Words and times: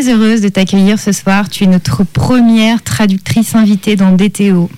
très 0.00 0.12
heureuse 0.12 0.40
de 0.40 0.48
t'accueillir 0.48 0.98
ce 0.98 1.12
soir. 1.12 1.48
Tu 1.48 1.64
es 1.64 1.66
notre 1.66 2.04
première 2.04 2.82
traductrice 2.82 3.54
invitée 3.54 3.96
dans 3.96 4.12
DTO. 4.12 4.70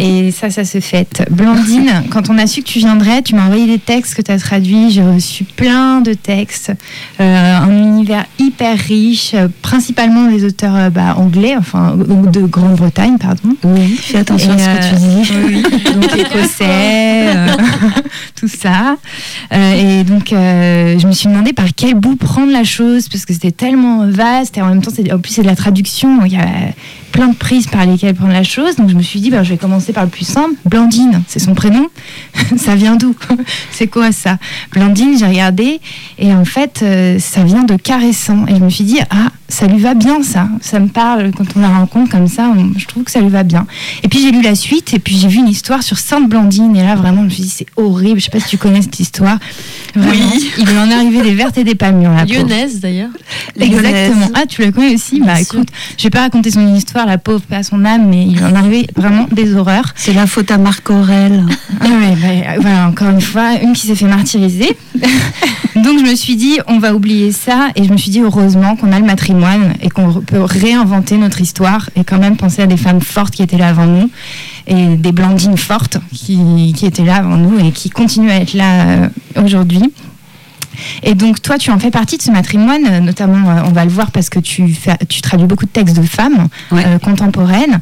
Et 0.00 0.30
ça, 0.30 0.50
ça 0.50 0.64
se 0.64 0.80
fête. 0.80 1.26
Blandine, 1.30 2.02
quand 2.10 2.28
on 2.28 2.38
a 2.38 2.46
su 2.46 2.62
que 2.62 2.68
tu 2.68 2.78
viendrais, 2.80 3.22
tu 3.22 3.34
m'as 3.34 3.44
envoyé 3.44 3.66
des 3.66 3.78
textes 3.78 4.14
que 4.14 4.22
tu 4.22 4.30
as 4.30 4.38
traduits. 4.38 4.90
J'ai 4.90 5.02
reçu 5.02 5.44
plein 5.44 6.00
de 6.00 6.12
textes. 6.12 6.72
Euh, 7.20 7.58
un 7.58 7.70
univers 7.70 8.26
hyper 8.38 8.78
riche, 8.78 9.32
euh, 9.34 9.48
principalement 9.62 10.30
des 10.30 10.44
auteurs 10.44 10.76
euh, 10.76 10.90
bah, 10.90 11.14
anglais, 11.16 11.54
enfin 11.56 11.96
de 11.96 12.40
Grande-Bretagne, 12.40 13.16
pardon. 13.18 13.56
Oui, 13.64 13.96
fais 13.96 14.18
attention 14.18 14.52
à 14.52 14.58
ce 14.58 14.64
que 14.64 14.94
tu 14.94 15.00
dis. 15.00 15.32
Oui, 15.46 15.62
donc 15.94 16.16
écossais, 16.16 17.34
tout 18.34 18.48
ça. 18.48 18.96
et 19.52 20.04
donc, 20.04 20.28
je 20.30 21.06
me 21.06 21.12
suis 21.12 21.28
demandé 21.28 21.52
par 21.52 21.66
quel 21.74 21.94
bout 21.94 22.16
prendre 22.16 22.52
la 22.52 22.64
chose, 22.64 23.08
parce 23.08 23.24
que 23.24 23.32
c'était 23.32 23.52
tellement 23.68 24.06
vaste, 24.10 24.56
et 24.56 24.62
en 24.62 24.68
même 24.68 24.82
temps, 24.82 24.90
en 24.90 25.18
plus, 25.18 25.32
c'est 25.32 25.42
de 25.42 25.46
la 25.46 25.56
traduction. 25.56 26.24
Il 26.24 26.32
y 26.32 26.36
a 26.36 26.72
plein 27.12 27.28
de 27.28 27.34
prises 27.34 27.66
par 27.66 27.86
lesquelles 27.86 28.14
prendre 28.14 28.32
la 28.32 28.42
chose. 28.42 28.76
Donc 28.76 28.88
je 28.88 28.94
me 28.94 29.02
suis 29.02 29.20
dit, 29.20 29.30
ben, 29.30 29.42
je 29.42 29.50
vais 29.50 29.56
commencer 29.56 29.92
par 29.92 30.04
le 30.04 30.10
plus 30.10 30.26
simple. 30.26 30.54
Blandine, 30.64 31.22
c'est 31.26 31.38
son 31.38 31.54
prénom. 31.54 31.88
ça 32.56 32.74
vient 32.74 32.96
d'où? 32.96 33.14
C'est 33.70 33.86
quoi 33.86 34.12
ça? 34.12 34.38
Blandine, 34.72 35.18
j'ai 35.18 35.26
regardé. 35.26 35.80
Et 36.18 36.32
en 36.32 36.44
fait, 36.44 36.80
euh, 36.82 37.18
ça 37.18 37.44
vient 37.44 37.64
de 37.64 37.76
caressant. 37.76 38.46
Et 38.46 38.56
je 38.56 38.60
me 38.60 38.70
suis 38.70 38.84
dit, 38.84 38.98
ah, 39.10 39.30
ça 39.48 39.66
lui 39.66 39.78
va 39.78 39.94
bien 39.94 40.22
ça. 40.22 40.48
Ça 40.60 40.78
me 40.78 40.88
parle 40.88 41.30
quand 41.36 41.44
on 41.56 41.60
la 41.60 41.68
rencontre 41.68 42.10
comme 42.10 42.28
ça. 42.28 42.52
je 42.76 42.86
trouve 42.86 43.04
que 43.04 43.10
ça 43.10 43.20
lui 43.20 43.28
va 43.28 43.42
bien. 43.42 43.66
Et 44.02 44.08
puis 44.08 44.20
j'ai 44.20 44.30
lu 44.30 44.42
la 44.42 44.54
suite. 44.54 44.92
Et 44.94 44.98
puis 44.98 45.16
j'ai 45.16 45.28
vu 45.28 45.38
une 45.38 45.48
histoire 45.48 45.82
sur 45.82 45.98
Sainte 45.98 46.28
Blandine. 46.28 46.76
Et 46.76 46.82
là, 46.82 46.96
vraiment, 46.96 47.20
je 47.20 47.26
me 47.26 47.30
suis 47.30 47.42
dit, 47.44 47.48
c'est 47.48 47.66
horrible. 47.76 48.20
Je 48.20 48.24
sais 48.24 48.30
pas 48.30 48.40
si 48.40 48.48
tu 48.48 48.58
connais 48.58 48.82
cette 48.82 49.00
histoire. 49.00 49.38
oui. 49.96 50.50
Il 50.58 50.66
lui 50.66 50.78
en 50.78 50.90
est 50.90 50.94
arrivé 50.94 51.22
des 51.22 51.34
vertes 51.34 51.56
et 51.58 51.64
des 51.64 51.74
pas 51.74 51.92
mûres. 51.92 52.10
Lyonnaise 52.26 52.80
d'ailleurs. 52.80 53.10
Exactement. 53.58 54.28
Ah, 54.34 54.46
tu 54.46 54.62
la 54.62 54.72
connais 54.72 54.94
aussi? 54.94 55.20
Bah 55.20 55.40
écoute, 55.40 55.68
je 55.96 56.04
vais 56.04 56.10
pas 56.10 56.20
raconter 56.20 56.50
son 56.50 56.74
histoire 56.74 56.97
la 57.06 57.18
pauvre, 57.18 57.42
pas 57.42 57.58
à 57.58 57.62
son 57.62 57.84
âme, 57.84 58.08
mais 58.08 58.26
il 58.26 58.42
en 58.44 58.54
arrivait 58.54 58.86
vraiment 58.96 59.26
des 59.30 59.54
horreurs. 59.54 59.92
C'est 59.94 60.12
la 60.12 60.26
faute 60.26 60.50
à 60.50 60.58
Marc 60.58 60.90
Aurel. 60.90 61.44
Ah 61.80 61.84
bah, 61.84 62.54
voilà, 62.60 62.88
encore 62.88 63.10
une 63.10 63.20
fois, 63.20 63.54
une 63.62 63.72
qui 63.72 63.86
s'est 63.86 63.94
fait 63.94 64.06
martyriser. 64.06 64.76
Donc 65.76 65.98
je 65.98 66.10
me 66.10 66.14
suis 66.14 66.36
dit, 66.36 66.58
on 66.66 66.78
va 66.78 66.94
oublier 66.94 67.30
ça, 67.32 67.68
et 67.76 67.84
je 67.84 67.92
me 67.92 67.96
suis 67.96 68.10
dit, 68.10 68.20
heureusement 68.20 68.74
qu'on 68.76 68.92
a 68.92 68.98
le 68.98 69.06
matrimoine 69.06 69.74
et 69.80 69.90
qu'on 69.90 70.12
peut 70.20 70.42
réinventer 70.42 71.16
notre 71.18 71.40
histoire 71.40 71.88
et 71.94 72.04
quand 72.04 72.18
même 72.18 72.36
penser 72.36 72.62
à 72.62 72.66
des 72.66 72.76
femmes 72.76 73.00
fortes 73.00 73.34
qui 73.34 73.42
étaient 73.42 73.58
là 73.58 73.68
avant 73.68 73.86
nous 73.86 74.10
et 74.66 74.96
des 74.96 75.12
blandines 75.12 75.56
fortes 75.56 75.98
qui, 76.12 76.74
qui 76.76 76.86
étaient 76.86 77.04
là 77.04 77.16
avant 77.16 77.36
nous 77.36 77.58
et 77.58 77.70
qui 77.70 77.90
continuent 77.90 78.30
à 78.30 78.36
être 78.36 78.54
là 78.54 78.82
euh, 78.82 79.08
aujourd'hui. 79.42 79.82
Et 81.02 81.14
donc, 81.14 81.42
toi, 81.42 81.58
tu 81.58 81.70
en 81.70 81.78
fais 81.78 81.90
partie 81.90 82.16
de 82.16 82.22
ce 82.22 82.30
matrimoine, 82.30 82.84
euh, 82.88 83.00
notamment, 83.00 83.50
euh, 83.50 83.62
on 83.66 83.72
va 83.72 83.84
le 83.84 83.90
voir 83.90 84.10
parce 84.10 84.28
que 84.28 84.38
tu, 84.38 84.68
fais, 84.68 84.96
tu 85.08 85.20
traduis 85.20 85.46
beaucoup 85.46 85.66
de 85.66 85.70
textes 85.70 85.96
de 85.96 86.02
femmes 86.02 86.48
euh, 86.72 86.98
contemporaines. 86.98 87.80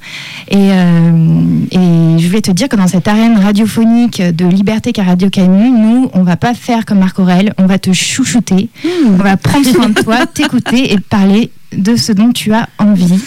Et, 0.50 0.56
et, 0.56 2.18
je 2.18 2.26
voulais 2.26 2.40
te 2.40 2.50
dire 2.50 2.68
que 2.68 2.76
dans 2.76 2.86
cette 2.86 3.08
arène 3.08 3.38
radiophonique 3.38 4.20
de 4.20 4.46
liberté 4.46 4.92
qu'a 4.92 5.02
Radio 5.02 5.30
Canu, 5.30 5.70
nous, 5.70 6.10
on 6.12 6.22
va 6.22 6.36
pas 6.36 6.54
faire 6.54 6.84
comme 6.84 6.98
Marc 6.98 7.18
Aurel, 7.18 7.52
on 7.58 7.66
va 7.66 7.78
te 7.78 7.92
chouchouter, 7.92 8.68
mmh. 8.84 8.88
on 9.08 9.16
va 9.16 9.36
prendre 9.36 9.66
soin 9.66 9.88
de 9.88 10.00
toi, 10.00 10.26
t'écouter 10.26 10.92
et 10.92 10.98
parler 10.98 11.50
de 11.72 11.96
ce 11.96 12.12
dont 12.12 12.32
tu 12.32 12.52
as 12.52 12.68
envie 12.78 13.20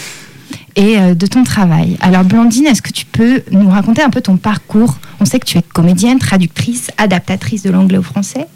et 0.75 0.97
de 1.13 1.25
ton 1.27 1.43
travail. 1.43 1.97
Alors 1.99 2.23
Blandine, 2.23 2.67
est-ce 2.67 2.81
que 2.81 2.91
tu 2.91 3.05
peux 3.05 3.41
nous 3.51 3.69
raconter 3.69 4.01
un 4.01 4.09
peu 4.09 4.21
ton 4.21 4.37
parcours? 4.37 4.97
On 5.19 5.25
sait 5.25 5.39
que 5.39 5.45
tu 5.45 5.57
es 5.57 5.61
comédienne, 5.61 6.19
traductrice, 6.19 6.89
adaptatrice 6.97 7.63
de 7.63 7.69
l'anglais 7.69 7.97
au 7.97 8.03
français. 8.03 8.47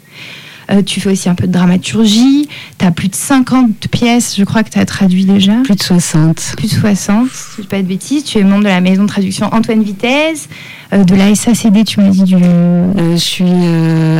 Euh, 0.70 0.82
tu 0.82 1.00
fais 1.00 1.10
aussi 1.10 1.28
un 1.28 1.34
peu 1.34 1.46
de 1.46 1.52
dramaturgie. 1.52 2.48
Tu 2.78 2.84
as 2.84 2.90
plus 2.90 3.08
de 3.08 3.14
50 3.14 3.88
pièces, 3.90 4.34
je 4.36 4.44
crois 4.44 4.62
que 4.62 4.70
tu 4.70 4.78
as 4.78 4.86
traduit 4.86 5.24
déjà. 5.24 5.54
Plus 5.64 5.76
de 5.76 5.82
60. 5.82 6.54
Plus 6.56 6.74
de 6.74 6.80
60, 6.80 7.28
si 7.30 7.36
je 7.58 7.62
ne 7.62 7.66
pas 7.66 7.82
de 7.82 7.86
bêtises. 7.86 8.24
Tu 8.24 8.38
es 8.38 8.44
membre 8.44 8.64
de 8.64 8.68
la 8.68 8.80
maison 8.80 9.02
de 9.02 9.08
traduction 9.08 9.52
Antoine 9.52 9.82
Vitesse, 9.82 10.48
euh, 10.92 11.04
de 11.04 11.14
la 11.14 11.34
SACD, 11.34 11.84
tu 11.84 12.00
m'as 12.00 12.10
dit 12.10 12.24
du. 12.24 12.36
Euh, 12.36 13.12
je 13.12 13.16
suis 13.16 13.44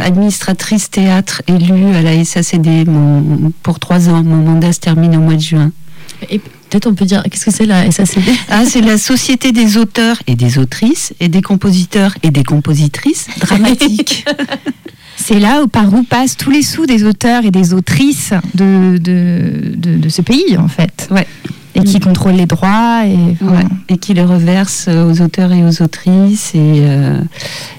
administratrice 0.04 0.90
théâtre 0.90 1.42
élue 1.46 1.94
à 1.94 2.02
la 2.02 2.24
SACD 2.24 2.86
pour 3.62 3.78
trois 3.80 4.08
ans. 4.08 4.22
Mon 4.22 4.36
mandat 4.36 4.72
se 4.72 4.80
termine 4.80 5.16
au 5.16 5.20
mois 5.20 5.34
de 5.34 5.40
juin. 5.40 5.72
Et 6.30 6.38
peut-être 6.38 6.86
on 6.86 6.94
peut 6.94 7.04
dire, 7.04 7.22
qu'est-ce 7.30 7.44
que 7.44 7.50
c'est 7.50 7.66
la 7.66 7.90
SACD 7.90 8.22
Ah, 8.50 8.64
c'est 8.66 8.80
la 8.80 8.98
Société 8.98 9.52
des 9.52 9.76
auteurs 9.76 10.16
et 10.26 10.34
des 10.34 10.58
autrices 10.58 11.12
et 11.20 11.28
des 11.28 11.42
compositeurs 11.42 12.14
et 12.22 12.30
des 12.30 12.44
compositrices 12.44 13.28
dramatiques. 13.40 14.24
c'est 15.26 15.40
là 15.40 15.62
où, 15.62 15.68
par 15.68 15.92
où 15.94 16.02
passent 16.02 16.36
tous 16.36 16.50
les 16.50 16.60
sous 16.60 16.84
des 16.84 17.04
auteurs 17.04 17.46
et 17.46 17.50
des 17.50 17.72
autrices 17.72 18.34
de, 18.54 18.98
de, 18.98 19.74
de, 19.74 20.08
ce 20.10 20.20
pays, 20.20 20.58
en 20.58 20.68
fait. 20.68 21.08
Ouais. 21.10 21.26
Et 21.74 21.82
qui 21.82 21.98
contrôlent 21.98 22.34
les 22.34 22.46
droits 22.46 23.04
et, 23.06 23.16
et 23.88 23.96
qui 23.96 24.12
les 24.12 24.22
reversent 24.22 24.88
aux 24.88 25.22
auteurs 25.22 25.50
et 25.50 25.64
aux 25.64 25.82
autrices. 25.82 26.54
Et, 26.54 26.82
euh, 26.82 27.18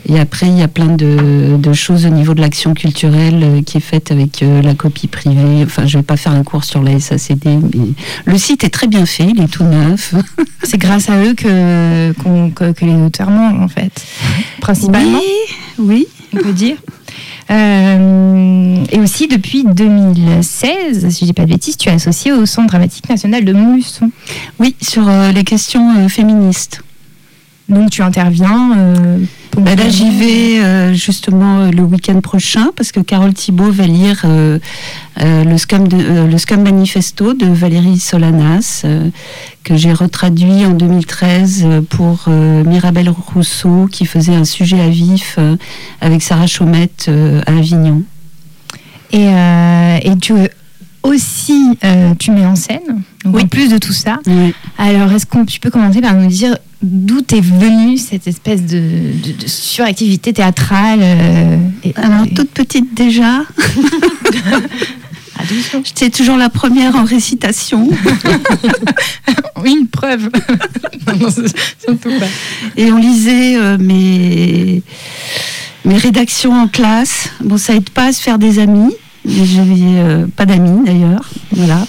et 0.10 0.20
après, 0.20 0.48
il 0.48 0.58
y 0.58 0.64
a 0.64 0.68
plein 0.68 0.88
de, 0.88 1.56
de 1.56 1.74
choses 1.74 2.08
au 2.08 2.10
niveau 2.10 2.34
de 2.34 2.42
l'action 2.42 2.74
culturelle 2.74 3.42
euh, 3.44 3.62
qui 3.62 3.78
est 3.78 3.82
faite 3.82 4.12
avec 4.12 4.42
euh, 4.42 4.64
la 4.64 4.74
copie 4.74 5.08
privée. 5.08 5.64
Enfin, 5.64 5.86
je 5.86 5.98
ne 5.98 6.02
vais 6.02 6.06
pas 6.06 6.18
faire 6.18 6.34
un 6.34 6.44
cours 6.44 6.64
sur 6.64 6.82
la 6.82 7.00
SACD, 7.00 7.46
mais 7.46 7.94
le 8.26 8.38
site 8.40 8.64
est 8.64 8.70
très 8.70 8.88
bien 8.88 9.06
fait, 9.06 9.28
il 9.34 9.40
est 9.40 9.48
tout 9.48 9.64
neuf. 9.64 10.16
C'est 10.64 10.80
grâce 10.80 11.10
à 11.12 11.24
eux 11.24 11.36
que, 11.36 12.12
que, 12.54 12.72
que, 12.72 12.86
les 12.86 12.96
auteurs 12.96 13.30
mangent, 13.30 13.62
en 13.62 13.68
fait. 13.68 14.04
Principalement. 14.60 15.20
Oui, 15.20 15.86
oui. 15.88 16.08
On 16.36 16.44
peut 16.44 16.54
dire. 16.54 16.78
Euh, 17.52 18.84
et 18.92 19.00
aussi, 19.00 19.28
depuis 19.28 19.64
2016, 19.64 21.10
si 21.10 21.20
je 21.20 21.26
dis 21.26 21.34
pas 21.34 21.46
de 21.46 21.50
bêtises, 21.50 21.78
tu 21.78 21.90
es 21.90 21.92
associé 21.92 22.32
au 22.32 22.46
Centre 22.46 22.68
dramatique 22.68 23.08
national 23.10 23.46
de 23.46 23.54
Montluçon. 23.54 24.12
Oui, 24.60 24.76
sur 24.82 25.08
euh, 25.08 25.32
les 25.32 25.44
questions 25.44 25.96
euh, 25.98 26.08
féministes. 26.08 26.82
Donc 27.70 27.90
tu 27.90 28.04
interviens 28.04 28.78
bah 29.58 29.76
Là 29.76 29.90
j'y 29.90 30.10
vais 30.10 30.94
justement 30.94 31.70
le 31.72 31.82
week-end 31.84 32.20
prochain 32.22 32.72
parce 32.76 32.92
que 32.92 33.00
Carole 33.00 33.34
Thibault 33.34 33.72
va 33.72 33.86
lire 33.88 34.26
le, 34.26 35.58
scam 35.58 35.88
le 35.88 36.58
Manifesto 36.58 37.34
de 37.34 37.46
Valérie 37.46 38.00
Solanas 38.00 38.86
que 39.64 39.76
j'ai 39.76 39.94
retraduit 39.94 40.66
en 40.66 40.72
2013 40.72 41.68
pour 41.90 42.28
Mirabelle 42.30 43.10
Rousseau 43.10 43.88
qui 43.92 44.06
faisait 44.06 44.36
un 44.36 44.46
sujet 44.46 44.80
à 44.80 44.90
vif 44.90 45.40
avec 46.02 46.22
Sarah 46.22 46.48
Chaumette 46.48 47.10
à 47.46 47.52
Avignon. 47.52 48.04
Et, 49.12 49.28
et 49.28 50.18
tu 50.18 50.34
aussi, 51.06 51.78
tu 52.20 52.32
mets 52.32 52.46
en 52.46 52.56
scène, 52.56 53.02
oui. 53.26 53.44
en 53.44 53.48
plus 53.48 53.70
de 53.70 53.78
tout 53.78 53.94
ça. 53.94 54.20
Alors, 54.78 55.12
est-ce 55.12 55.26
que 55.26 55.46
tu 55.46 55.60
peux 55.60 55.70
commencer 55.70 56.02
par 56.02 56.14
nous 56.14 56.28
dire 56.28 56.58
d'où 56.82 57.20
est 57.34 57.42
venue 57.42 57.98
cette 57.98 58.28
espèce 58.28 58.64
de, 58.64 59.12
suractivité 59.46 60.34
théâtrale 60.34 61.02
Alors, 61.96 62.26
toute 62.36 62.52
petite 62.52 62.94
déjà. 62.94 63.44
J'étais 65.84 66.10
toujours 66.10 66.38
la 66.38 66.50
première 66.50 66.96
en 66.96 67.04
récitation. 67.04 67.90
oui, 69.64 69.78
une 69.80 69.88
preuve. 69.88 70.30
Et 72.78 72.92
on 72.92 72.98
lisait 72.98 73.58
euh, 73.58 73.78
mes, 73.78 74.82
mes 75.84 75.98
rédactions 75.98 76.54
en 76.54 76.68
classe. 76.68 77.30
Bon, 77.42 77.58
ça 77.58 77.76
aide 77.76 77.90
pas 77.90 78.06
à 78.06 78.14
se 78.14 78.22
faire 78.22 78.40
des 78.40 78.60
amis. 78.60 78.94
J'avais 79.26 79.76
euh, 79.98 80.28
pas 80.36 80.46
d'amis 80.46 80.86
d'ailleurs. 80.86 81.30
Voilà. 81.52 81.86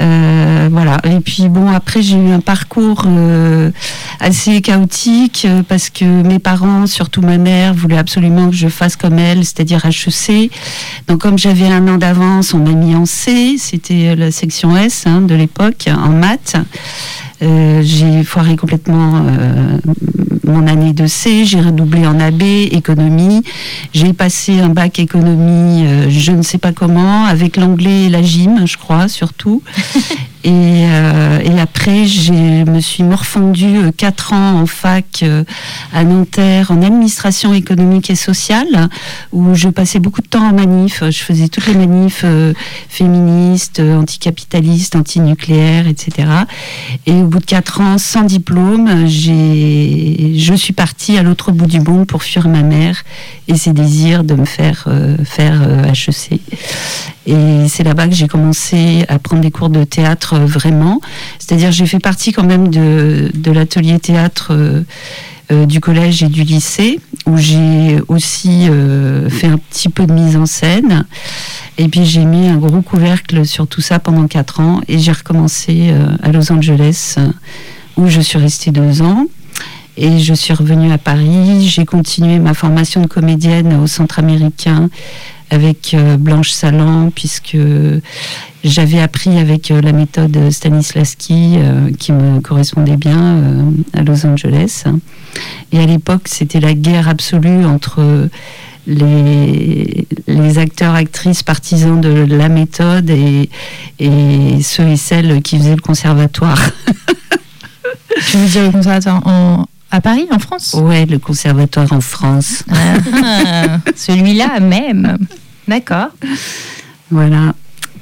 Euh, 0.00 0.68
voilà. 0.70 0.98
Et 1.04 1.20
puis 1.20 1.48
bon, 1.48 1.68
après 1.68 2.02
j'ai 2.02 2.16
eu 2.16 2.30
un 2.30 2.40
parcours 2.40 3.04
euh, 3.06 3.70
assez 4.20 4.60
chaotique 4.60 5.46
euh, 5.48 5.62
parce 5.66 5.90
que 5.90 6.04
mes 6.04 6.38
parents, 6.38 6.86
surtout 6.86 7.20
ma 7.20 7.38
mère, 7.38 7.74
voulaient 7.74 7.98
absolument 7.98 8.50
que 8.50 8.56
je 8.56 8.68
fasse 8.68 8.96
comme 8.96 9.18
elle, 9.18 9.44
c'est-à-dire 9.44 9.84
HEC. 9.86 10.50
Donc 11.06 11.20
comme 11.20 11.38
j'avais 11.38 11.66
un 11.66 11.86
an 11.88 11.98
d'avance, 11.98 12.54
on 12.54 12.58
m'a 12.58 12.72
mis 12.72 12.94
en 12.94 13.06
C, 13.06 13.56
c'était 13.58 14.16
la 14.16 14.30
section 14.30 14.76
S 14.76 15.04
hein, 15.06 15.20
de 15.20 15.34
l'époque, 15.34 15.88
en 15.88 16.10
maths. 16.10 16.56
Euh, 17.42 17.82
j'ai 17.82 18.22
foiré 18.22 18.56
complètement 18.56 19.16
euh, 19.26 19.78
mon 20.44 20.66
année 20.66 20.92
de 20.92 21.06
C, 21.06 21.44
j'ai 21.44 21.60
redoublé 21.60 22.06
en 22.06 22.20
AB, 22.20 22.42
économie. 22.42 23.42
J'ai 23.92 24.12
passé 24.12 24.60
un 24.60 24.68
bac 24.68 24.98
économie, 24.98 25.84
euh, 25.86 26.10
je 26.10 26.32
ne 26.32 26.42
sais 26.42 26.58
pas 26.58 26.72
comment, 26.72 27.24
avec 27.24 27.56
l'anglais 27.56 28.04
et 28.04 28.08
la 28.08 28.22
gym, 28.22 28.66
je 28.66 28.76
crois, 28.76 29.08
surtout. 29.08 29.62
Et, 30.44 30.50
euh, 30.50 31.40
et 31.40 31.58
après, 31.58 32.06
je 32.06 32.64
me 32.70 32.80
suis 32.80 33.02
morfondue 33.02 33.78
euh, 33.78 33.90
quatre 33.96 34.32
ans 34.32 34.60
en 34.60 34.66
fac 34.66 35.22
euh, 35.22 35.42
à 35.92 36.04
Nanterre 36.04 36.70
en 36.70 36.82
administration 36.82 37.54
économique 37.54 38.10
et 38.10 38.14
sociale, 38.14 38.88
où 39.32 39.54
je 39.54 39.68
passais 39.68 39.98
beaucoup 39.98 40.20
de 40.20 40.28
temps 40.28 40.46
en 40.46 40.52
manif. 40.52 41.02
Je 41.02 41.18
faisais 41.22 41.48
toutes 41.48 41.66
les 41.66 41.74
manifs 41.74 42.24
féministes, 42.88 43.80
anticapitalistes, 43.80 44.96
antinucléaires, 44.96 45.88
etc. 45.88 46.28
Et 47.06 47.12
au 47.12 47.26
bout 47.26 47.40
de 47.40 47.44
quatre 47.44 47.80
ans, 47.80 47.98
sans 47.98 48.22
diplôme, 48.22 49.06
je 49.06 50.54
suis 50.56 50.72
partie 50.72 51.16
à 51.18 51.22
l'autre 51.22 51.52
bout 51.52 51.66
du 51.66 51.80
monde 51.80 52.06
pour 52.06 52.22
fuir 52.22 52.48
ma 52.48 52.62
mère 52.62 53.02
et 53.48 53.56
ses 53.56 53.72
désirs 53.72 54.24
de 54.24 54.34
me 54.34 54.44
faire 54.44 54.88
faire 55.24 55.62
euh, 55.66 55.92
HEC. 55.92 56.40
Et 57.26 57.68
c'est 57.68 57.84
là-bas 57.84 58.08
que 58.08 58.14
j'ai 58.14 58.28
commencé 58.28 59.04
à 59.08 59.18
prendre 59.18 59.42
des 59.42 59.50
cours 59.50 59.70
de 59.70 59.84
théâtre 59.84 60.34
euh, 60.34 60.46
vraiment. 60.46 61.00
C'est-à-dire 61.38 61.72
j'ai 61.72 61.86
fait 61.86 61.98
partie 61.98 62.32
quand 62.32 62.44
même 62.44 62.68
de, 62.68 63.50
l'atelier 63.50 63.98
théâtre 63.98 64.48
euh, 64.50 64.82
euh, 65.52 65.66
du 65.66 65.80
collège 65.80 66.22
et 66.22 66.28
du 66.28 66.42
lycée, 66.42 67.00
où 67.26 67.36
j'ai 67.36 67.98
aussi 68.08 68.68
fait 69.30 69.46
un 69.46 69.58
petit 69.58 69.88
peu 69.88 70.06
de 70.06 70.12
mise 70.12 70.36
en 70.36 70.46
scène. 70.46 71.06
Et 71.78 71.88
puis 71.88 72.04
j'ai 72.04 72.24
mis 72.24 72.48
un 72.48 72.56
gros 72.56 72.82
couvercle 72.82 73.46
sur 73.46 73.66
tout 73.66 73.80
ça 73.80 73.98
pendant 73.98 74.26
quatre 74.26 74.60
ans 74.60 74.80
et 74.88 74.98
j'ai 74.98 75.12
recommencé 75.12 75.94
à 76.22 76.30
Los 76.30 76.52
Angeles, 76.52 77.16
où 77.96 78.08
je 78.08 78.20
suis 78.20 78.38
restée 78.38 78.72
deux 78.72 79.00
ans. 79.00 79.26
Et 79.96 80.18
je 80.18 80.34
suis 80.34 80.52
revenue 80.52 80.92
à 80.92 80.98
Paris. 80.98 81.66
J'ai 81.66 81.84
continué 81.84 82.38
ma 82.38 82.52
formation 82.52 83.00
de 83.00 83.06
comédienne 83.06 83.74
au 83.80 83.86
Centre 83.86 84.18
américain 84.18 84.90
avec 85.54 85.94
euh, 85.94 86.16
Blanche 86.16 86.50
Salan, 86.50 87.10
puisque 87.10 87.56
j'avais 88.64 89.00
appris 89.00 89.38
avec 89.38 89.70
euh, 89.70 89.80
la 89.80 89.92
méthode 89.92 90.50
Stanislavski 90.50 91.54
euh, 91.56 91.90
qui 91.98 92.12
me 92.12 92.40
correspondait 92.40 92.96
bien 92.96 93.40
à 93.94 94.02
Los 94.02 94.26
Angeles. 94.26 94.84
Et 95.72 95.78
à 95.78 95.86
l'époque, 95.86 96.22
c'était 96.26 96.60
la 96.60 96.74
guerre 96.74 97.08
absolue 97.08 97.64
entre 97.64 98.28
les, 98.86 100.06
les 100.26 100.58
acteurs, 100.58 100.94
actrices, 100.94 101.42
partisans 101.42 102.00
de 102.00 102.26
la 102.28 102.48
méthode 102.48 103.08
et, 103.10 103.48
et 103.98 104.62
ceux 104.62 104.88
et 104.88 104.96
celles 104.96 105.40
qui 105.42 105.56
faisaient 105.56 105.76
le 105.76 105.80
conservatoire. 105.80 106.60
Tu 108.30 108.36
veux 108.36 108.46
dire 108.46 108.62
le 108.62 108.70
conservatoire 108.70 109.26
en, 109.26 109.66
à 109.94 110.00
Paris, 110.00 110.26
en 110.32 110.40
France? 110.40 110.74
Ouais, 110.74 111.06
le 111.06 111.20
conservatoire 111.20 111.92
en 111.92 112.00
France. 112.00 112.64
Ah, 112.68 113.78
Celui-là 113.96 114.58
même. 114.58 115.18
D'accord. 115.68 116.08
Voilà. 117.10 117.54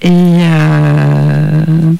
Et, 0.03 0.09
euh, 0.11 1.93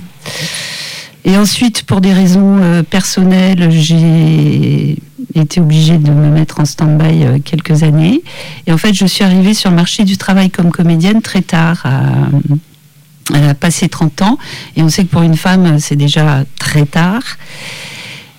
et 1.25 1.37
ensuite, 1.37 1.85
pour 1.85 2.00
des 2.00 2.12
raisons 2.12 2.59
euh, 2.61 2.82
personnelles, 2.82 3.70
j'ai 3.70 4.97
été 5.35 5.61
obligée 5.61 5.99
de 5.99 6.11
me 6.11 6.31
mettre 6.31 6.61
en 6.61 6.64
stand-by 6.64 7.25
euh, 7.25 7.38
quelques 7.44 7.85
années. 7.85 8.23
Et 8.67 8.73
en 8.73 8.79
fait, 8.79 8.93
je 8.93 9.06
suis 9.06 9.25
arrivée 9.25 9.55
sur 9.55 9.70
le 9.70 9.76
marché 9.76 10.05
du 10.05 10.17
travail 10.17 10.50
comme 10.50 10.70
comédienne 10.70 11.23
très 11.23 11.43
tard, 11.43 11.85
à, 11.85 13.50
à 13.50 13.55
passer 13.55 13.88
30 13.88 14.23
ans. 14.23 14.38
Et 14.76 14.82
on 14.82 14.88
sait 14.88 15.05
que 15.05 15.11
pour 15.11 15.23
une 15.23 15.37
femme, 15.37 15.79
c'est 15.79 15.97
déjà 15.97 16.44
très 16.59 16.87
tard. 16.87 17.23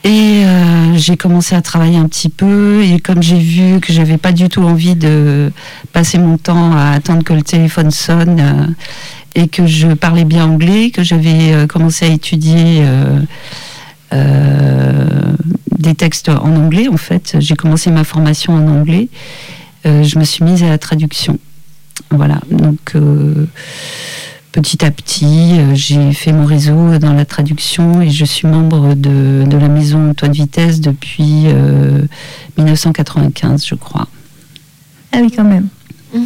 Et 0.03 0.43
euh, 0.43 0.97
j'ai 0.97 1.15
commencé 1.15 1.55
à 1.55 1.61
travailler 1.61 1.97
un 1.97 2.07
petit 2.07 2.29
peu. 2.29 2.83
Et 2.83 2.99
comme 2.99 3.23
j'ai 3.23 3.39
vu 3.39 3.79
que 3.79 3.93
j'avais 3.93 4.17
pas 4.17 4.33
du 4.33 4.49
tout 4.49 4.61
envie 4.61 4.95
de 4.95 5.51
passer 5.93 6.17
mon 6.17 6.37
temps 6.37 6.75
à 6.75 6.91
attendre 6.91 7.23
que 7.23 7.33
le 7.33 7.41
téléphone 7.41 7.89
sonne 7.89 8.39
euh, 8.39 8.67
et 9.35 9.47
que 9.47 9.65
je 9.65 9.87
parlais 9.93 10.25
bien 10.25 10.45
anglais, 10.45 10.91
que 10.91 11.03
j'avais 11.03 11.53
euh, 11.53 11.67
commencé 11.67 12.05
à 12.05 12.09
étudier 12.09 12.85
des 15.79 15.95
textes 15.95 16.29
en 16.29 16.55
anglais 16.55 16.87
en 16.87 16.97
fait, 16.97 17.35
j'ai 17.39 17.55
commencé 17.55 17.89
ma 17.89 18.03
formation 18.03 18.53
en 18.53 18.67
anglais, 18.67 19.09
je 19.85 20.19
me 20.19 20.23
suis 20.23 20.43
mise 20.43 20.61
à 20.61 20.69
la 20.69 20.77
traduction. 20.77 21.39
Voilà, 22.11 22.39
donc 22.51 22.93
petit 24.53 24.85
à 24.85 24.91
petit, 24.91 25.57
euh, 25.59 25.73
j'ai 25.75 26.13
fait 26.13 26.31
mon 26.31 26.45
réseau 26.45 26.97
dans 26.99 27.11
la 27.13 27.25
traduction 27.25 28.01
et 28.01 28.09
je 28.09 28.23
suis 28.23 28.47
membre 28.47 28.93
de, 28.93 29.43
de 29.45 29.57
la 29.57 29.67
maison 29.67 30.11
Antoine 30.11 30.31
Vitesse 30.31 30.79
depuis 30.79 31.47
euh, 31.47 32.01
1995, 32.57 33.65
je 33.65 33.75
crois. 33.75 34.07
Ah 35.11 35.17
oui, 35.21 35.31
quand 35.35 35.43
même. 35.43 35.67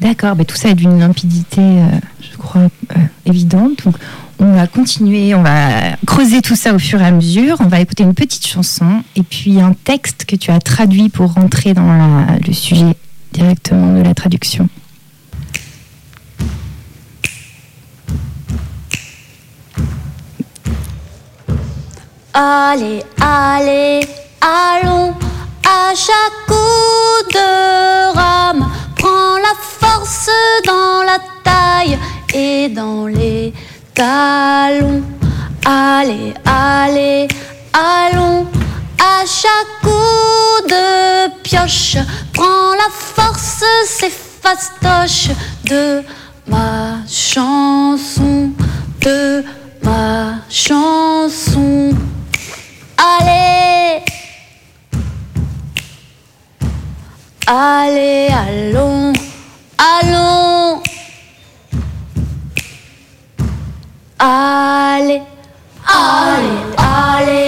D'accord, 0.00 0.36
bah, 0.36 0.44
tout 0.44 0.56
ça 0.56 0.68
est 0.70 0.74
d'une 0.74 0.98
limpidité, 0.98 1.60
euh, 1.60 1.86
je 2.20 2.36
crois, 2.36 2.62
euh, 2.62 3.00
évidente. 3.24 3.84
Donc, 3.84 3.96
on 4.38 4.52
va 4.52 4.66
continuer, 4.66 5.34
on 5.34 5.42
va 5.42 5.96
creuser 6.06 6.42
tout 6.42 6.56
ça 6.56 6.74
au 6.74 6.78
fur 6.78 7.00
et 7.00 7.06
à 7.06 7.10
mesure. 7.12 7.56
On 7.60 7.68
va 7.68 7.80
écouter 7.80 8.02
une 8.02 8.14
petite 8.14 8.46
chanson 8.46 9.02
et 9.16 9.22
puis 9.22 9.60
un 9.60 9.72
texte 9.84 10.24
que 10.26 10.36
tu 10.36 10.50
as 10.50 10.60
traduit 10.60 11.08
pour 11.08 11.32
rentrer 11.32 11.72
dans 11.72 11.86
la- 11.86 12.36
le 12.46 12.52
sujet 12.52 12.96
directement 13.32 13.96
de 13.98 14.02
la 14.02 14.12
traduction. 14.12 14.68
Allez, 22.36 23.04
allez, 23.20 24.00
allons 24.40 25.14
à 25.64 25.94
chaque 25.94 26.46
coup 26.48 27.32
de 27.32 28.12
rame. 28.12 28.68
Prends 28.96 29.38
la 29.38 29.54
force 29.56 30.28
dans 30.66 31.04
la 31.04 31.18
taille 31.44 31.96
et 32.34 32.68
dans 32.70 33.06
les 33.06 33.54
talons. 33.94 35.04
Allez, 35.64 36.34
allez, 36.44 37.28
allons 37.72 38.48
à 38.98 39.24
chaque 39.24 39.80
coup 39.80 40.68
de 40.68 41.40
pioche. 41.44 41.98
Prends 42.32 42.74
la 42.74 42.90
force, 42.90 43.62
c'est 43.86 44.10
fastoche 44.10 45.28
de 45.70 46.02
ma 46.48 46.96
chanson, 47.06 48.50
de 49.02 49.44
ma 49.84 50.40
chanson. 50.50 51.94
Allez, 52.96 54.02
allez, 57.46 58.28
allons, 58.32 59.12
allons, 59.78 60.82
allez, 64.18 65.22
allez, 65.86 66.58
allez, 66.78 67.43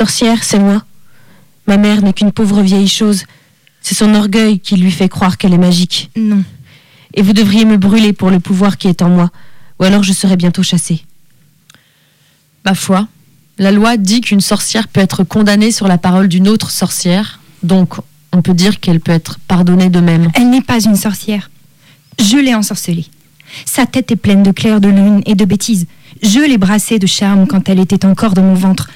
sorcière, 0.00 0.44
c'est 0.44 0.58
moi. 0.58 0.82
Ma 1.66 1.76
mère 1.76 2.00
n'est 2.00 2.14
qu'une 2.14 2.32
pauvre 2.32 2.62
vieille 2.62 2.88
chose. 2.88 3.24
C'est 3.82 3.94
son 3.94 4.14
orgueil 4.14 4.58
qui 4.58 4.76
lui 4.76 4.90
fait 4.90 5.10
croire 5.10 5.36
qu'elle 5.36 5.52
est 5.52 5.58
magique. 5.58 6.10
Non. 6.16 6.42
Et 7.12 7.20
vous 7.20 7.34
devriez 7.34 7.66
me 7.66 7.76
brûler 7.76 8.14
pour 8.14 8.30
le 8.30 8.40
pouvoir 8.40 8.78
qui 8.78 8.88
est 8.88 9.02
en 9.02 9.10
moi, 9.10 9.30
ou 9.78 9.84
alors 9.84 10.02
je 10.02 10.14
serai 10.14 10.36
bientôt 10.36 10.62
chassée. 10.62 11.04
Ma 12.64 12.74
foi, 12.74 13.08
la 13.58 13.72
loi 13.72 13.98
dit 13.98 14.22
qu'une 14.22 14.40
sorcière 14.40 14.88
peut 14.88 15.02
être 15.02 15.22
condamnée 15.22 15.70
sur 15.70 15.86
la 15.86 15.98
parole 15.98 16.28
d'une 16.28 16.48
autre 16.48 16.70
sorcière, 16.70 17.38
donc 17.62 17.96
on 18.32 18.40
peut 18.40 18.54
dire 18.54 18.80
qu'elle 18.80 19.00
peut 19.00 19.12
être 19.12 19.38
pardonnée 19.48 19.90
de 19.90 20.00
même. 20.00 20.30
Elle 20.34 20.48
n'est 20.48 20.62
pas 20.62 20.82
une 20.82 20.96
sorcière. 20.96 21.50
Je 22.18 22.38
l'ai 22.38 22.54
ensorcelée. 22.54 23.06
Sa 23.66 23.84
tête 23.84 24.10
est 24.12 24.16
pleine 24.16 24.42
de 24.42 24.52
clairs 24.52 24.80
de 24.80 24.88
lune 24.88 25.20
et 25.26 25.34
de 25.34 25.44
bêtises. 25.44 25.86
Je 26.22 26.40
l'ai 26.40 26.56
brassée 26.56 26.98
de 26.98 27.06
charme 27.06 27.46
quand 27.46 27.68
elle 27.68 27.80
était 27.80 28.06
encore 28.06 28.32
dans 28.32 28.44
mon 28.44 28.54
ventre. 28.54 28.88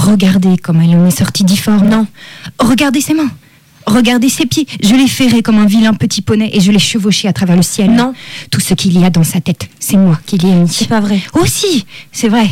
Regardez 0.00 0.56
comme 0.56 0.80
elle 0.80 0.96
en 0.96 1.06
est 1.06 1.10
sortie 1.10 1.44
difforme. 1.44 1.86
Non. 1.86 2.06
Regardez 2.58 3.02
ses 3.02 3.12
mains. 3.12 3.30
Regardez 3.84 4.30
ses 4.30 4.46
pieds. 4.46 4.66
Je 4.82 4.94
l'ai 4.94 5.06
ferré 5.06 5.42
comme 5.42 5.58
un 5.58 5.66
vilain 5.66 5.92
petit 5.92 6.22
poney 6.22 6.48
et 6.54 6.60
je 6.60 6.72
l'ai 6.72 6.78
chevauché 6.78 7.28
à 7.28 7.34
travers 7.34 7.54
le 7.54 7.62
ciel. 7.62 7.90
Non. 7.90 8.14
Tout 8.50 8.60
ce 8.60 8.72
qu'il 8.72 8.98
y 8.98 9.04
a 9.04 9.10
dans 9.10 9.24
sa 9.24 9.42
tête, 9.42 9.68
c'est 9.78 9.98
moi 9.98 10.18
qui 10.24 10.38
l'ai 10.38 10.52
mis. 10.52 10.68
C'est 10.68 10.88
pas 10.88 11.00
vrai. 11.00 11.20
Aussi, 11.34 11.84
c'est 12.12 12.28
vrai. 12.28 12.48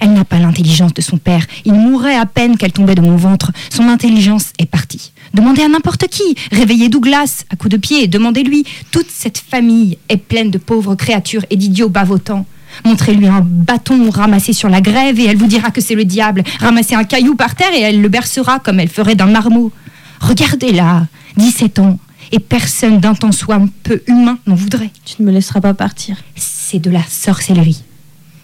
Elle 0.00 0.12
n'a 0.14 0.24
pas 0.24 0.40
l'intelligence 0.40 0.92
de 0.92 1.02
son 1.02 1.18
père. 1.18 1.46
Il 1.64 1.74
mourrait 1.74 2.16
à 2.16 2.26
peine 2.26 2.56
qu'elle 2.56 2.72
tombait 2.72 2.96
de 2.96 3.00
mon 3.00 3.14
ventre. 3.14 3.52
Son 3.70 3.86
intelligence 3.88 4.46
est 4.58 4.66
partie. 4.66 5.12
Demandez 5.34 5.62
à 5.62 5.68
n'importe 5.68 6.08
qui. 6.08 6.34
Réveillez 6.50 6.88
Douglas 6.88 7.44
à 7.50 7.54
coups 7.54 7.70
de 7.70 7.76
pied. 7.76 8.08
Demandez-lui. 8.08 8.64
Toute 8.90 9.08
cette 9.08 9.38
famille 9.38 9.98
est 10.08 10.16
pleine 10.16 10.50
de 10.50 10.58
pauvres 10.58 10.96
créatures 10.96 11.44
et 11.50 11.56
d'idiots 11.56 11.88
bavotants. 11.88 12.44
Montrez-lui 12.84 13.26
un 13.26 13.40
bâton 13.42 14.10
ramassé 14.10 14.52
sur 14.52 14.68
la 14.68 14.80
grève 14.80 15.18
et 15.18 15.26
elle 15.26 15.36
vous 15.36 15.46
dira 15.46 15.70
que 15.70 15.80
c'est 15.80 15.94
le 15.94 16.04
diable. 16.04 16.42
Ramassez 16.60 16.94
un 16.94 17.04
caillou 17.04 17.34
par 17.34 17.54
terre 17.54 17.72
et 17.74 17.80
elle 17.80 18.00
le 18.00 18.08
bercera 18.08 18.58
comme 18.58 18.80
elle 18.80 18.88
ferait 18.88 19.14
d'un 19.14 19.26
marmot. 19.26 19.72
Regardez-la, 20.20 21.06
17 21.36 21.78
ans, 21.80 21.98
et 22.32 22.38
personne 22.38 22.98
d'un 22.98 23.14
temps 23.14 23.32
soit 23.32 23.56
un 23.56 23.68
peu 23.82 24.02
humain 24.06 24.38
n'en 24.46 24.54
voudrait. 24.54 24.90
Tu 25.04 25.20
ne 25.20 25.26
me 25.26 25.32
laisseras 25.32 25.60
pas 25.60 25.74
partir. 25.74 26.16
C'est 26.34 26.78
de 26.78 26.90
la 26.90 27.02
sorcellerie. 27.08 27.82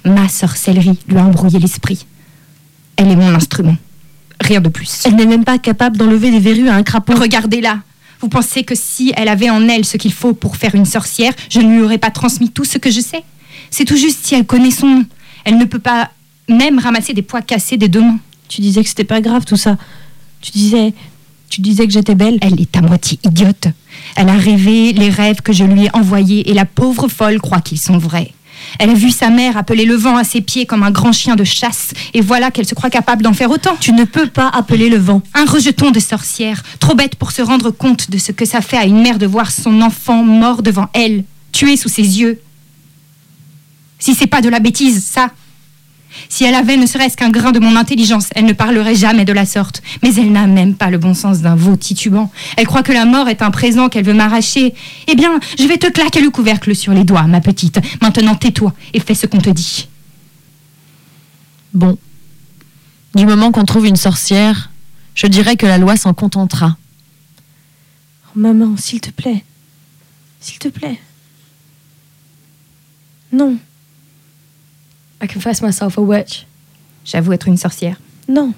Ma 0.04 0.28
sorcellerie 0.28 0.98
lui 1.08 1.16
a 1.16 1.24
embrouillé 1.24 1.58
l'esprit. 1.58 2.06
Elle 2.96 3.10
est 3.10 3.16
mon 3.16 3.34
instrument. 3.34 3.76
Rien 4.40 4.60
de 4.60 4.68
plus. 4.68 5.02
Elle 5.04 5.16
n'est 5.16 5.26
même 5.26 5.44
pas 5.44 5.58
capable 5.58 5.96
d'enlever 5.96 6.30
des 6.30 6.38
verrues 6.38 6.68
à 6.68 6.74
un 6.74 6.82
crapaud. 6.82 7.14
Regardez-la. 7.14 7.78
Vous 8.20 8.28
pensez 8.28 8.64
que 8.64 8.74
si 8.74 9.12
elle 9.16 9.28
avait 9.28 9.50
en 9.50 9.68
elle 9.68 9.84
ce 9.84 9.96
qu'il 9.96 10.12
faut 10.12 10.34
pour 10.34 10.56
faire 10.56 10.74
une 10.74 10.84
sorcière, 10.84 11.32
je 11.50 11.60
ne 11.60 11.72
lui 11.72 11.82
aurais 11.82 11.98
pas 11.98 12.10
transmis 12.10 12.50
tout 12.50 12.64
ce 12.64 12.78
que 12.78 12.90
je 12.90 13.00
sais? 13.00 13.22
C'est 13.70 13.84
tout 13.84 13.96
juste 13.96 14.24
si 14.24 14.34
elle 14.34 14.46
connaît 14.46 14.70
son 14.70 14.86
nom. 14.86 15.04
Elle 15.44 15.58
ne 15.58 15.64
peut 15.64 15.78
pas 15.78 16.10
même 16.48 16.78
ramasser 16.78 17.12
des 17.12 17.22
pois 17.22 17.42
cassés 17.42 17.76
des 17.76 17.88
deux 17.88 18.00
mains. 18.00 18.18
Tu 18.48 18.60
disais 18.60 18.82
que 18.82 18.88
c'était 18.88 19.04
pas 19.04 19.20
grave 19.20 19.44
tout 19.44 19.56
ça. 19.56 19.76
Tu 20.40 20.52
disais, 20.52 20.94
tu 21.50 21.60
disais 21.60 21.86
que 21.86 21.92
j'étais 21.92 22.14
belle. 22.14 22.38
Elle 22.40 22.60
est 22.60 22.76
à 22.76 22.80
moitié 22.80 23.18
idiote. 23.24 23.68
Elle 24.16 24.28
a 24.28 24.36
rêvé 24.36 24.92
les 24.92 25.10
rêves 25.10 25.42
que 25.42 25.52
je 25.52 25.64
lui 25.64 25.86
ai 25.86 25.94
envoyés 25.94 26.50
et 26.50 26.54
la 26.54 26.64
pauvre 26.64 27.08
folle 27.08 27.40
croit 27.40 27.60
qu'ils 27.60 27.80
sont 27.80 27.98
vrais. 27.98 28.32
Elle 28.78 28.90
a 28.90 28.94
vu 28.94 29.10
sa 29.10 29.30
mère 29.30 29.56
appeler 29.56 29.84
le 29.84 29.94
vent 29.94 30.16
à 30.16 30.24
ses 30.24 30.40
pieds 30.40 30.66
comme 30.66 30.82
un 30.82 30.90
grand 30.90 31.12
chien 31.12 31.36
de 31.36 31.44
chasse, 31.44 31.92
et 32.14 32.20
voilà 32.20 32.50
qu'elle 32.50 32.66
se 32.66 32.74
croit 32.74 32.90
capable 32.90 33.22
d'en 33.22 33.32
faire 33.32 33.50
autant. 33.50 33.76
Tu 33.78 33.92
ne 33.92 34.04
peux 34.04 34.26
pas 34.26 34.48
appeler 34.48 34.88
le 34.88 34.98
vent. 34.98 35.22
Un 35.34 35.44
rejeton 35.44 35.90
de 35.90 36.00
sorcière, 36.00 36.62
trop 36.80 36.94
bête 36.94 37.16
pour 37.16 37.32
se 37.32 37.42
rendre 37.42 37.70
compte 37.70 38.10
de 38.10 38.18
ce 38.18 38.32
que 38.32 38.44
ça 38.44 38.60
fait 38.60 38.76
à 38.76 38.84
une 38.84 39.00
mère 39.00 39.18
de 39.18 39.26
voir 39.26 39.50
son 39.50 39.80
enfant 39.80 40.22
mort 40.22 40.62
devant 40.62 40.88
elle, 40.92 41.24
tué 41.52 41.76
sous 41.76 41.88
ses 41.88 42.20
yeux. 42.20 42.40
Si 43.98 44.14
c'est 44.14 44.26
pas 44.26 44.40
de 44.40 44.48
la 44.48 44.60
bêtise, 44.60 45.04
ça. 45.04 45.30
Si 46.28 46.44
elle 46.44 46.54
avait 46.54 46.76
ne 46.76 46.86
serait-ce 46.86 47.16
qu'un 47.16 47.30
grain 47.30 47.52
de 47.52 47.58
mon 47.58 47.76
intelligence, 47.76 48.28
elle 48.34 48.44
ne 48.44 48.52
parlerait 48.52 48.94
jamais 48.94 49.24
de 49.24 49.32
la 49.32 49.46
sorte. 49.46 49.82
Mais 50.02 50.14
elle 50.14 50.32
n'a 50.32 50.46
même 50.46 50.74
pas 50.74 50.90
le 50.90 50.98
bon 50.98 51.14
sens 51.14 51.40
d'un 51.40 51.54
veau 51.54 51.76
titubant. 51.76 52.30
Elle 52.56 52.66
croit 52.66 52.82
que 52.82 52.92
la 52.92 53.04
mort 53.04 53.28
est 53.28 53.42
un 53.42 53.50
présent 53.50 53.88
qu'elle 53.88 54.04
veut 54.04 54.14
m'arracher. 54.14 54.74
Eh 55.06 55.14
bien, 55.14 55.38
je 55.58 55.64
vais 55.64 55.78
te 55.78 55.90
claquer 55.90 56.20
le 56.20 56.30
couvercle 56.30 56.74
sur 56.74 56.92
les 56.92 57.04
doigts, 57.04 57.24
ma 57.24 57.40
petite. 57.40 57.80
Maintenant, 58.00 58.34
tais-toi 58.34 58.72
et 58.94 59.00
fais 59.00 59.14
ce 59.14 59.26
qu'on 59.26 59.40
te 59.40 59.50
dit. 59.50 59.88
Bon. 61.74 61.98
Du 63.14 63.26
moment 63.26 63.52
qu'on 63.52 63.64
trouve 63.64 63.86
une 63.86 63.96
sorcière, 63.96 64.70
je 65.14 65.26
dirais 65.26 65.56
que 65.56 65.66
la 65.66 65.78
loi 65.78 65.96
s'en 65.96 66.14
contentera. 66.14 66.76
Oh, 68.26 68.38
maman, 68.38 68.76
s'il 68.76 69.00
te 69.00 69.10
plaît. 69.10 69.44
S'il 70.40 70.58
te 70.58 70.68
plaît. 70.68 71.00
Non. 73.32 73.58
I 75.20 75.26
confess 75.26 75.62
myself 75.62 75.98
a 75.98 76.00
witch. 76.00 76.46
J'avoue 77.04 77.32
être 77.32 77.48
une 77.48 77.56
sorcière. 77.56 77.96
Non. 78.28 78.52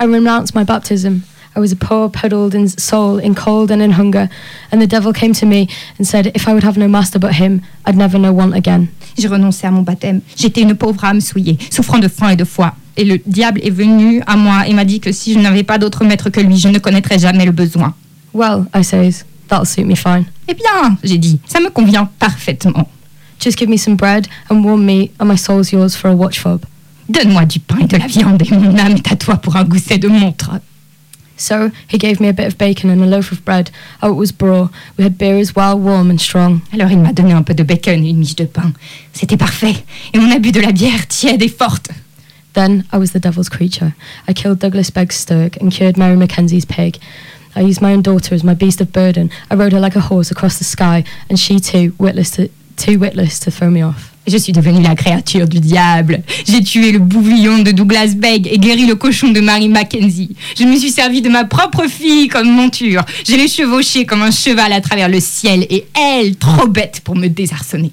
I 0.00 0.04
renounced 0.04 0.54
my 0.54 0.64
baptism. 0.64 1.22
I 1.56 1.60
was 1.60 1.72
a 1.72 1.76
poor, 1.76 2.10
puddled 2.10 2.54
in 2.54 2.68
soul, 2.68 3.18
in 3.18 3.34
cold 3.34 3.70
and 3.70 3.80
in 3.80 3.92
hunger, 3.92 4.28
and 4.70 4.78
the 4.82 4.86
devil 4.86 5.14
came 5.14 5.32
to 5.32 5.46
me 5.46 5.68
and 5.98 6.04
said, 6.04 6.30
If 6.34 6.46
I 6.46 6.52
would 6.52 6.64
have 6.64 6.76
no 6.76 6.86
master 6.86 7.18
but 7.18 7.32
him, 7.32 7.62
I'd 7.86 7.96
never 7.96 8.18
know 8.18 8.30
want 8.30 8.54
again. 8.54 8.88
J'ai 9.16 9.28
renoncé 9.28 9.66
à 9.66 9.70
mon 9.70 9.80
baptême. 9.80 10.20
J'étais 10.36 10.60
une 10.60 10.74
pauvre 10.74 11.02
âme 11.02 11.22
souillée, 11.22 11.56
souffrant 11.70 11.98
de 11.98 12.08
faim 12.08 12.28
et 12.28 12.36
de 12.36 12.44
foi. 12.44 12.74
Et 12.98 13.04
le 13.04 13.18
diable 13.24 13.60
est 13.62 13.70
venu 13.70 14.22
à 14.26 14.36
moi 14.36 14.66
et 14.68 14.74
m'a 14.74 14.84
dit 14.84 15.00
que 15.00 15.12
si 15.12 15.32
je 15.32 15.38
n'avais 15.38 15.62
pas 15.62 15.78
d'autre 15.78 16.04
maître 16.04 16.28
que 16.28 16.40
lui, 16.40 16.58
je 16.58 16.68
ne 16.68 16.78
connaîtrais 16.78 17.18
jamais 17.18 17.46
le 17.46 17.52
besoin. 17.52 17.94
Well, 18.34 18.66
I 18.74 18.84
says, 18.84 19.24
that'll 19.48 19.64
suit 19.66 19.84
me 19.84 19.94
fine. 19.94 20.26
Eh 20.48 20.54
bien, 20.54 20.98
j'ai 21.02 21.16
dit, 21.16 21.40
ça 21.46 21.60
me 21.60 21.70
convient 21.70 22.10
parfaitement. 22.18 22.86
Just 23.38 23.58
give 23.58 23.68
me 23.68 23.76
some 23.76 23.96
bread 23.96 24.28
and 24.48 24.64
warm 24.64 24.84
me, 24.86 25.10
and 25.18 25.28
my 25.28 25.36
soul's 25.36 25.72
yours 25.72 25.96
for 25.96 26.08
a 26.08 26.14
watch 26.14 26.38
fob. 26.38 26.64
Donne-moi 27.08 27.44
du 27.44 27.60
pain 27.60 27.80
et 27.82 27.86
de 27.86 27.96
la 27.96 28.06
viande 28.06 28.42
et 28.42 28.50
mon 28.50 28.76
âme 28.78 28.96
est 28.96 29.12
à 29.12 29.16
toi 29.16 29.36
pour 29.36 29.56
un 29.56 29.64
gousset 29.64 29.98
de 29.98 30.08
montre. 30.08 30.60
So 31.36 31.70
he 31.86 31.98
gave 31.98 32.18
me 32.18 32.28
a 32.28 32.32
bit 32.32 32.46
of 32.46 32.56
bacon 32.56 32.90
and 32.90 33.02
a 33.02 33.06
loaf 33.06 33.30
of 33.30 33.44
bread. 33.44 33.70
Oh, 34.02 34.10
it 34.10 34.16
was 34.16 34.32
braw. 34.32 34.70
We 34.96 35.04
had 35.04 35.18
beer 35.18 35.38
as 35.38 35.54
well, 35.54 35.78
warm 35.78 36.10
and 36.10 36.18
strong. 36.18 36.62
Alors 36.72 36.90
il 36.90 36.98
m'a 36.98 37.12
donné 37.12 37.32
un 37.32 37.42
peu 37.42 37.54
de 37.54 37.62
bacon 37.62 38.02
et 38.04 38.10
une 38.10 38.18
miche 38.18 38.36
de 38.36 38.46
pain. 38.46 38.72
C'était 39.12 39.36
parfait. 39.36 39.84
Et 40.14 40.18
on 40.18 40.30
a 40.30 40.38
bu 40.38 40.50
de 40.50 40.60
la 40.60 40.72
bière 40.72 41.06
tiède 41.06 41.42
et 41.42 41.48
forte. 41.48 41.90
Then 42.54 42.84
I 42.90 42.96
was 42.96 43.12
the 43.12 43.20
devil's 43.20 43.50
creature. 43.50 43.94
I 44.26 44.32
killed 44.32 44.60
Douglas 44.60 44.90
Begg's 44.90 45.16
stirk 45.16 45.60
and 45.60 45.70
cured 45.70 45.98
Mary 45.98 46.16
Mackenzie's 46.16 46.64
pig. 46.64 46.96
I 47.54 47.60
used 47.60 47.82
my 47.82 47.92
own 47.92 48.00
daughter 48.00 48.34
as 48.34 48.42
my 48.42 48.54
beast 48.54 48.80
of 48.80 48.92
burden. 48.92 49.30
I 49.50 49.56
rode 49.56 49.72
her 49.72 49.80
like 49.80 49.94
a 49.94 50.00
horse 50.00 50.30
across 50.30 50.56
the 50.56 50.64
sky, 50.64 51.04
and 51.28 51.38
she 51.38 51.60
too, 51.60 51.94
witless 51.98 52.30
to, 52.32 52.48
off. 53.84 54.12
Je 54.26 54.36
suis 54.36 54.52
devenue 54.52 54.82
la 54.82 54.96
créature 54.96 55.46
du 55.46 55.60
diable. 55.60 56.22
J'ai 56.48 56.62
tué 56.62 56.90
le 56.90 56.98
bouvillon 56.98 57.60
de 57.62 57.70
Douglas 57.70 58.14
Begg 58.16 58.48
et 58.50 58.58
guéri 58.58 58.86
le 58.86 58.96
cochon 58.96 59.30
de 59.30 59.40
Mary 59.40 59.68
Mackenzie. 59.68 60.34
Je 60.58 60.64
me 60.64 60.76
suis 60.76 60.90
servi 60.90 61.22
de 61.22 61.28
ma 61.28 61.44
propre 61.44 61.86
fille 61.86 62.26
comme 62.26 62.50
monture. 62.50 63.04
Je 63.26 63.36
l'ai 63.36 63.46
chevauchée 63.46 64.04
comme 64.04 64.22
un 64.22 64.32
cheval 64.32 64.72
à 64.72 64.80
travers 64.80 65.08
le 65.08 65.20
ciel 65.20 65.64
et 65.70 65.86
elle, 65.94 66.36
trop 66.36 66.66
bête 66.66 67.02
pour 67.04 67.14
me 67.14 67.28
désarçonner. 67.28 67.92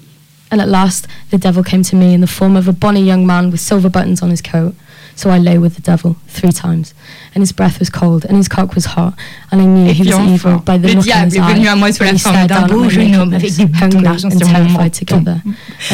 And 0.50 0.60
at 0.60 0.66
last, 0.66 1.08
the 1.30 1.38
devil 1.38 1.62
came 1.62 1.82
to 1.82 1.96
me 1.96 2.14
in 2.14 2.20
the 2.20 2.28
form 2.28 2.56
of 2.56 2.68
a 2.68 2.72
bonny 2.72 3.02
young 3.02 3.24
man 3.24 3.50
with 3.50 3.60
silver 3.60 3.88
buttons 3.88 4.22
on 4.22 4.30
his 4.30 4.42
coat. 4.42 4.74
So 5.16 5.30
I 5.30 5.38
lay 5.38 5.58
with 5.58 5.76
the 5.76 5.80
devil 5.80 6.16
three 6.28 6.50
times, 6.50 6.92
and 7.34 7.40
his 7.40 7.52
breath 7.52 7.78
was 7.78 7.88
cold, 7.88 8.26
and 8.28 8.36
his 8.36 8.48
cock 8.48 8.74
was 8.74 8.84
hot, 8.84 9.14
and 9.52 9.60
I 9.60 9.64
knew 9.64 9.86
Et 9.88 9.94
he 9.94 10.02
was 10.02 10.18
evil 10.26 10.54
enfin, 10.54 10.62
by 10.66 10.78
the 10.78 10.92
look 10.92 11.06
in 11.06 11.30
his 11.30 11.38
venu 11.38 11.68
à 11.68 11.76
moi 11.76 11.92
sous 11.92 12.02
la 12.02 12.18
forme 12.18 12.46
d'un 12.48 12.66
beau 12.66 12.88
jeune 12.88 13.14
homme 13.14 13.32
avec 13.32 13.54
des 13.54 13.66
boutons 13.66 14.00
d'argent 14.00 14.30
sur 14.30 14.48
mon 14.48 14.70
menton. 14.70 15.24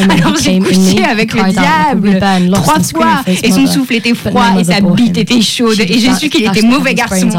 Alors 0.09 0.35
j'ai 0.37 0.59
couché 0.59 1.03
avec 1.03 1.33
le 1.33 1.51
diable 1.51 2.19
trois 2.53 2.79
fois 2.79 3.23
et 3.27 3.51
son 3.51 3.67
souffle 3.67 3.93
était 3.93 4.15
froid 4.15 4.59
et 4.59 4.63
sa 4.63 4.81
bite 4.81 5.17
était 5.17 5.41
chaude 5.41 5.79
et 5.79 5.99
j'ai 5.99 6.13
su 6.15 6.29
qu'il 6.29 6.45
était 6.45 6.63
mauvais 6.65 6.95
garçon. 6.95 7.29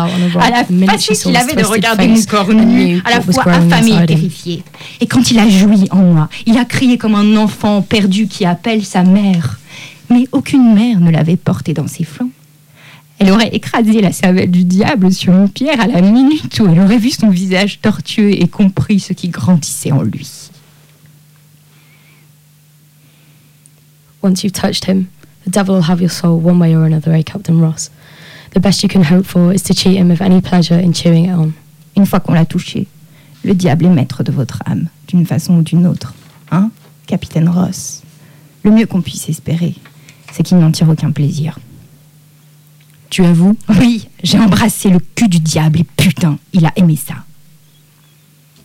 À 0.41 0.51
la 0.51 0.65
saw 0.99 1.15
qu'il 1.15 1.37
avait 1.37 1.57
de 1.57 1.65
regarder 1.65 2.07
mon 2.07 2.23
corps 2.23 2.53
nu, 2.53 3.03
à 3.05 3.11
la 3.11 3.21
fois 3.21 3.45
affamé 3.49 4.03
et 4.03 4.07
terrifié. 4.07 4.63
Et 5.01 5.07
quand 5.07 5.31
il 5.31 5.39
a 5.39 5.49
joui 5.49 5.89
en 5.91 5.97
moi, 5.97 6.29
il 6.47 6.57
a 6.59 6.65
crié 6.65 6.97
comme 6.97 7.15
un 7.15 7.37
enfant 7.37 7.83
perdu 7.83 8.27
qui 8.27 8.45
appelle 8.45 8.85
sa 8.85 9.03
mère. 9.03 9.59
Mais 10.13 10.29
aucune 10.33 10.75
mère 10.75 11.01
ne 11.01 11.11
l'avait 11.11 11.37
porté 11.37 11.73
dans 11.73 11.87
ses 11.87 12.05
flancs. 12.05 12.31
Elle 13.19 13.31
aurait 13.31 13.55
écrasé 13.55 14.01
la 14.01 14.13
cervelle 14.13 14.51
du 14.51 14.65
diable 14.65 15.13
sur 15.13 15.33
une 15.33 15.49
pierre 15.49 15.81
à 15.81 15.87
la 15.87 16.03
minute 16.03 16.59
où 16.61 16.67
elle 16.67 16.81
aurait 16.81 16.99
vu 16.99 17.11
son 17.11 17.31
visage 17.31 17.81
tortueux 17.81 18.33
et 18.33 18.49
compris 18.49 19.01
ce 19.01 19.13
qui 19.13 19.29
grandissait 19.29 19.93
en 19.93 20.03
lui. 20.03 20.29
Once 24.23 24.43
you've 24.43 24.53
touched 24.53 24.85
him, 24.87 25.07
the 25.47 25.51
devil 25.51 25.75
will 25.75 25.89
have 25.89 26.01
your 26.01 26.11
soul 26.11 26.41
one 26.45 26.59
way 26.61 26.77
or 26.77 26.85
another, 26.85 27.15
eh, 27.15 27.23
Captain 27.23 27.59
Ross? 27.59 27.91
The 28.55 28.61
best 28.61 28.83
you 28.83 28.89
can 28.89 29.03
hope 29.03 29.25
for 29.25 29.53
is 29.53 29.63
to 29.63 29.75
cheat 29.75 29.97
him 29.97 30.11
of 30.11 30.21
any 30.21 30.41
pleasure 30.41 30.79
in 30.79 30.93
chewing 30.93 31.25
it 31.25 31.35
on. 31.35 31.53
Une 31.97 32.07
fois 32.07 32.21
qu'on 32.21 32.35
l'a 32.35 32.45
touché, 32.45 32.87
le 33.45 33.55
diable 33.55 33.87
est 33.87 33.91
maître 33.91 34.23
de 34.23 34.33
votre 34.33 34.63
âme, 34.67 34.89
d'une 35.09 35.27
façon 35.27 35.55
ou 35.55 35.63
d'une 35.63 35.87
autre. 35.87 36.15
Hein, 36.51 36.71
capitaine 37.07 37.49
Ross? 37.49 38.03
Le 38.63 38.71
mieux 38.71 38.87
qu'on 38.87 39.01
puisse 39.01 39.29
espérer, 39.29 39.75
c'est 40.33 40.43
qu'il 40.43 40.59
n'en 40.59 40.71
tire 40.73 40.89
aucun 40.89 41.13
plaisir. 41.13 41.59
Tu 43.11 43.25
avoues 43.25 43.57
Oui, 43.69 44.09
j'ai 44.23 44.39
embrassé 44.39 44.89
le 44.89 44.99
cul 45.15 45.29
du 45.29 45.39
diable 45.39 45.81
et 45.81 45.85
putain, 45.85 46.39
il 46.53 46.65
a 46.65 46.73
aimé 46.77 46.97
ça. 46.97 47.15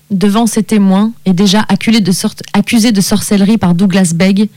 Devant 0.09 0.47
ces 0.47 0.63
témoins 0.63 1.11
et 1.25 1.33
déjà 1.33 1.65
acculé 1.67 1.99
de 1.99 2.13
accusé 2.53 2.93
de 2.93 3.01
sorcellerie 3.01 3.57
par 3.57 3.75
Douglas 3.75 4.13
Begg, 4.15 4.49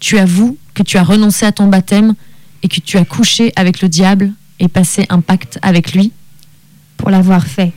tu 0.00 0.18
avoues 0.18 0.58
que 0.74 0.82
tu 0.82 0.98
as 0.98 1.02
renoncé 1.02 1.46
à 1.46 1.52
ton 1.52 1.66
baptême 1.66 2.14
et 2.62 2.68
que 2.68 2.80
tu 2.80 2.98
as 2.98 3.04
couché 3.06 3.52
avec 3.56 3.80
le 3.80 3.88
diable 3.88 4.32
et 4.60 4.68
passé 4.68 5.06
un 5.08 5.20
pacte 5.20 5.58
avec 5.62 5.92
lui, 5.94 6.12
Pour 6.98 7.10
l'avoir 7.10 7.46
fait, 7.46 7.72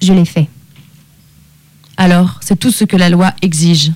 je 0.00 0.12
l'ai 0.14 0.24
fait. 0.24 0.48
alors 1.96 2.38
c'est 2.40 2.58
tout 2.58 2.70
ce 2.70 2.84
que 2.84 2.96
la 2.96 3.10
loi 3.10 3.34
exige. 3.42 3.92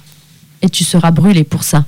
Et 0.61 0.68
tu 0.68 0.82
seras 0.84 1.11
brûlé 1.11 1.44
pour 1.44 1.62
ça. 1.62 1.84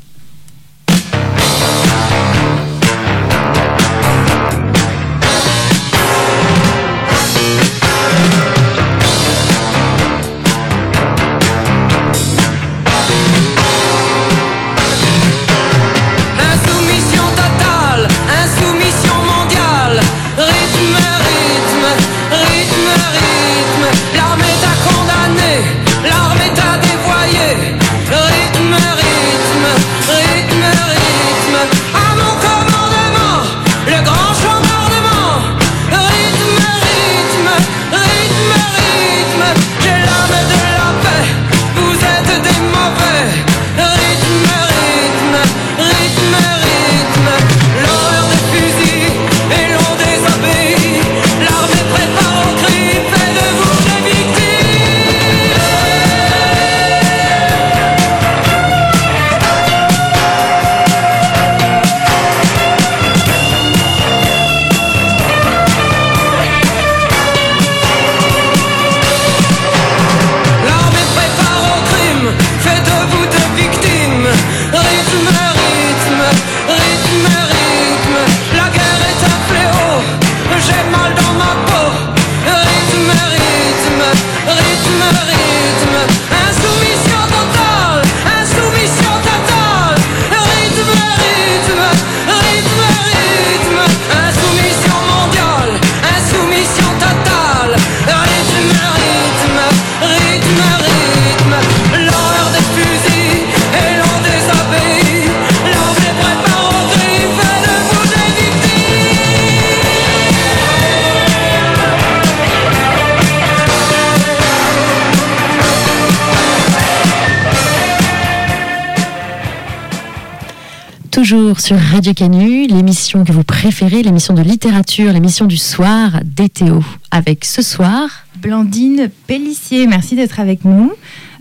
Radio 122.07 122.29
Canu, 122.29 122.69
l'émission 122.69 123.25
que 123.25 123.33
vous 123.33 123.43
préférez, 123.43 124.05
l'émission 124.05 124.33
de 124.33 124.41
littérature, 124.41 125.13
l'émission 125.13 125.45
du 125.45 125.57
soir 125.57 126.21
d'ETO. 126.25 126.79
Avec 127.11 127.45
ce 127.45 127.63
soir, 127.63 128.09
Blandine 128.41 129.11
Pellissier, 129.27 129.89
merci 129.89 130.15
d'être 130.15 130.39
avec 130.39 130.65
nous. 130.65 130.93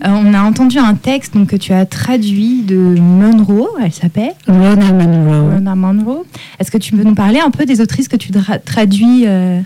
Euh, 0.04 0.08
on 0.08 0.34
a 0.34 0.42
entendu 0.42 0.78
un 0.78 0.94
texte 0.94 1.34
donc, 1.34 1.50
que 1.50 1.56
tu 1.56 1.72
as 1.72 1.86
traduit 1.86 2.62
de 2.62 2.74
Monroe, 2.98 3.68
elle 3.80 3.92
s'appelle 3.92 4.32
Rona 4.48 4.92
Monroe. 4.92 5.52
Rona 5.54 5.74
Monroe. 5.76 6.24
Est-ce 6.58 6.72
que 6.72 6.78
tu 6.78 6.96
peux 6.96 7.04
nous 7.04 7.14
parler 7.14 7.38
un 7.38 7.50
peu 7.52 7.64
des 7.64 7.80
autrices 7.80 8.08
que 8.08 8.16
tu 8.16 8.32
tra- 8.32 8.58
traduis 8.60 9.22
euh, 9.26 9.60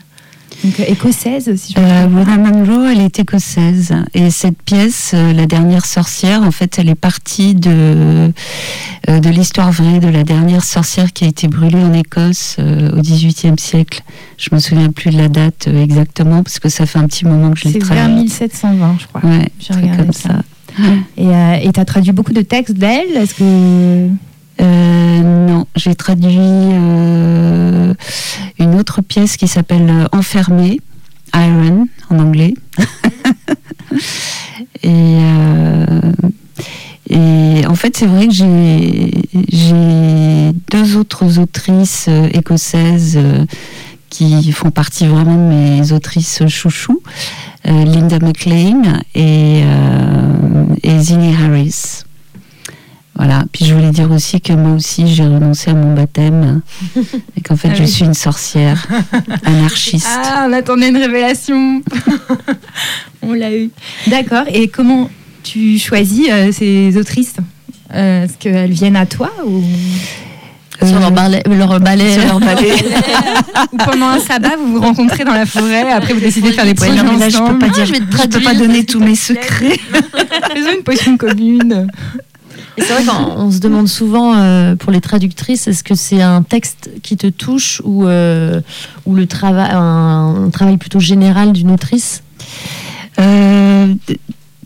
donc, 0.65 0.79
euh, 0.81 0.85
écossaises, 0.89 1.51
si 1.57 1.73
je 1.75 1.81
Euh, 1.81 2.07
Rona 2.07 2.37
Monroe, 2.37 2.91
elle 2.93 3.01
est 3.01 3.19
écossaise. 3.19 3.95
Et 4.15 4.31
cette 4.31 4.61
pièce, 4.63 5.13
euh, 5.15 5.33
La 5.33 5.47
dernière 5.47 5.87
sorcière, 5.87 6.43
en 6.43 6.51
fait, 6.51 6.79
elle 6.79 6.89
est 6.89 6.95
partie 6.95 7.55
de, 7.55 8.31
euh, 9.09 9.21
de 9.21 9.29
l'histoire 9.31 9.73
vraie 9.73 10.01
de 10.01 10.09
la 10.09 10.23
dernière 10.25 10.63
sorcière 10.65 11.13
qui 11.13 11.25
a 11.25 11.29
été 11.29 11.49
brûlée 11.49 11.83
en 11.83 11.93
Écosse 11.95 12.57
euh, 12.59 12.91
au 12.97 13.01
XVIIIe 13.01 13.59
siècle. 13.59 14.03
Je 14.37 14.51
me 14.53 14.59
souviens 14.61 14.91
plus 14.91 15.11
de 15.11 15.17
la 15.19 15.29
date 15.29 15.67
euh, 15.69 15.83
exactement, 15.83 16.43
parce 16.43 16.59
que 16.59 16.69
ça 16.69 16.85
fait 16.87 16.99
un 16.99 17.07
petit 17.07 17.25
moment 17.25 17.51
que 17.53 17.59
je 17.59 17.65
l'ai 17.65 17.73
C'est 17.73 17.79
vers 17.85 17.97
travaillé. 17.97 18.23
1720, 18.23 18.97
je 19.01 19.07
crois. 19.07 19.21
Ouais, 19.29 19.49
J'ai 19.61 19.75
regardé 19.75 20.03
comme 20.05 20.13
ça. 20.13 20.29
ça. 20.29 20.85
Et 21.17 21.73
tu 21.73 21.81
as 21.81 21.85
traduit 21.85 22.13
beaucoup 22.13 22.33
de 22.33 22.43
textes 22.43 22.77
d'elle. 22.77 23.17
Est-ce 23.17 23.35
que. 23.35 24.09
Euh, 24.61 25.23
non, 25.23 25.67
j'ai 25.75 25.95
traduit 25.95 26.37
euh, 26.39 27.95
une 28.59 28.75
autre 28.75 29.01
pièce 29.01 29.37
qui 29.37 29.49
s'appelle 29.49 29.89
euh, 29.89 30.07
Enfermé, 30.13 30.81
Iron 31.35 31.89
en 32.11 32.19
anglais. 32.19 32.55
et, 34.83 35.17
en 37.67 37.75
fait, 37.77 37.97
c'est 37.97 38.07
vrai 38.07 38.27
que 38.27 38.35
j'ai 38.35 39.11
deux 40.71 40.97
autres 40.97 41.39
autrices 41.39 42.09
écossaises 42.33 43.19
qui 44.11 44.53
font 44.53 44.71
partie 44.71 45.07
vraiment 45.07 45.37
de 45.37 45.55
mes 45.55 45.93
autrices 45.93 46.47
chouchous, 46.49 47.03
Linda 47.65 48.19
McLean 48.19 48.83
et, 49.15 49.63
euh, 49.65 50.65
et 50.83 50.99
Zinnie 50.99 51.35
Harris. 51.35 52.05
Voilà. 53.23 53.45
Puis 53.53 53.67
je 53.67 53.75
voulais 53.75 53.91
dire 53.91 54.11
aussi 54.11 54.41
que 54.41 54.55
moi 54.55 54.73
aussi 54.77 55.07
j'ai 55.07 55.25
renoncé 55.25 55.69
à 55.71 55.75
mon 55.75 55.93
baptême 55.93 56.63
et 57.37 57.43
qu'en 57.43 57.55
fait 57.55 57.69
Ah 57.73 57.75
je 57.75 57.83
oui. 57.83 57.89
suis 57.89 58.05
une 58.07 58.15
sorcière 58.15 58.87
anarchiste. 59.45 60.07
Ah, 60.09 60.47
on 60.49 60.53
attendait 60.55 60.89
une 60.89 60.97
révélation. 60.97 61.83
on 63.23 63.35
l'a 63.35 63.53
eu. 63.55 63.69
D'accord. 64.07 64.45
Et 64.51 64.69
comment 64.69 65.11
tu 65.43 65.79
choisis 65.79 66.29
euh, 66.31 66.51
ces 66.51 66.97
autrices? 66.97 67.35
Euh, 67.95 68.25
Est-ce 68.25 68.39
qu'elles 68.39 68.71
viennent 68.73 68.97
à 68.97 69.05
toi 69.05 69.31
ou, 69.45 69.63
sur 70.83 70.97
Euh, 70.97 71.01
leur 71.01 71.11
balai, 71.13 71.43
leur 71.47 71.79
balai, 71.79 72.15
sur 72.15 72.25
leur 72.25 72.41
balai. 72.41 72.73
ou 73.73 73.77
pendant 73.77 74.07
un 74.07 74.19
sabbat, 74.21 74.57
vous 74.57 74.73
vous 74.75 74.81
rencontrez 74.81 75.25
dans 75.25 75.35
la 75.35 75.45
forêt, 75.45 75.93
après 75.93 76.15
vous 76.15 76.21
décidez 76.21 76.49
de 76.49 76.55
faire 76.55 76.65
des 76.65 76.75
poèmes 76.75 76.95
mais 77.05 77.19
là, 77.19 77.29
je 77.29 77.37
peux 77.37 77.43
ensemble 77.43 77.59
pas 77.59 77.67
Ah, 77.69 77.75
dire, 77.75 77.85
je 77.85 77.93
vais 77.93 77.99
te 78.01 78.17
je 78.17 78.29
peux 78.29 78.41
pas 78.41 78.55
donner 78.55 78.85
tous 78.87 79.01
mes 79.01 79.15
secrets. 79.15 79.79
Faisons 80.55 80.71
une 80.75 80.83
potion 80.85 81.19
commune. 81.19 81.87
C'est 82.81 82.93
vrai 82.93 83.05
qu'on 83.05 83.43
on 83.43 83.51
se 83.51 83.59
demande 83.59 83.89
souvent 83.89 84.35
euh, 84.37 84.75
pour 84.77 84.93
les 84.93 85.01
traductrices, 85.01 85.69
est-ce 85.69 85.85
que 85.85 85.95
c'est 85.95 86.23
un 86.23 86.43
texte 86.43 86.91
qui 87.03 87.17
te 87.17 87.27
touche 87.27 87.83
ou, 87.85 88.07
euh, 88.07 88.61
le 89.11 89.27
travail, 89.27 89.71
un, 89.73 90.51
travail 90.53 90.77
plutôt 90.77 91.01
général 91.01 91.53
d'une 91.53 91.71
autrice? 91.71 92.23
Euh, 93.19 93.95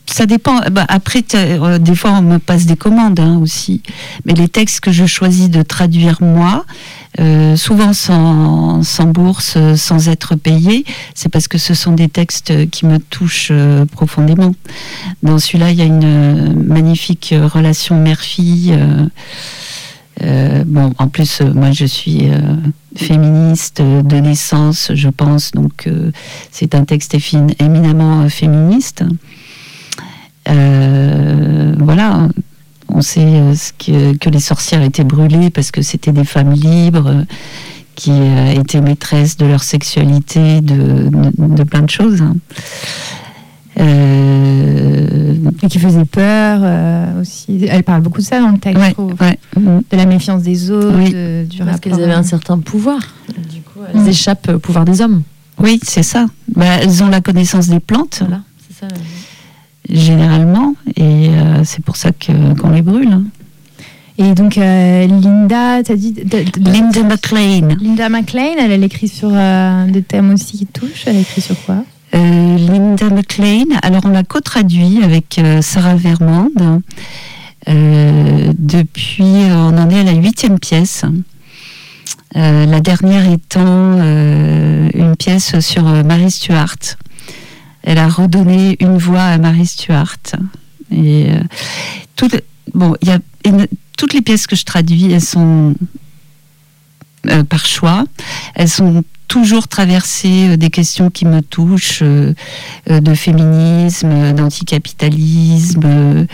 ça 0.06 0.26
dépend. 0.26 0.60
Bah, 0.70 0.84
après, 0.88 1.22
des 1.80 1.94
fois, 1.94 2.12
on 2.12 2.22
me 2.22 2.38
passe 2.38 2.66
des 2.66 2.76
commandes 2.76 3.18
hein, 3.18 3.38
aussi. 3.42 3.82
Mais 4.24 4.34
les 4.34 4.48
textes 4.48 4.80
que 4.80 4.92
je 4.92 5.06
choisis 5.06 5.50
de 5.50 5.62
traduire 5.62 6.18
moi, 6.20 6.64
euh, 7.20 7.54
souvent 7.54 7.92
sans, 7.92 8.82
bourse, 9.06 9.56
sans 9.76 10.08
être 10.08 10.34
payé, 10.34 10.84
c'est 11.14 11.28
parce 11.28 11.46
que 11.46 11.58
ce 11.58 11.72
sont 11.72 11.92
des 11.92 12.08
textes 12.08 12.68
qui 12.70 12.86
me 12.86 12.98
touchent 12.98 13.50
euh, 13.52 13.84
profondément. 13.84 14.54
Dans 15.22 15.38
celui-là, 15.38 15.70
il 15.70 15.78
y 15.78 15.82
a 15.82 15.84
une 15.84 16.04
euh, 16.04 16.52
magnifique 16.56 17.32
relation 17.32 18.00
mère-fille. 18.00 18.76
bon, 20.66 20.92
en 20.98 21.08
plus, 21.08 21.40
moi, 21.40 21.70
je 21.70 21.84
suis 21.84 22.28
féministe 22.96 23.80
de 23.80 24.16
naissance, 24.16 24.90
je 24.94 25.08
pense, 25.08 25.52
donc 25.52 25.88
c'est 26.50 26.74
un 26.74 26.84
texte 26.84 27.16
éminemment 27.58 28.28
féministe. 28.28 29.04
Voilà, 30.46 32.28
on 32.94 33.02
sait 33.02 33.20
euh, 33.24 33.54
ce 33.54 33.72
que, 33.72 34.16
que 34.16 34.30
les 34.30 34.40
sorcières 34.40 34.82
étaient 34.82 35.04
brûlées 35.04 35.50
parce 35.50 35.70
que 35.70 35.82
c'était 35.82 36.12
des 36.12 36.24
femmes 36.24 36.52
libres 36.52 37.08
euh, 37.08 37.24
qui 37.96 38.12
euh, 38.12 38.52
étaient 38.52 38.80
maîtresses 38.80 39.36
de 39.36 39.46
leur 39.46 39.62
sexualité, 39.62 40.60
de, 40.60 41.08
de, 41.10 41.54
de 41.56 41.62
plein 41.64 41.82
de 41.82 41.90
choses. 41.90 42.22
hein. 42.22 42.36
Euh, 43.80 45.34
Et 45.62 45.66
qui 45.68 45.78
faisait 45.78 46.04
peur 46.04 46.60
euh, 46.62 47.20
aussi. 47.20 47.66
Elle 47.68 47.82
parle 47.82 48.02
beaucoup 48.02 48.20
de 48.20 48.24
ça 48.24 48.38
dans 48.40 48.50
le 48.50 48.58
texte, 48.58 48.78
je 48.80 48.84
ouais, 48.86 48.92
trouve. 48.92 49.14
ouais. 49.20 49.38
Mm. 49.56 49.80
De 49.90 49.96
la 49.96 50.06
méfiance 50.06 50.42
des 50.42 50.70
autres, 50.70 50.96
Oui. 50.96 51.10
de- 51.12 51.44
du 51.48 51.58
Parce 51.58 51.80
qu'elles 51.80 51.94
avaient 51.94 52.12
un 52.12 52.22
certain 52.22 52.58
pouvoir. 52.58 53.00
Du 53.52 53.60
coup, 53.62 53.80
elles 53.92 54.00
Mm. 54.02 54.08
échappent 54.08 54.48
au 54.54 54.58
pouvoir 54.58 54.84
des 54.84 55.00
hommes. 55.00 55.22
Oui, 55.58 55.80
c'est 55.82 56.02
ça. 56.02 56.26
Bah, 56.54 56.64
elles 56.82 57.02
ont 57.02 57.08
la 57.08 57.20
connaissance 57.20 57.68
des 57.68 57.80
plantes, 57.80 58.18
Voilà, 58.20 58.42
c'est 58.68 58.80
ça. 58.80 58.88
Généralement, 59.88 60.74
et 60.96 61.28
euh, 61.28 61.62
c'est 61.64 61.84
pour 61.84 61.96
ça 61.96 62.10
qu'on 62.12 62.70
les 62.70 62.82
brûle. 62.82 63.12
hein. 63.12 63.24
Et 64.16 64.32
donc, 64.34 64.58
euh, 64.58 65.06
Linda, 65.08 65.82
t'as 65.82 65.96
dit. 65.96 66.14
Linda 66.56 67.02
McLean. 67.02 67.76
Linda 67.80 68.08
McLean, 68.08 68.54
elle, 68.60 68.70
elle 68.70 68.84
écrit 68.84 69.08
sur 69.08 69.30
euh, 69.32 69.86
des 69.90 70.02
thèmes 70.02 70.32
aussi 70.32 70.58
qui 70.58 70.66
touchent. 70.66 71.04
Elle 71.06 71.18
écrit 71.18 71.40
sur 71.40 71.56
quoi? 71.64 71.82
Euh, 72.14 72.56
Linda 72.56 73.10
McLean, 73.10 73.76
alors 73.82 74.02
on 74.04 74.10
l'a 74.10 74.22
co-traduit 74.22 75.00
avec 75.02 75.40
Sarah 75.62 75.96
Vermande. 75.96 76.80
Euh, 77.68 78.52
depuis, 78.56 79.24
on 79.50 79.76
en 79.76 79.90
est 79.90 79.98
à 79.98 80.04
la 80.04 80.12
huitième 80.12 80.60
pièce. 80.60 81.02
La 82.36 82.80
dernière 82.80 83.30
étant 83.30 84.00
une 84.00 85.14
pièce 85.18 85.58
sur 85.60 85.82
Mary 86.04 86.30
Stuart. 86.30 86.76
Elle 87.84 87.98
a 87.98 88.08
redonné 88.08 88.76
une 88.80 88.98
voix 88.98 89.22
à 89.22 89.38
Mary 89.38 89.66
Stuart. 89.66 90.16
Et 90.90 91.26
euh, 91.30 91.40
toutes, 92.16 92.36
bon, 92.74 92.94
y 93.02 93.10
a 93.10 93.18
toutes 93.96 94.12
les 94.14 94.22
pièces 94.22 94.46
que 94.46 94.56
je 94.56 94.64
traduis, 94.64 95.12
elles 95.12 95.20
sont 95.20 95.74
euh, 97.26 97.44
par 97.44 97.64
choix. 97.66 98.04
Elles 98.54 98.68
sont 98.70 99.04
toujours 99.28 99.68
traversées 99.68 100.48
euh, 100.50 100.56
des 100.56 100.70
questions 100.70 101.10
qui 101.10 101.26
me 101.26 101.40
touchent, 101.42 102.00
euh, 102.02 102.32
de 102.88 103.14
féminisme, 103.14 104.32
d'anticapitalisme, 104.32 106.26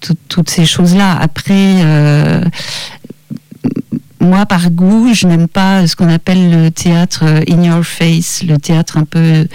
tout- 0.00 0.16
toutes 0.28 0.50
ces 0.50 0.66
choses-là. 0.66 1.16
Après, 1.20 1.82
moi, 4.20 4.46
par 4.46 4.70
goût, 4.70 5.12
je 5.14 5.26
n'aime 5.26 5.48
pas 5.48 5.86
ce 5.86 5.94
qu'on 5.96 6.08
appelle 6.08 6.50
le 6.50 6.70
théâtre 6.70 7.24
euh, 7.24 7.40
in 7.48 7.62
your 7.62 7.84
face, 7.84 8.42
le 8.42 8.58
théâtre 8.58 8.98
un 8.98 9.04
peu 9.04 9.46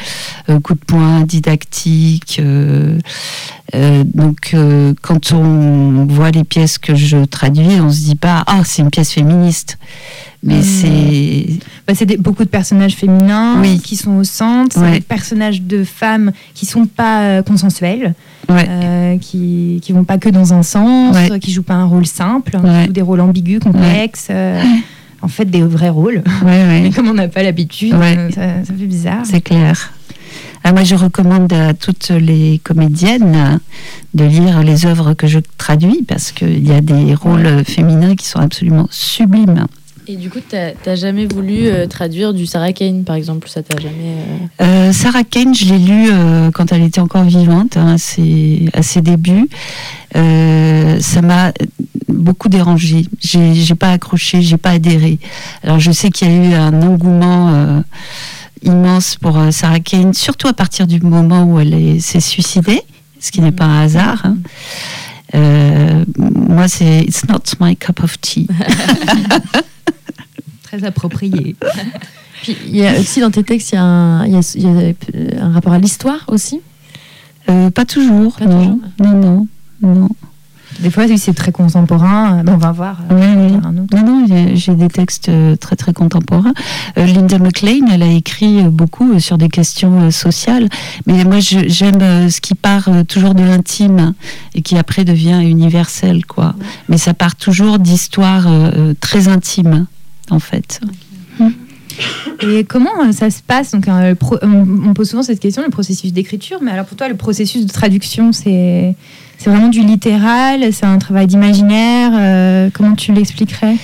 euh, 0.49 0.60
coup 0.60 0.73
de 0.73 0.80
poing, 0.80 1.21
didactique. 1.21 2.39
euh, 2.39 2.97
donc, 4.06 4.56
quand 5.02 5.32
on 5.32 6.06
voit 6.06 6.32
les 6.32 6.43
pièces 6.43 6.78
que 6.78 6.95
je 6.95 7.26
traduis, 7.26 7.82
on 7.82 7.89
se 7.91 8.02
dit 8.02 8.15
pas 8.15 8.43
ah 8.45 8.62
c'est 8.63 8.82
une 8.82 8.91
pièce 8.91 9.12
féministe, 9.12 9.78
mais 10.43 10.60
Mm. 10.60 10.63
c'est 10.63 11.45
Bah, 11.88 11.93
c'est 11.95 12.17
beaucoup 12.17 12.43
de 12.45 12.49
personnages 12.49 12.95
féminins 12.95 13.60
Oui. 13.62 13.79
qui 13.79 13.97
sont 13.97 14.15
au 14.17 14.23
centre, 14.23 14.79
Ouais. 14.79 14.91
des 14.93 15.01
personnages 15.01 15.62
de 15.62 15.84
femmes 15.84 16.32
qui 16.53 16.65
sont 16.65 16.86
pas 16.86 17.23
euh, 17.23 17.43
consensuels, 17.43 18.13
ouais, 18.49 18.65
euh, 18.69 19.17
qui 19.17 19.79
qui 19.82 19.91
vont 19.91 20.06
pas 20.06 20.17
que 20.17 20.29
dans 20.29 20.53
un 20.53 20.63
sens, 20.63 21.15
Ouais. 21.15 21.39
qui 21.39 21.51
jouent 21.51 21.62
pas 21.63 21.73
un 21.73 21.86
rôle 21.86 22.06
simple, 22.06 22.58
ou 22.88 22.91
des 22.91 23.01
rôles 23.01 23.19
ambigus, 23.21 23.60
complexes. 23.60 24.27
euh, 24.29 24.62
en 25.21 25.27
fait, 25.27 25.45
des 25.45 25.62
vrais 25.62 25.89
rôles. 25.89 26.21
Mais 26.45 26.89
comme 26.95 27.08
on 27.10 27.13
n'a 27.13 27.27
pas 27.27 27.43
l'habitude, 27.43 27.93
euh, 27.93 28.29
ça, 28.32 28.41
ça 28.65 28.73
fait 28.77 28.86
bizarre. 28.86 29.25
C'est 29.25 29.41
clair. 29.41 29.91
Ah, 30.65 30.71
moi, 30.71 30.84
je 30.86 30.95
recommande 30.95 31.51
à 31.51 31.73
toutes 31.73 32.10
les 32.12 32.62
comédiennes 32.63 33.36
euh, 33.36 33.58
de 34.13 34.23
lire 34.23 34.63
les 34.63 34.86
œuvres 34.86 35.13
que 35.13 35.27
je 35.27 35.39
traduis 35.58 36.03
parce 36.08 36.32
qu'il 36.32 36.65
y 36.65 36.71
a 36.71 36.79
des 36.79 37.13
rôles 37.15 37.65
féminins 37.65 38.15
qui 38.15 38.25
sont 38.25 38.39
absolument 38.39 38.88
sublimes. 38.89 39.65
Et 40.08 40.18
du 40.18 40.30
coup, 40.30 40.39
t'as 40.50 40.96
jamais 40.96 41.26
voulu 41.26 41.68
euh, 41.68 41.88
traduire 41.88 42.34
du 42.34 42.46
Sarah 42.46 42.74
Kane, 42.74 43.04
par 43.06 43.16
exemple 43.16 43.48
Ça 43.48 43.63
t'a 43.63 43.80
jamais. 43.80 44.16
euh, 44.62 44.89
Euh, 44.89 44.92
Sarah 44.94 45.24
Kane, 45.24 45.56
je 45.56 45.66
l'ai 45.66 45.80
lu 45.80 46.10
quand 46.54 46.72
elle 46.72 46.84
était 46.84 47.00
encore 47.02 47.24
vivante, 47.24 47.78
hein, 47.78 47.96
à, 47.96 47.98
ses, 47.98 49.02
débuts. 49.02 49.48
Ça 50.13 51.22
m'a 51.22 51.54
beaucoup 52.10 52.50
dérangé. 52.50 53.06
J'ai 53.22 53.76
pas 53.76 53.92
accroché, 53.92 54.42
j'ai 54.42 54.58
pas 54.58 54.72
adhéré. 54.72 55.20
Alors 55.63 55.80
je 55.80 55.92
sais 55.92 56.10
qu'il 56.10 56.28
y 56.28 56.32
a 56.32 56.50
eu 56.50 56.54
un 56.54 56.82
engouement 56.82 57.82
immense 58.62 59.16
pour 59.16 59.39
Sarah 59.52 59.80
Kane, 59.80 60.13
surtout 60.13 60.48
à 60.48 60.54
partir 60.54 60.86
du 60.88 61.00
moment 61.02 61.44
où 61.46 61.60
elle 61.60 61.74
est- 61.74 62.00
s'est 62.00 62.20
suicidée, 62.20 62.82
ce 63.20 63.32
qui 63.32 63.42
n'est 63.42 63.52
pas 63.52 63.66
un 63.66 63.84
hasard. 63.84 64.22
hein. 64.26 64.38
Euh, 65.36 66.06
moi, 66.17 66.67
c'est 66.67 67.02
it's 67.02 67.28
not 67.28 67.39
my 67.60 67.76
cup 67.76 68.04
of 68.04 68.19
tea. 68.22 68.48
Très 70.63 70.84
approprié. 70.84 71.56
Puis 72.43 72.58
il 72.67 72.76
y 72.76 72.86
a 72.86 73.00
aussi 73.00 73.19
dans 73.22 73.32
tes 73.32 73.43
textes, 73.43 73.72
il 73.72 73.76
y 73.76 73.78
a 73.78 73.84
un, 73.84 74.26
il 74.26 74.34
y 74.34 74.38
a- 74.38 74.54
il 74.56 74.63
y 74.63 74.67
a 75.38 75.46
un 75.46 75.52
rapport 75.54 75.74
à 75.74 75.80
l'histoire 75.80 76.24
aussi? 76.28 76.60
Euh, 77.50 77.69
pas 77.72 77.86
toujours. 77.86 78.36
Pas 78.38 78.46
non. 78.46 78.80
toujours. 78.98 79.13
non, 79.13 79.48
non, 79.82 79.96
non. 79.96 80.10
Des 80.84 80.91
fois, 80.91 81.06
oui, 81.08 81.17
c'est 81.17 81.34
très 81.34 81.52
contemporain. 81.54 82.39
Euh, 82.39 82.43
ben, 82.43 82.54
on 82.56 82.58
va 82.58 82.72
voir. 82.74 82.98
euh, 83.10 83.15
Oui, 83.15 83.41
oui. 83.46 83.50
faire 83.54 83.67
un 83.67 83.78
autre. 83.78 83.96
Non, 83.96 84.28
non, 84.28 84.54
j'ai- 84.56 84.76
des 84.76 84.88
textes 84.89 85.30
euh, 85.30 85.56
très 85.56 85.76
très 85.78 85.93
contemporains. 85.93 86.54
Euh, 86.98 87.06
Linda 87.06 87.39
McLean, 87.39 87.88
elle 87.91 88.04
a 88.04 88.12
écrit 88.12 88.63
beaucoup 88.63 89.19
sur 89.19 89.38
des 89.38 89.48
questions 89.50 90.12
sociales, 90.12 90.67
mais 91.08 91.24
moi 91.24 91.39
j'aime 91.39 92.30
ce 92.30 92.41
qui 92.41 92.54
part 92.56 92.89
toujours 93.08 93.34
de 93.34 93.43
l'intime 93.43 94.13
et 94.56 94.62
qui 94.62 94.78
après 94.78 95.06
devient 95.06 95.39
universel, 95.43 96.26
quoi. 96.26 96.54
Mais 96.89 96.98
ça 96.98 97.13
part 97.13 97.36
toujours 97.36 97.80
d'histoires 97.80 98.48
très 99.00 99.28
intimes, 99.30 99.86
en 100.30 100.39
fait. 100.39 100.82
Et 102.41 102.63
comment 102.65 103.12
ça 103.13 103.30
se 103.30 103.41
passe? 103.41 103.72
Donc, 103.72 103.86
on 103.88 104.93
pose 104.93 105.10
souvent 105.12 105.24
cette 105.24 105.39
question, 105.39 105.62
le 105.63 105.69
processus 105.69 106.12
d'écriture. 106.12 106.60
Mais 106.62 106.72
alors, 106.72 106.86
pour 106.86 106.98
toi, 106.98 107.08
le 107.08 107.15
processus 107.15 107.65
de 107.65 107.72
traduction, 107.72 108.32
c'est 108.32 108.96
c'est 109.43 109.49
vraiment 109.49 109.67
du 109.67 109.82
littéral 109.82 110.71
C'est 110.71 110.86
un 110.86 110.97
travail 110.99 111.27
d'imaginaire 111.27 112.12
euh, 112.13 112.69
Comment 112.73 112.95
tu 112.95 113.12
l'expliquerais? 113.12 113.75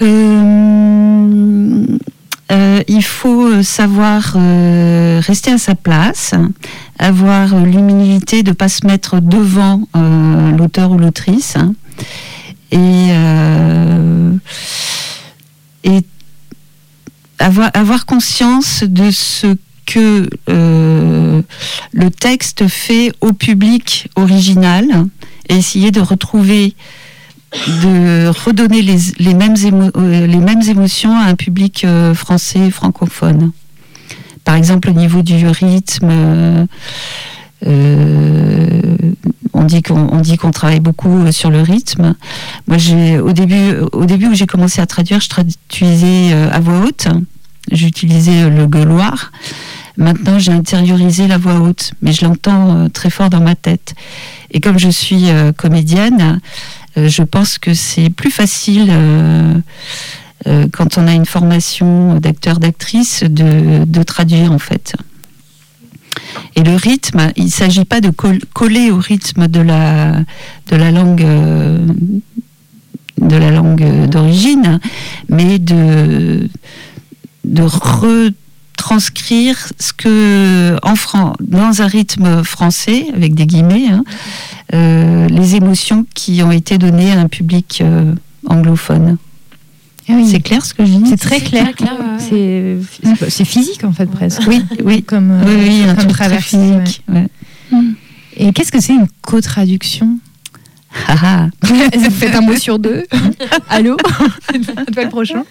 Euh, 0.00 1.84
euh, 2.50 2.82
il 2.88 3.04
faut 3.04 3.62
savoir 3.62 4.36
rester 5.20 5.52
à 5.52 5.58
sa 5.58 5.74
place, 5.74 6.34
avoir 6.98 7.54
l'humilité 7.60 8.42
de 8.42 8.50
ne 8.50 8.54
pas 8.54 8.68
se 8.68 8.86
mettre 8.86 9.20
devant 9.20 9.82
l'auteur 10.56 10.92
ou 10.92 10.98
l'autrice, 10.98 11.56
hein, 11.56 11.74
et, 12.72 13.10
et 15.84 16.04
avoir, 17.38 17.70
avoir 17.74 18.06
conscience 18.06 18.82
de 18.82 19.10
ce 19.10 19.56
que 19.92 20.28
euh, 20.48 21.42
le 21.92 22.10
texte 22.10 22.66
fait 22.66 23.12
au 23.20 23.32
public 23.32 24.08
original 24.16 24.86
et 25.48 25.56
essayer 25.56 25.90
de 25.90 26.00
retrouver 26.00 26.74
de 27.82 28.28
redonner 28.28 28.80
les, 28.80 28.96
les 29.18 29.34
mêmes, 29.34 29.54
euh, 29.96 30.26
les 30.26 30.38
mêmes 30.38 30.62
émotions 30.62 31.14
à 31.14 31.24
un 31.24 31.34
public 31.34 31.84
euh, 31.84 32.14
français 32.14 32.70
francophone. 32.70 33.52
Par 34.44 34.54
exemple, 34.54 34.88
au 34.88 34.94
niveau 34.94 35.20
du 35.20 35.46
rythme, 35.46 36.66
on 39.54 39.64
dit 39.64 39.82
qu'on 39.82 40.50
travaille 40.50 40.80
beaucoup 40.80 41.30
sur 41.30 41.50
le 41.50 41.60
rythme. 41.60 42.14
Moi, 42.66 42.78
j'ai 42.78 43.20
au 43.20 43.32
début, 43.32 43.76
au 43.92 44.06
début 44.06 44.28
où 44.28 44.34
j'ai 44.34 44.46
commencé 44.46 44.80
à 44.80 44.86
traduire, 44.86 45.20
je 45.20 45.28
traduisais 45.28 46.32
à 46.50 46.58
voix 46.58 46.80
haute. 46.80 47.06
J'utilisais 47.70 48.50
le 48.50 48.66
gueuloir. 48.66 49.30
Maintenant, 49.96 50.38
j'ai 50.38 50.52
intériorisé 50.52 51.28
la 51.28 51.38
voix 51.38 51.60
haute, 51.60 51.92
mais 52.00 52.12
je 52.12 52.24
l'entends 52.24 52.76
euh, 52.76 52.88
très 52.88 53.10
fort 53.10 53.28
dans 53.30 53.40
ma 53.42 53.54
tête. 53.54 53.94
Et 54.50 54.60
comme 54.60 54.78
je 54.78 54.88
suis 54.88 55.28
euh, 55.28 55.52
comédienne, 55.52 56.40
euh, 56.96 57.08
je 57.08 57.22
pense 57.22 57.58
que 57.58 57.74
c'est 57.74 58.10
plus 58.10 58.30
facile 58.30 58.92
quand 60.72 60.98
on 60.98 61.06
a 61.06 61.12
une 61.12 61.24
formation 61.26 62.18
d'acteur, 62.18 62.58
d'actrice, 62.58 63.22
de, 63.22 63.84
de 63.84 64.02
traduire 64.02 64.50
en 64.50 64.58
fait. 64.58 64.94
Et 66.56 66.62
le 66.62 66.74
rythme, 66.74 67.30
il 67.36 67.44
ne 67.44 67.50
s'agit 67.50 67.84
pas 67.84 68.00
de 68.00 68.10
col- 68.10 68.40
coller 68.52 68.90
au 68.90 68.98
rythme 68.98 69.46
de 69.46 69.60
la, 69.60 70.16
de 70.68 70.76
la 70.76 70.90
langue 70.90 71.24
de 73.18 73.36
la 73.36 73.50
langue 73.52 74.08
d'origine, 74.08 74.80
mais 75.28 75.60
de, 75.60 76.48
de 77.44 77.62
retranscrire 78.76 79.56
ce 79.78 79.92
que 79.92 80.76
en 80.82 80.96
Fran- 80.96 81.34
dans 81.40 81.82
un 81.82 81.86
rythme 81.86 82.42
français, 82.44 83.06
avec 83.14 83.34
des 83.34 83.46
guillemets, 83.46 83.86
hein, 83.90 84.04
euh, 84.74 85.28
les 85.28 85.56
émotions 85.56 86.06
qui 86.14 86.42
ont 86.42 86.50
été 86.52 86.78
données 86.78 87.12
à 87.12 87.20
un 87.20 87.28
public 87.28 87.80
euh, 87.82 88.14
anglophone. 88.46 89.16
C'est 90.28 90.40
clair 90.40 90.64
ce 90.66 90.74
que 90.74 90.84
je 90.84 90.92
dis? 90.92 91.08
C'est 91.08 91.16
très 91.16 91.40
clair. 91.40 91.68
ouais. 91.78 92.78
C'est 93.28 93.44
physique, 93.44 93.84
en 93.84 93.92
fait, 93.92 94.06
presque. 94.06 94.42
Oui, 94.46 94.62
oui, 94.84 95.02
Comme, 95.02 95.30
euh, 95.30 95.44
oui, 95.46 95.54
oui, 95.68 95.82
un 95.88 95.94
comme 95.94 96.38
physique. 96.40 97.02
ouais. 97.08 97.26
ouais. 97.72 97.78
Et 98.36 98.52
qu'est-ce 98.52 98.72
que 98.72 98.80
c'est 98.80 98.94
une 98.94 99.06
co-traduction? 99.22 100.18
Ah, 101.08 101.14
ah. 101.22 101.46
Faites 102.10 102.34
un 102.34 102.40
mot 102.42 102.56
sur 102.56 102.78
deux. 102.78 103.04
Allô 103.70 103.96
À 104.48 104.58
toi 104.92 105.04
le 105.04 105.08
prochain. 105.08 105.42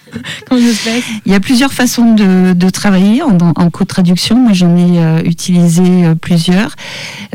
Il 0.52 1.32
y 1.32 1.36
a 1.36 1.40
plusieurs 1.40 1.74
façons 1.74 2.14
de, 2.14 2.54
de 2.54 2.70
travailler 2.70 3.22
en, 3.24 3.38
en 3.38 3.70
co-traduction. 3.70 4.36
Moi, 4.38 4.54
j'en 4.54 4.76
ai 4.78 5.00
euh, 5.00 5.22
utilisé 5.24 5.84
euh, 6.06 6.16
plusieurs. 6.16 6.76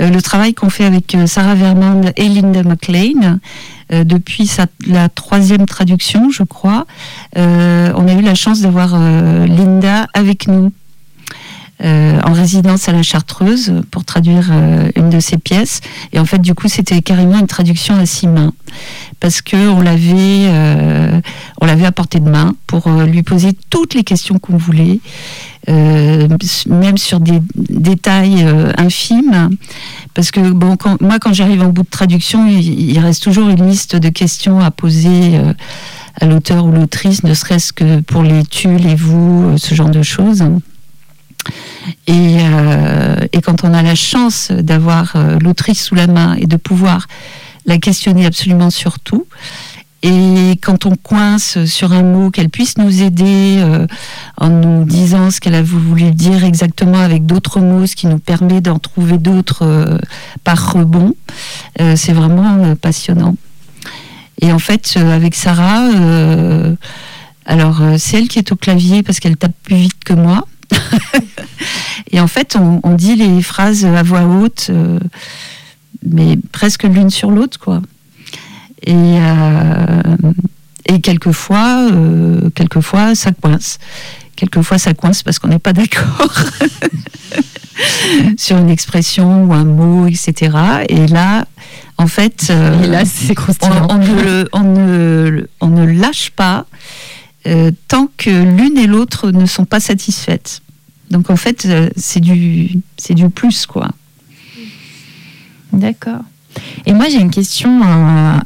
Euh, 0.01 0.11
le 0.11 0.23
travail 0.23 0.55
qu'on 0.55 0.71
fait 0.71 0.85
avec 0.85 1.17
Sarah 1.27 1.55
Vermand 1.55 2.03
et 2.17 2.29
Linda 2.29 2.63
McLean, 2.63 3.39
depuis 3.91 4.47
sa- 4.47 4.67
la 4.87 5.09
troisième 5.09 5.65
traduction, 5.67 6.31
je 6.31 6.43
crois, 6.43 6.87
on 7.37 8.09
a 8.09 8.13
eu 8.19 8.21
la 8.23 8.35
chance 8.35 8.61
d'avoir 8.61 8.99
Linda 9.47 10.09
avec 10.13 10.49
nous. 10.49 10.73
Euh, 11.85 12.19
en 12.25 12.33
résidence 12.33 12.89
à 12.89 12.93
la 12.93 13.03
Chartreuse 13.03 13.83
pour 13.91 14.07
traduire 14.07 14.49
euh, 14.51 14.89
une 14.97 15.11
de 15.11 15.21
ses 15.21 15.37
pièces 15.37 15.83
et 16.15 16.19
en 16.19 16.25
fait 16.25 16.39
du 16.39 16.55
coup 16.55 16.69
c'était 16.69 17.03
carrément 17.03 17.39
une 17.39 17.47
traduction 17.47 17.95
à 17.99 18.07
six 18.07 18.29
mains 18.29 18.55
parce 19.21 19.43
que 19.43 19.69
on 19.69 19.83
l'avait 19.83 20.49
euh, 20.49 21.21
à 21.61 21.93
portée 21.93 22.19
de 22.19 22.31
main 22.31 22.55
pour 22.67 22.89
lui 22.89 23.23
poser 23.23 23.51
toutes 23.69 23.93
les 23.93 24.05
questions 24.05 24.39
qu'on 24.39 24.57
voulait, 24.57 25.01
même 25.69 26.97
sur 26.97 27.21
des 27.21 27.41
détails 27.69 28.47
infimes. 28.79 29.51
Parce 30.15 30.31
que 30.31 30.41
bon, 30.41 30.77
moi, 31.01 31.19
quand 31.19 31.33
j'arrive 31.33 31.63
en 31.63 31.69
bout 31.69 31.83
de 31.83 31.89
traduction, 31.89 32.47
il, 32.47 32.91
il 32.91 32.99
reste 32.99 33.23
toujours 33.23 33.49
une 33.51 33.69
liste 33.69 33.97
de 33.97 34.09
questions 34.09 34.61
à 34.61 34.71
poser 34.71 35.39
à 36.21 36.27
l'auteur 36.27 36.65
ou 36.65 36.73
l'autrice, 36.73 37.25
ne 37.25 37.35
serait-ce 37.35 37.73
que 37.73 38.01
pour 38.01 38.23
les 38.23 38.43
tu, 38.45 38.75
les 38.77 38.95
vous, 38.95 39.59
ce 39.59 39.75
genre 39.75 39.91
de 39.91 40.03
choses. 40.03 40.45
Et, 42.07 42.39
euh, 42.41 43.17
et 43.33 43.41
quand 43.41 43.65
on 43.65 43.75
a 43.75 43.83
la 43.83 43.95
chance 43.95 44.53
d'avoir 44.53 45.15
euh, 45.17 45.39
l'autrice 45.41 45.85
sous 45.85 45.95
la 45.95 46.07
main 46.07 46.35
et 46.35 46.47
de 46.47 46.57
pouvoir 46.57 47.07
la 47.65 47.79
questionner 47.79 48.27
absolument 48.27 48.71
sur 48.71 49.01
tout, 49.01 49.27
et 50.03 50.59
quand 50.63 50.87
on 50.87 50.95
coince 50.95 51.65
sur 51.65 51.93
un 51.93 52.03
mot, 52.03 52.31
qu'elle 52.31 52.51
puisse 52.51 52.79
nous 52.79 53.03
aider 53.03 53.57
euh, 53.59 53.87
en 54.37 54.51
nous 54.51 54.85
disant 54.85 55.33
ce 55.33 55.41
qu'elle 55.41 55.55
a 55.55 55.63
voulu 55.63 56.13
dire 56.13 56.45
exactement 56.45 57.01
avec 57.01 57.27
d'autres 57.27 57.61
mots, 57.61 57.87
ce 57.87 57.97
qui 57.97 58.07
nous 58.07 58.21
permet 58.21 58.61
d'en 58.61 58.79
trouver 58.79 59.19
d'autres 59.19 59.63
euh, 59.63 59.99
par 60.45 60.75
rebond, 60.75 61.15
euh, 61.81 61.97
c'est 61.97 62.13
vraiment 62.13 62.77
passionnant. 62.77 63.35
Et 64.41 64.53
en 64.53 64.59
fait, 64.59 64.97
avec 64.97 65.35
Sarah, 65.35 65.89
alors 67.47 67.81
c'est 67.97 68.19
elle 68.19 68.29
qui 68.29 68.39
est 68.39 68.53
au 68.53 68.57
clavier 68.57 69.03
parce 69.03 69.19
qu'elle 69.19 69.39
tape 69.39 69.57
plus 69.63 69.77
vite 69.77 70.05
que 70.05 70.13
moi. 70.13 70.47
Et 72.13 72.21
en 72.21 72.29
fait, 72.29 72.57
on, 72.59 72.81
on 72.83 72.95
dit 72.95 73.17
les 73.17 73.43
phrases 73.43 73.85
à 73.85 74.03
voix 74.03 74.23
haute, 74.25 74.69
euh, 74.71 74.99
mais 76.09 76.39
presque 76.53 76.85
l'une 76.85 77.11
sur 77.11 77.31
l'autre, 77.31 77.59
quoi. 77.59 77.83
Et, 78.85 78.95
euh, 78.95 79.87
et 80.89 81.01
quelquefois, 81.01 81.89
euh, 81.91 82.49
quelquefois, 82.55 83.15
ça 83.15 83.33
coince. 83.33 83.79
Quelquefois, 84.37 84.79
ça 84.79 84.95
coince 84.95 85.23
parce 85.23 85.39
qu'on 85.39 85.49
n'est 85.49 85.59
pas 85.59 85.73
d'accord 85.73 86.31
sur 88.37 88.57
une 88.59 88.71
expression 88.71 89.45
ou 89.45 89.53
un 89.55 89.65
mot, 89.65 90.07
etc. 90.07 90.57
Et 90.89 91.07
là, 91.07 91.47
en 91.99 92.07
fait, 92.07 92.47
euh, 92.51 92.83
Et 92.83 92.87
là, 92.87 93.05
c'est 93.05 93.35
on, 93.63 93.95
on 93.95 93.99
ne, 93.99 94.45
on 94.53 94.61
ne- 94.63 95.47
on 95.61 95.69
ne 95.69 95.85
lâche 95.87 96.31
pas 96.31 96.67
euh, 97.47 97.71
tant 97.89 98.09
que 98.17 98.31
l'une 98.31 98.77
et 98.79 98.87
l'autre 98.87 99.31
ne 99.31 99.47
sont 99.47 99.65
pas 99.65 99.81
satisfaites. 99.81 100.61
Donc 101.11 101.31
en 101.31 101.37
fait, 101.37 101.65
euh, 101.67 101.89
c'est 101.97 102.21
du, 102.21 102.71
c'est 102.97 103.15
du 103.15 103.29
plus, 103.31 103.67
quoi. 103.67 103.89
D'accord. 105.73 106.21
Et 106.87 106.93
moi, 106.93 107.07
j'ai 107.09 107.21
une 107.21 107.31
question 107.31 107.81
euh, 107.85 108.39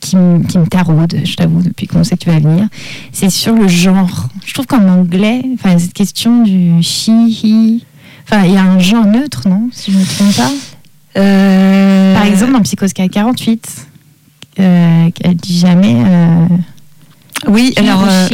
qui, 0.00 0.16
me- 0.16 0.42
qui 0.44 0.58
me 0.58 0.66
taraude, 0.66 1.18
je 1.24 1.34
t'avoue, 1.34 1.62
depuis 1.62 1.86
qu'on 1.86 2.04
sait 2.04 2.16
que 2.16 2.24
tu 2.24 2.30
vas 2.30 2.38
venir. 2.38 2.68
C'est 3.12 3.30
sur 3.30 3.54
le 3.54 3.68
genre. 3.68 4.28
Je 4.44 4.52
trouve 4.54 4.66
qu'en 4.66 4.86
anglais, 4.88 5.42
enfin, 5.54 5.78
cette 5.78 5.94
question 5.94 6.42
du 6.42 6.82
she, 6.82 7.08
he. 7.42 7.82
Enfin, 8.24 8.44
il 8.44 8.52
y 8.52 8.56
a 8.56 8.62
un 8.62 8.78
genre 8.78 9.06
neutre, 9.06 9.48
non 9.48 9.68
Si 9.72 9.90
je 9.92 9.96
ne 9.96 10.02
me 10.02 10.06
trompe 10.06 10.36
pas? 10.36 10.52
Euh, 11.16 12.14
Par 12.14 12.24
exemple, 12.26 12.52
dans 12.52 12.60
Psychosca 12.62 13.08
48, 13.08 13.86
euh, 14.60 15.08
elle 15.22 15.34
dit 15.36 15.58
jamais. 15.58 15.96
Oui, 17.48 17.72
alors, 17.76 18.04
euh, 18.08 18.28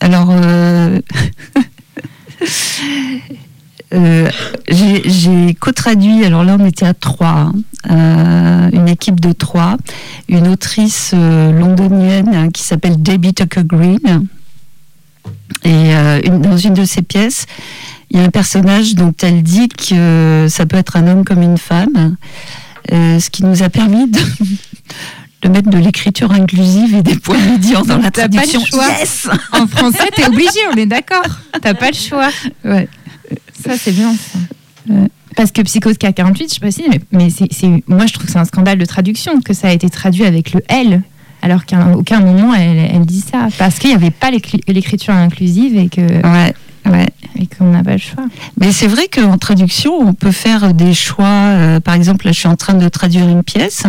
alors 0.00 0.28
euh, 0.30 0.98
euh, 3.94 4.28
j'ai 4.68 5.02
j'ai 5.08 5.54
co-traduit, 5.54 6.24
alors 6.24 6.44
là 6.44 6.56
on 6.58 6.64
était 6.66 6.86
à 6.86 6.94
trois, 6.94 7.28
hein, 7.28 7.52
euh, 7.90 8.70
une 8.72 8.88
équipe 8.88 9.20
de 9.20 9.32
trois, 9.32 9.76
une 10.28 10.48
autrice 10.48 11.12
euh, 11.14 11.52
londonienne 11.52 12.30
hein, 12.34 12.48
qui 12.50 12.62
s'appelle 12.62 13.00
Debbie 13.02 13.34
Tucker 13.34 13.64
Green. 13.64 14.26
Et 15.64 15.92
une- 16.24 16.40
dans 16.40 16.56
une 16.56 16.74
de 16.74 16.84
ses 16.84 17.02
pièces, 17.02 17.46
il 18.10 18.16
y 18.18 18.20
a 18.20 18.24
un 18.24 18.30
personnage 18.30 18.94
dont 18.96 19.12
elle 19.22 19.42
dit 19.44 19.68
que 19.68 20.46
ça 20.48 20.66
peut 20.66 20.76
être 20.76 20.96
un 20.96 21.06
homme 21.06 21.24
comme 21.24 21.40
une 21.42 21.58
femme, 21.58 22.16
ce 22.90 23.30
qui 23.30 23.44
nous 23.44 23.62
a 23.62 23.68
permis 23.68 24.10
de, 24.10 24.18
de 25.42 25.48
mettre 25.48 25.70
de 25.70 25.78
l'écriture 25.78 26.30
inclusive 26.32 26.94
et 26.94 27.02
des 27.02 27.16
points 27.16 27.38
médians 27.38 27.82
dans 27.82 27.98
la 27.98 28.10
T'as 28.10 28.28
pas 28.28 28.28
le 28.28 28.34
traduction. 28.48 28.60
choix. 28.64 28.86
Yes 28.98 29.28
En 29.52 29.66
français, 29.66 30.08
t'es 30.14 30.26
obligé, 30.26 30.58
on 30.72 30.76
est 30.76 30.86
d'accord. 30.86 31.24
T'as 31.60 31.74
pas 31.74 31.88
le 31.90 31.96
choix. 31.96 32.28
Ouais. 32.64 32.88
Ça, 33.64 33.76
c'est 33.76 33.92
bien, 33.92 34.12
ça. 34.14 34.38
Parce 35.36 35.50
que 35.50 35.62
Psychose 35.62 35.94
K48, 35.96 36.42
je 36.48 36.54
sais 36.54 36.60
pas 36.60 36.70
si, 36.70 36.84
mais, 36.90 37.00
mais 37.10 37.30
c'est, 37.30 37.48
c'est- 37.52 37.82
moi, 37.88 38.06
je 38.06 38.12
trouve 38.12 38.26
que 38.26 38.32
c'est 38.32 38.38
un 38.38 38.44
scandale 38.44 38.78
de 38.78 38.84
traduction, 38.84 39.40
que 39.40 39.54
ça 39.54 39.68
a 39.68 39.72
été 39.72 39.88
traduit 39.88 40.24
avec 40.24 40.52
le 40.52 40.60
L, 40.68 41.02
alors 41.40 41.64
qu'à 41.64 41.88
aucun 41.96 42.20
moment, 42.20 42.54
elle, 42.54 42.78
elle 42.94 43.06
dit 43.06 43.20
ça. 43.22 43.48
Parce 43.58 43.78
qu'il 43.78 43.90
n'y 43.90 43.96
avait 43.96 44.10
pas 44.10 44.30
l'écri- 44.30 44.60
l'écriture 44.68 45.14
inclusive 45.14 45.76
et, 45.76 45.88
que, 45.88 46.00
Ouais, 46.02 46.54
ouais. 46.86 47.06
et 47.36 47.46
qu'on 47.46 47.70
n'a 47.70 47.82
pas 47.82 47.92
le 47.92 47.98
choix. 47.98 48.24
Mais 48.60 48.70
c'est 48.72 48.86
vrai 48.86 49.08
qu'en 49.08 49.38
traduction, 49.38 49.94
on 49.98 50.12
peut 50.12 50.32
faire 50.32 50.74
des 50.74 50.92
choix. 50.94 51.24
euh, 51.26 51.80
par 51.80 51.94
exemple, 51.94 52.26
là, 52.26 52.32
je 52.32 52.38
suis 52.38 52.48
en 52.48 52.56
train 52.56 52.74
de 52.74 52.88
traduire 52.88 53.26
une 53.28 53.42
pièce 53.42 53.84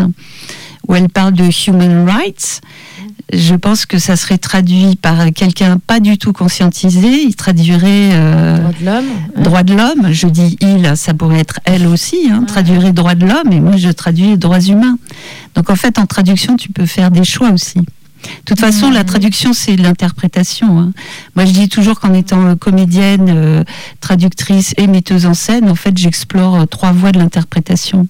où 0.87 0.95
elle 0.95 1.09
parle 1.09 1.33
de 1.33 1.45
human 1.67 2.09
rights. 2.09 2.61
Je 3.31 3.55
pense 3.55 3.85
que 3.85 3.97
ça 3.99 4.15
serait 4.15 4.37
traduit 4.37 4.95
par 4.95 5.31
quelqu'un 5.33 5.77
pas 5.79 5.99
du 5.99 6.17
tout 6.17 6.33
conscientisé. 6.33 7.23
Il 7.23 7.35
traduirait 7.35 8.11
euh, 8.13 8.57
Droit 8.57 8.73
de 8.79 8.85
l'homme. 8.85 9.43
droit 9.43 9.63
de 9.63 9.73
l'homme. 9.73 10.11
Je 10.11 10.27
dis 10.27 10.57
il, 10.61 10.91
ça 10.95 11.13
pourrait 11.13 11.39
être 11.39 11.59
elle 11.63 11.87
aussi. 11.87 12.29
Hein, 12.29 12.43
traduirait 12.47 12.91
droit 12.91 13.15
de 13.15 13.25
l'homme 13.25 13.51
et 13.51 13.59
moi 13.59 13.77
je 13.77 13.89
traduis 13.89 14.37
droits 14.37 14.59
humains. 14.61 14.97
Donc 15.55 15.69
en 15.69 15.75
fait, 15.75 15.97
en 15.99 16.05
traduction, 16.05 16.57
tu 16.57 16.69
peux 16.71 16.85
faire 16.85 17.11
des 17.11 17.23
choix 17.23 17.49
aussi. 17.51 17.79
De 17.79 17.85
toute 18.45 18.59
façon, 18.59 18.89
la 18.89 19.03
traduction, 19.03 19.51
c'est 19.51 19.75
l'interprétation. 19.75 20.79
hein. 20.79 20.91
Moi, 21.35 21.43
je 21.45 21.51
dis 21.51 21.67
toujours 21.67 21.99
qu'en 21.99 22.13
étant 22.13 22.45
euh, 22.45 22.55
comédienne, 22.55 23.25
euh, 23.29 23.63
traductrice 23.99 24.73
et 24.77 24.87
metteuse 24.87 25.25
en 25.25 25.33
scène, 25.33 25.69
en 25.69 25.75
fait, 25.75 25.97
j'explore 25.97 26.55
euh, 26.61 26.65
trois 26.65 26.93
voies 26.93 27.11
de 27.11 27.19
l'interprétation. 27.19 28.07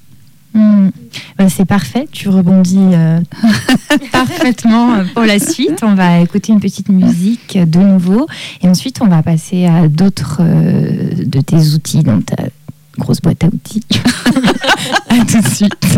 Hmm. 0.53 0.89
Ben, 1.37 1.49
c'est 1.49 1.65
parfait, 1.65 2.07
tu 2.11 2.29
rebondis 2.29 2.77
euh, 2.79 3.19
parfaitement 4.11 5.03
pour 5.13 5.23
la 5.23 5.39
suite. 5.39 5.79
On 5.81 5.95
va 5.95 6.19
écouter 6.19 6.53
une 6.53 6.59
petite 6.59 6.89
musique 6.89 7.57
de 7.57 7.79
nouveau 7.79 8.27
et 8.61 8.67
ensuite 8.67 9.01
on 9.01 9.07
va 9.07 9.23
passer 9.23 9.65
à 9.65 9.87
d'autres 9.87 10.41
euh, 10.41 11.25
de 11.25 11.41
tes 11.41 11.73
outils 11.73 12.03
dans 12.03 12.21
ta 12.21 12.43
grosse 12.97 13.19
boîte 13.21 13.43
à 13.43 13.47
outils. 13.47 13.83
à 15.09 15.25
tout 15.25 15.41
de 15.41 15.47
suite. 15.47 15.97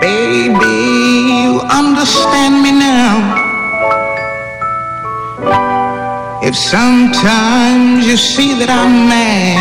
Baby, 0.00 1.44
you 1.44 1.60
understand 1.70 2.62
me 2.62 2.70
now. 2.70 3.44
If 6.46 6.54
sometimes 6.54 8.06
you 8.06 8.18
see 8.18 8.52
that 8.60 8.68
I'm 8.68 9.08
mad, 9.08 9.56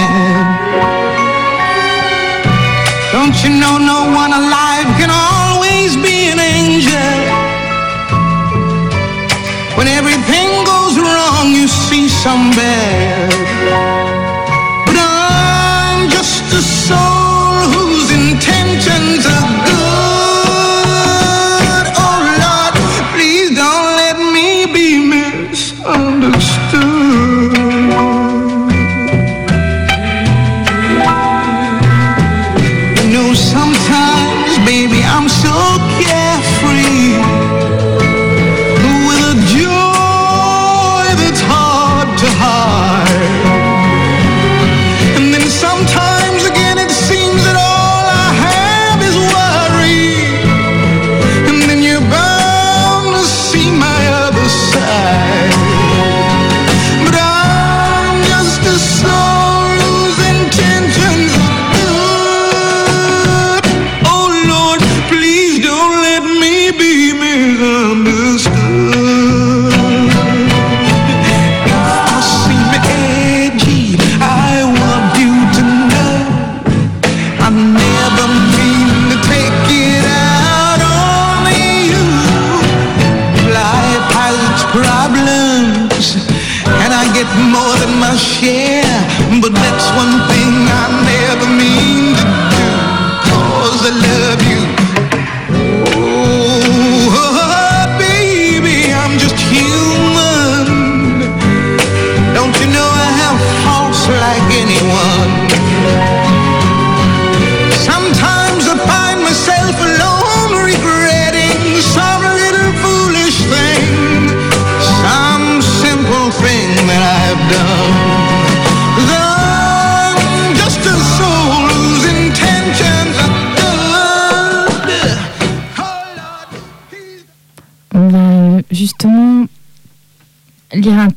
don't 3.16 3.32
you 3.40 3.56
know 3.56 3.80
no 3.80 4.12
one 4.12 4.36
alive 4.36 4.92
can 5.00 5.08
always 5.08 5.96
be 5.96 6.28
an 6.28 6.44
angel? 6.44 7.16
When 9.80 9.88
everything 9.88 10.52
goes 10.68 11.00
wrong, 11.00 11.56
you 11.56 11.72
see 11.72 12.10
some 12.10 12.52
bad. 12.52 13.32
But 14.84 15.00
I'm 15.00 16.10
just 16.10 16.44
a 16.52 16.62
soul 16.62 17.23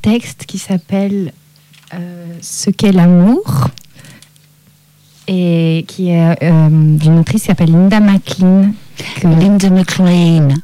texte 0.06 0.44
qui 0.46 0.58
s'appelle 0.58 1.32
euh, 1.94 2.26
Ce 2.40 2.70
qu'est 2.70 2.92
l'amour 2.92 3.68
et 5.26 5.84
qui 5.88 6.10
est 6.10 6.36
euh, 6.44 6.68
d'une 6.70 7.18
autrice 7.18 7.42
qui 7.42 7.48
s'appelle 7.48 7.72
Linda 7.72 7.98
McLean. 7.98 8.70
Que... 9.20 9.26
Linda 9.26 9.68
McLean. 9.68 10.48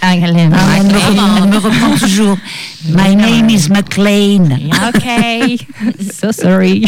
Ah, 0.00 0.14
elle, 0.14 0.32
me 0.34 0.54
reprend, 0.54 1.36
elle 1.36 1.48
me 1.50 1.58
reprend 1.58 1.94
toujours. 1.98 2.38
My 2.86 3.14
name 3.14 3.50
is 3.50 3.68
McLean. 3.68 4.58
Ok, 4.88 5.60
so 6.12 6.32
sorry. 6.32 6.86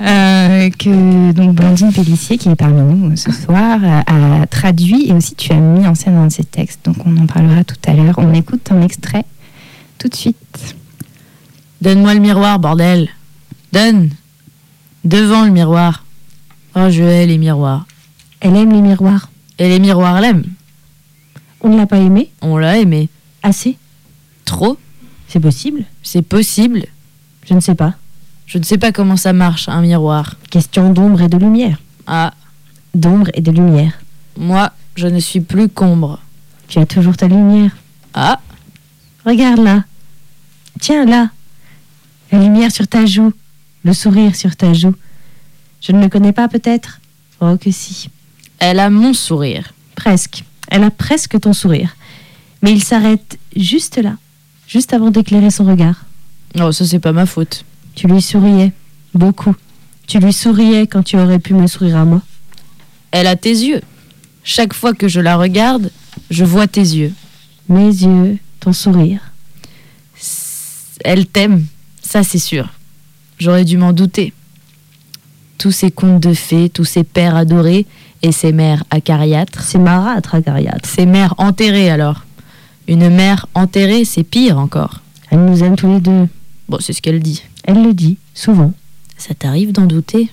Euh, 0.00 0.70
que 0.70 1.32
donc 1.32 1.54
Blandine 1.54 1.92
Pellissier, 1.92 2.38
qui 2.38 2.48
est 2.48 2.56
parmi 2.56 2.80
nous 2.80 3.16
ce 3.16 3.30
soir, 3.30 3.78
a 3.84 4.42
a 4.42 4.46
traduit 4.46 5.10
et 5.10 5.12
aussi 5.12 5.34
tu 5.34 5.52
as 5.52 5.56
mis 5.56 5.86
en 5.86 5.94
scène 5.94 6.16
un 6.16 6.28
de 6.28 6.32
ses 6.32 6.44
textes. 6.44 6.80
Donc 6.86 6.96
on 7.04 7.14
en 7.18 7.26
parlera 7.26 7.62
tout 7.62 7.76
à 7.86 7.92
l'heure. 7.92 8.14
On 8.16 8.32
écoute 8.32 8.70
un 8.70 8.80
extrait 8.80 9.24
tout 10.06 10.10
de 10.10 10.14
suite. 10.14 10.76
Donne-moi 11.80 12.14
le 12.14 12.20
miroir, 12.20 12.60
bordel. 12.60 13.08
Donne. 13.72 14.10
Devant 15.02 15.44
le 15.44 15.50
miroir. 15.50 16.04
Oh, 16.76 16.88
je 16.90 17.02
hais 17.02 17.26
les 17.26 17.38
miroirs. 17.38 17.86
Elle 18.38 18.54
aime 18.54 18.72
les 18.72 18.82
miroirs. 18.82 19.30
Et 19.58 19.68
les 19.68 19.80
miroirs 19.80 20.20
l'aiment. 20.20 20.44
On 21.60 21.70
ne 21.70 21.76
l'a 21.76 21.86
pas 21.88 21.98
aimé 21.98 22.30
On 22.40 22.56
l'a 22.56 22.78
aimé. 22.78 23.08
Assez 23.42 23.78
Trop 24.44 24.78
C'est 25.26 25.40
possible 25.40 25.84
C'est 26.04 26.22
possible. 26.22 26.84
Je 27.44 27.54
ne 27.54 27.60
sais 27.60 27.74
pas. 27.74 27.94
Je 28.46 28.58
ne 28.58 28.62
sais 28.62 28.78
pas 28.78 28.92
comment 28.92 29.16
ça 29.16 29.32
marche, 29.32 29.68
un 29.68 29.80
miroir. 29.80 30.36
Question 30.50 30.92
d'ombre 30.92 31.22
et 31.22 31.28
de 31.28 31.36
lumière. 31.36 31.78
Ah, 32.06 32.32
D'ombre 32.94 33.30
et 33.34 33.40
de 33.40 33.50
lumière. 33.50 33.92
moi, 34.38 34.70
je 34.94 35.08
ne 35.08 35.18
suis 35.18 35.40
plus 35.40 35.68
combre. 35.68 36.20
Tu 36.68 36.78
as 36.78 36.86
toujours 36.86 37.16
ta 37.16 37.26
lumière. 37.26 37.72
Ah, 38.14 38.38
Regarde 39.24 39.58
là. 39.58 39.82
Tiens 40.80 41.04
là. 41.04 41.30
La 42.32 42.38
lumière 42.40 42.70
sur 42.70 42.88
ta 42.88 43.06
joue. 43.06 43.32
Le 43.84 43.92
sourire 43.92 44.34
sur 44.34 44.56
ta 44.56 44.72
joue. 44.72 44.94
Je 45.80 45.92
ne 45.92 46.02
le 46.02 46.08
connais 46.08 46.32
pas 46.32 46.48
peut-être? 46.48 47.00
Oh 47.40 47.56
que 47.56 47.70
si. 47.70 48.10
elle 48.58 48.80
a 48.80 48.90
mon 48.90 49.12
sourire. 49.12 49.72
Presque. 49.94 50.44
Elle 50.68 50.82
a 50.84 50.90
presque 50.90 51.38
ton 51.40 51.52
sourire. 51.52 51.96
Mais 52.62 52.72
il 52.72 52.82
s'arrête 52.82 53.38
juste 53.54 53.98
là. 53.98 54.16
Juste 54.66 54.92
avant 54.92 55.10
d'éclairer 55.10 55.50
son 55.50 55.64
regard. 55.64 56.06
Oh, 56.58 56.72
ça, 56.72 56.84
c'est 56.84 56.98
pas 56.98 57.12
ma 57.12 57.26
faute. 57.26 57.64
Tu 57.94 58.08
lui 58.08 58.20
souriais. 58.20 58.72
Beaucoup. 59.14 59.54
Tu 60.06 60.18
lui 60.18 60.32
souriais 60.32 60.86
quand 60.86 61.02
tu 61.02 61.16
aurais 61.16 61.38
pu 61.38 61.54
me 61.54 61.66
sourire 61.66 61.98
à 61.98 62.04
moi. 62.04 62.22
Elle 63.12 63.26
a 63.26 63.36
tes 63.36 63.50
yeux. 63.50 63.80
Chaque 64.42 64.74
fois 64.74 64.92
que 64.94 65.08
je 65.08 65.20
la 65.20 65.36
regarde, 65.36 65.90
je 66.30 66.44
vois 66.44 66.66
tes 66.66 66.80
yeux. 66.80 67.12
Mes 67.68 67.86
yeux, 67.86 68.38
ton 68.60 68.72
sourire. 68.72 69.20
Elle 71.06 71.26
t'aime, 71.26 71.64
ça 72.02 72.24
c'est 72.24 72.40
sûr. 72.40 72.68
J'aurais 73.38 73.64
dû 73.64 73.76
m'en 73.76 73.92
douter. 73.92 74.32
Tous 75.56 75.70
ces 75.70 75.92
contes 75.92 76.20
de 76.20 76.34
fées, 76.34 76.68
tous 76.68 76.84
ces 76.84 77.04
pères 77.04 77.36
adorés 77.36 77.86
et 78.22 78.32
ces 78.32 78.50
mères 78.50 78.82
acariâtres. 78.90 79.62
C'est 79.62 79.78
marâtre, 79.78 80.34
acariâtre. 80.34 80.88
Ces 80.88 81.06
mères 81.06 81.34
enterrées 81.38 81.90
alors. 81.90 82.24
Une 82.88 83.08
mère 83.08 83.46
enterrée, 83.54 84.04
c'est 84.04 84.24
pire 84.24 84.58
encore. 84.58 85.00
Elle 85.30 85.44
nous 85.44 85.62
aime 85.62 85.76
tous 85.76 85.86
les 85.86 86.00
deux. 86.00 86.26
Bon, 86.68 86.78
c'est 86.80 86.92
ce 86.92 87.00
qu'elle 87.00 87.20
dit. 87.20 87.44
Elle 87.62 87.84
le 87.84 87.94
dit, 87.94 88.18
souvent. 88.34 88.72
Ça 89.16 89.32
t'arrive 89.32 89.70
d'en 89.70 89.86
douter? 89.86 90.28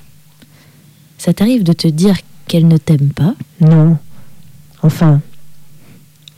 Ça 1.20 1.36
t'arrive 1.36 1.62
de 1.62 1.74
te 1.74 1.88
dire 1.88 2.18
qu'elle 2.48 2.68
ne 2.68 2.78
t'aime 2.78 3.10
pas? 3.10 3.36
Non. 3.62 4.00
Enfin. 4.82 5.22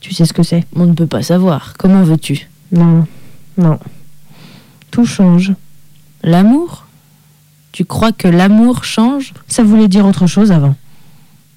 Tu 0.01 0.13
sais 0.13 0.25
ce 0.25 0.33
que 0.33 0.43
c'est 0.43 0.65
On 0.75 0.87
ne 0.87 0.93
peut 0.93 1.07
pas 1.07 1.23
savoir. 1.23 1.73
Comment 1.77 2.03
veux-tu? 2.03 2.49
Non. 2.73 3.07
Non. 3.57 3.79
Tout 4.91 5.05
change. 5.05 5.53
L'amour? 6.23 6.85
Tu 7.71 7.85
crois 7.85 8.11
que 8.11 8.27
l'amour 8.27 8.83
change? 8.83 9.33
Ça 9.47 9.63
voulait 9.63 9.87
dire 9.87 10.05
autre 10.05 10.27
chose 10.27 10.51
avant. 10.51 10.75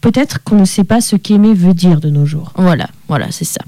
Peut-être 0.01 0.43
qu'on 0.43 0.57
ne 0.57 0.65
sait 0.65 0.85
pas 0.85 1.01
ce 1.01 1.17
qu'aimer 1.17 1.55
veut 1.55 1.75
dire 1.75 2.01
de 2.01 2.11
nos 2.11 2.27
jours. 2.27 2.53
Voilà, 2.57 2.89
voilà, 3.09 3.31
c'est 3.31 3.45
ça. 3.45 3.61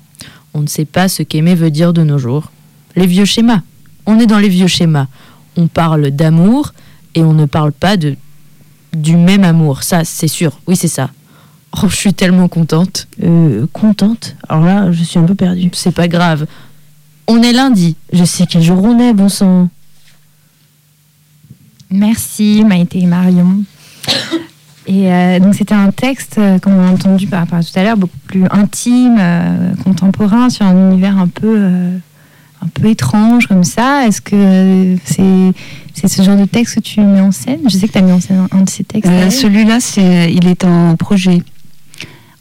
On 0.54 0.60
ne 0.60 0.66
sait 0.66 0.84
pas 0.84 1.08
ce 1.08 1.22
qu'aimer 1.22 1.54
veut 1.54 1.70
dire 1.70 1.92
de 1.92 2.02
nos 2.02 2.18
jours. 2.18 2.50
Les 2.96 3.06
vieux 3.06 3.24
schémas. 3.24 3.62
On 4.06 4.18
est 4.18 4.26
dans 4.26 4.38
les 4.38 4.48
vieux 4.48 4.66
schémas. 4.66 5.06
On 5.56 5.68
parle 5.68 6.10
d'amour 6.10 6.72
et 7.14 7.22
on 7.22 7.32
ne 7.32 7.46
parle 7.46 7.72
pas 7.72 7.96
de 7.96 8.16
du 8.92 9.16
même 9.16 9.44
amour. 9.44 9.84
Ça, 9.84 10.04
c'est 10.04 10.28
sûr. 10.28 10.58
Oui, 10.66 10.74
c'est 10.76 10.88
ça. 10.88 11.10
Oh, 11.76 11.88
je 11.88 11.94
suis 11.94 12.14
tellement 12.14 12.48
contente. 12.48 13.06
Euh, 13.22 13.66
contente? 13.72 14.34
Alors 14.48 14.64
là, 14.64 14.90
je 14.90 15.04
suis 15.04 15.18
un 15.18 15.24
peu 15.24 15.36
perdue. 15.36 15.70
C'est 15.72 15.94
pas 15.94 16.08
grave. 16.08 16.46
On 17.32 17.42
est 17.42 17.52
lundi. 17.52 17.94
Je 18.12 18.24
sais 18.24 18.44
quel 18.44 18.60
jour 18.60 18.82
on 18.82 18.98
est, 18.98 19.12
bon 19.12 19.28
sang. 19.28 19.68
Merci 21.88 22.64
Maïté 22.66 22.98
et 22.98 23.06
Marion. 23.06 23.62
Et 24.88 25.12
euh, 25.12 25.38
donc 25.38 25.54
c'était 25.54 25.74
un 25.74 25.92
texte, 25.92 26.38
euh, 26.38 26.58
comme 26.58 26.74
on 26.74 26.84
a 26.84 26.90
entendu 26.90 27.28
par 27.28 27.40
rapport 27.40 27.58
à 27.58 27.62
tout 27.62 27.70
à 27.76 27.84
l'heure, 27.84 27.96
beaucoup 27.96 28.18
plus 28.26 28.42
intime, 28.50 29.16
euh, 29.20 29.72
contemporain, 29.84 30.50
sur 30.50 30.66
un 30.66 30.90
univers 30.90 31.18
un 31.18 31.28
peu, 31.28 31.54
euh, 31.56 31.96
un 32.62 32.66
peu 32.66 32.88
étrange 32.88 33.46
comme 33.46 33.62
ça. 33.62 34.08
Est-ce 34.08 34.20
que 34.20 34.96
c'est 35.04 35.52
c'est 35.94 36.08
ce 36.08 36.22
genre 36.22 36.36
de 36.36 36.46
texte 36.46 36.76
que 36.76 36.80
tu 36.80 37.00
mets 37.00 37.20
en 37.20 37.30
scène? 37.30 37.60
Je 37.68 37.76
sais 37.76 37.86
que 37.86 37.92
tu 37.92 37.98
as 37.98 38.02
mis 38.02 38.12
en 38.12 38.20
scène 38.20 38.48
un, 38.50 38.62
de 38.62 38.70
ces 38.70 38.82
textes. 38.82 39.10
Euh. 39.10 39.30
Celui-là, 39.30 39.78
c'est, 39.80 40.32
il 40.32 40.48
est 40.48 40.64
en 40.64 40.96
projet. 40.96 41.42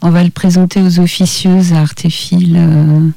On 0.02 0.10
va 0.10 0.24
le 0.24 0.30
présenter 0.30 0.80
aux 0.80 0.98
officieuses 0.98 1.72
à 1.72 1.80
Artefil 1.80 2.56
euh, 2.56 3.08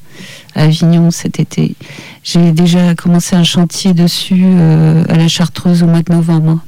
à 0.56 0.64
Avignon 0.64 1.12
cet 1.12 1.40
été. 1.40 1.76
J'ai 2.24 2.52
déjà 2.52 2.94
commencé 2.96 3.36
un 3.36 3.44
chantier 3.44 3.94
dessus 3.94 4.44
euh, 4.44 5.06
à 5.08 5.16
la 5.16 5.28
Chartreuse 5.28 5.84
au 5.84 5.88
mois 5.88 6.02
de 6.02 6.14
novembre. 6.14 6.60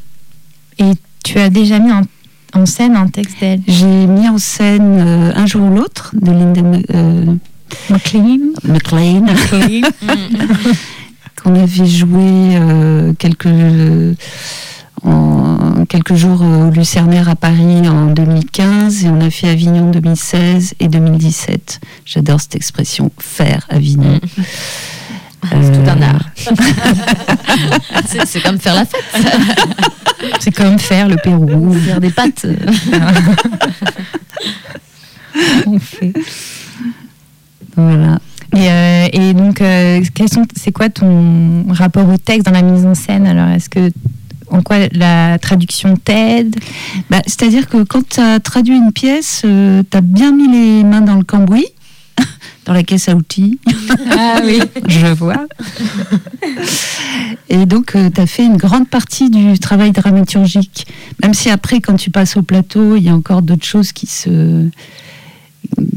Et 0.80 0.92
tu 1.24 1.40
as 1.40 1.50
déjà 1.50 1.80
mis 1.80 1.92
en, 1.92 2.02
en 2.54 2.66
scène 2.66 2.96
un 2.96 3.08
texte 3.08 3.40
d'elle. 3.40 3.62
J'ai 3.68 4.08
mis 4.08 4.28
en 4.28 4.38
scène 4.38 4.98
euh, 5.00 5.32
Un 5.36 5.46
jour 5.46 5.64
ou 5.64 5.76
l'autre 5.76 6.12
de 6.14 6.32
Linda 6.32 6.62
euh, 6.94 7.36
McLean. 7.90 8.54
McLean, 8.64 9.26
qu'on 11.42 11.56
avait 11.56 11.86
joué 11.86 12.56
euh, 12.56 13.14
quelques, 13.20 13.48
en, 15.04 15.86
quelques 15.88 16.16
jours 16.16 16.42
euh, 16.42 16.68
au 16.68 16.72
Lucernaire 16.72 17.30
à 17.30 17.36
Paris 17.36 17.88
en 17.88 18.08
2015 18.08 19.06
et 19.06 19.10
on 19.10 19.22
a 19.22 19.30
fait 19.30 19.50
Avignon 19.50 19.92
2016 19.92 20.74
et 20.80 20.88
2017. 20.88 21.80
J'adore 22.06 22.42
cette 22.42 22.56
expression, 22.56 23.12
faire 23.20 23.66
Avignon. 23.70 24.20
C'est 25.50 25.72
tout 25.72 25.88
un 25.90 26.02
Euh, 26.02 26.06
art. 26.06 26.26
c'est 28.26 28.42
comme 28.42 28.58
faire 28.60 28.76
la 28.76 28.86
fête. 28.86 29.04
C'est 30.40 30.52
comme 30.52 30.80
faire 30.80 31.08
le 31.08 31.18
Pérou. 31.18 31.72
Faire 31.74 32.00
des 32.00 32.10
pâtes. 32.10 32.48
On 35.68 35.78
fait. 35.78 36.14
Voilà. 37.76 38.18
Et, 38.56 38.72
euh, 38.72 39.08
et 39.12 39.34
donc, 39.34 39.60
euh, 39.62 40.02
c'est 40.56 40.72
quoi 40.72 40.90
ton 40.90 41.66
rapport 41.70 42.08
au 42.10 42.18
texte 42.18 42.46
dans 42.46 42.52
la 42.52 42.62
mise 42.62 42.86
en 42.86 42.96
scène 42.96 43.28
Alors, 43.28 43.50
est-ce 43.50 43.70
que 43.70 43.92
en 44.50 44.62
quoi 44.62 44.88
la 44.92 45.38
traduction 45.40 45.96
t'aide 45.96 46.56
Bah, 47.10 47.22
C'est-à-dire 47.26 47.68
que 47.68 47.84
quand 47.84 48.08
tu 48.08 48.20
as 48.20 48.40
traduit 48.40 48.76
une 48.76 48.92
pièce, 48.92 49.42
tu 49.44 49.98
as 49.98 50.02
bien 50.02 50.32
mis 50.32 50.48
les 50.48 50.84
mains 50.84 51.02
dans 51.02 51.16
le 51.16 51.24
cambouis, 51.24 51.68
dans 52.66 52.74
la 52.74 52.84
caisse 52.84 53.10
à 53.10 53.16
outils. 53.16 53.60
Ah 54.12 54.42
oui, 54.44 54.60
je 54.88 55.08
vois. 55.08 55.46
Et 57.50 57.66
donc, 57.66 57.94
tu 57.94 58.22
as 58.22 58.28
fait 58.28 58.46
une 58.46 58.58
grande 58.58 58.88
partie 58.88 59.30
du 59.30 59.58
travail 59.60 59.92
dramaturgique. 59.92 60.88
Même 61.22 61.34
si 61.34 61.50
après, 61.50 61.80
quand 61.80 61.96
tu 61.96 62.12
passes 62.12 62.38
au 62.38 62.42
plateau, 62.42 62.96
il 62.96 63.04
y 63.04 63.10
a 63.10 63.14
encore 63.14 63.42
d'autres 63.42 63.66
choses 63.66 63.92
qui 63.92 64.08
se, 64.08 64.68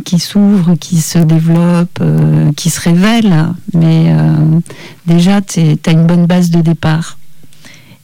qui 0.05 0.19
s'ouvre, 0.19 0.75
qui 0.77 1.01
se 1.01 1.19
développe, 1.19 1.99
euh, 2.01 2.51
qui 2.57 2.71
se 2.71 2.81
révèle. 2.81 3.35
Mais 3.75 4.07
euh, 4.09 4.61
déjà, 5.07 5.41
tu 5.41 5.61
as 5.61 5.91
une 5.91 6.07
bonne 6.07 6.27
base 6.27 6.51
de 6.51 6.61
départ. 6.61 7.19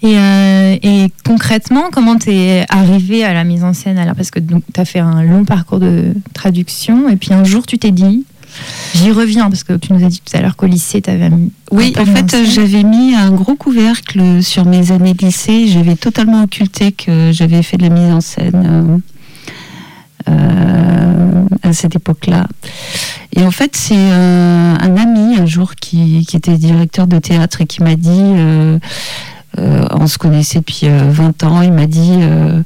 Et, 0.04 0.18
euh, 0.18 0.76
et 0.82 1.06
concrètement, 1.24 1.84
comment 1.90 2.18
tu 2.18 2.30
es 2.30 2.66
arrivé 2.68 3.24
à 3.24 3.32
la 3.32 3.42
mise 3.42 3.64
en 3.64 3.72
scène 3.72 3.96
alors? 3.96 4.14
Parce 4.14 4.30
que 4.30 4.38
tu 4.38 4.54
as 4.76 4.84
fait 4.84 4.98
un 4.98 5.22
long 5.22 5.46
parcours 5.46 5.80
de 5.80 6.12
traduction, 6.34 7.08
et 7.08 7.16
puis 7.16 7.32
un 7.32 7.42
jour, 7.42 7.64
tu 7.64 7.78
t'es 7.78 7.90
dit, 7.90 8.26
j'y 8.94 9.10
reviens, 9.12 9.48
parce 9.48 9.64
que 9.64 9.72
tu 9.72 9.94
nous 9.94 10.04
as 10.04 10.08
dit 10.08 10.20
tout 10.20 10.36
à 10.36 10.42
l'heure 10.42 10.56
qu'au 10.56 10.66
lycée, 10.66 11.00
tu 11.00 11.08
avais. 11.08 11.30
Oui, 11.70 11.94
en 11.98 12.04
fait, 12.04 12.36
j'avais 12.44 12.82
mis 12.82 13.14
un 13.14 13.30
gros 13.30 13.54
couvercle 13.54 14.42
sur 14.42 14.66
mes 14.66 14.92
années 14.92 15.14
de 15.14 15.24
lycée. 15.24 15.68
J'avais 15.68 15.96
totalement 15.96 16.42
occulté 16.42 16.92
que 16.92 17.30
j'avais 17.32 17.62
fait 17.62 17.78
de 17.78 17.84
la 17.84 17.88
mise 17.88 18.12
en 18.12 18.20
scène 18.20 19.00
euh, 20.28 20.30
euh, 20.30 21.44
à 21.62 21.72
cette 21.72 21.96
époque-là. 21.96 22.46
Et 23.34 23.42
en 23.42 23.50
fait, 23.50 23.74
c'est 23.74 23.96
un, 23.96 24.76
un 24.78 24.96
ami 24.98 25.38
un 25.38 25.46
jour 25.46 25.76
qui, 25.76 26.26
qui 26.26 26.36
était 26.36 26.58
directeur 26.58 27.06
de 27.06 27.18
théâtre 27.18 27.62
et 27.62 27.66
qui 27.66 27.82
m'a 27.82 27.96
dit. 27.96 28.80
Euh, 29.58 29.74
euh, 29.84 29.86
on 29.92 30.06
se 30.06 30.18
connaissait 30.18 30.58
depuis 30.58 30.88
euh, 30.88 31.10
20 31.10 31.44
ans. 31.44 31.62
Il 31.62 31.72
m'a 31.72 31.86
dit, 31.86 32.18
euh, 32.20 32.62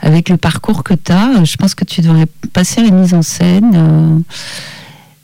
avec 0.00 0.28
le 0.28 0.36
parcours 0.36 0.84
que 0.84 0.94
tu 0.94 1.12
as, 1.12 1.44
je 1.44 1.56
pense 1.56 1.74
que 1.74 1.84
tu 1.84 2.00
devrais 2.00 2.26
passer 2.52 2.80
à 2.80 2.84
la 2.84 2.90
mise 2.90 3.14
en 3.14 3.22
scène. 3.22 3.72
Euh, 3.74 4.18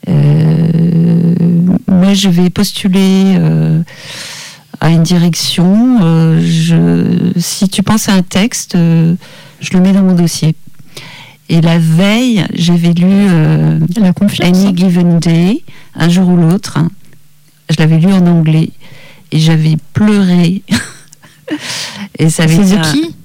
euh, 0.09 1.35
moi, 1.87 2.13
je 2.13 2.29
vais 2.29 2.49
postuler 2.49 3.35
euh, 3.37 3.81
à 4.79 4.89
une 4.89 5.03
direction. 5.03 5.99
Euh, 6.01 6.41
je, 6.43 7.39
si 7.39 7.69
tu 7.69 7.83
penses 7.83 8.09
à 8.09 8.13
un 8.13 8.21
texte, 8.21 8.75
euh, 8.75 9.15
je 9.59 9.73
le 9.73 9.81
mets 9.81 9.93
dans 9.93 10.03
mon 10.03 10.15
dossier. 10.15 10.55
Et 11.49 11.61
la 11.61 11.79
veille, 11.79 12.45
j'avais 12.53 12.93
lu 12.93 13.07
euh, 13.09 13.79
La. 13.97 14.13
Any 14.45 14.75
Given 14.77 15.19
Day, 15.19 15.63
un 15.95 16.07
jour 16.07 16.29
ou 16.29 16.37
l'autre. 16.37 16.77
Je 17.69 17.75
l'avais 17.79 17.97
lu 17.97 18.11
en 18.11 18.25
anglais 18.27 18.69
et 19.31 19.39
j'avais 19.39 19.77
pleuré. 19.93 20.63
et 22.17 22.29
ça 22.29 22.45
de 22.45 22.51
un- 22.51 22.81
qui 22.81 23.15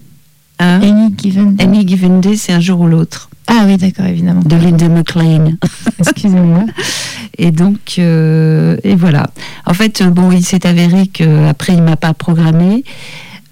hein 0.58 0.80
Any 0.82 1.14
Given 1.16 1.56
Day. 1.56 1.64
Any 1.64 1.86
Given 1.88 2.20
Day, 2.20 2.36
c'est 2.36 2.52
un 2.52 2.60
jour 2.60 2.80
ou 2.80 2.86
l'autre, 2.86 3.28
Ah 3.46 3.64
oui, 3.66 3.76
d'accord, 3.76 4.06
évidemment. 4.06 4.40
de 4.44 4.56
Linda 4.56 4.88
McLean. 4.88 5.52
Excusez-moi. 5.98 6.64
Et 7.38 7.50
donc, 7.50 7.94
euh, 7.98 8.76
et 8.84 8.94
voilà. 8.94 9.26
En 9.66 9.74
fait, 9.74 10.00
euh, 10.00 10.10
bon, 10.10 10.30
il 10.30 10.44
s'est 10.44 10.66
avéré 10.66 11.06
qu'après, 11.08 11.74
il 11.74 11.82
m'a 11.82 11.96
pas 11.96 12.14
programmé. 12.14 12.84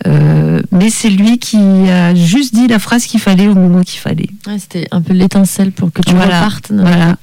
euh, 0.06 0.60
mais 0.72 0.90
c'est 0.90 1.10
lui 1.10 1.38
qui 1.38 1.58
a 1.88 2.12
juste 2.14 2.54
dit 2.54 2.66
la 2.68 2.78
phrase 2.80 3.06
qu'il 3.06 3.20
fallait 3.20 3.46
au 3.48 3.54
moment 3.54 3.82
qu'il 3.82 4.00
fallait. 4.00 4.30
Ouais, 4.46 4.58
C'était 4.58 4.86
un 4.90 5.00
peu 5.00 5.12
l'étincelle 5.12 5.70
pour 5.72 5.92
que 5.92 6.02
tu 6.02 6.12
Voilà. 6.14 6.40
repartes. 6.40 6.72
Voilà. 6.74 7.16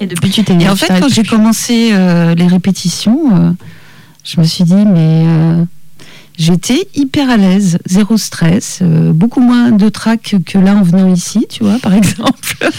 Et 0.00 0.06
depuis, 0.06 0.30
tu 0.30 0.42
t'es 0.44 0.54
Et 0.60 0.68
en 0.68 0.76
fait, 0.76 0.88
quand 1.00 1.08
j'ai 1.08 1.24
commencé 1.24 1.90
euh, 1.92 2.34
les 2.34 2.46
répétitions, 2.46 3.18
euh, 3.36 3.50
je 4.24 4.40
me 4.40 4.44
suis 4.46 4.64
dit, 4.64 4.74
mais 4.74 5.24
euh, 5.26 5.64
j'étais 6.38 6.88
hyper 6.94 7.28
à 7.28 7.36
l'aise, 7.36 7.78
zéro 7.84 8.16
stress, 8.16 8.78
euh, 8.82 9.12
beaucoup 9.12 9.40
moins 9.40 9.72
de 9.72 9.88
trac 9.88 10.36
que 10.46 10.58
là 10.58 10.74
en 10.74 10.82
venant 10.82 11.12
ici, 11.12 11.46
tu 11.50 11.64
vois, 11.64 11.78
par 11.80 11.92
exemple. 11.94 12.70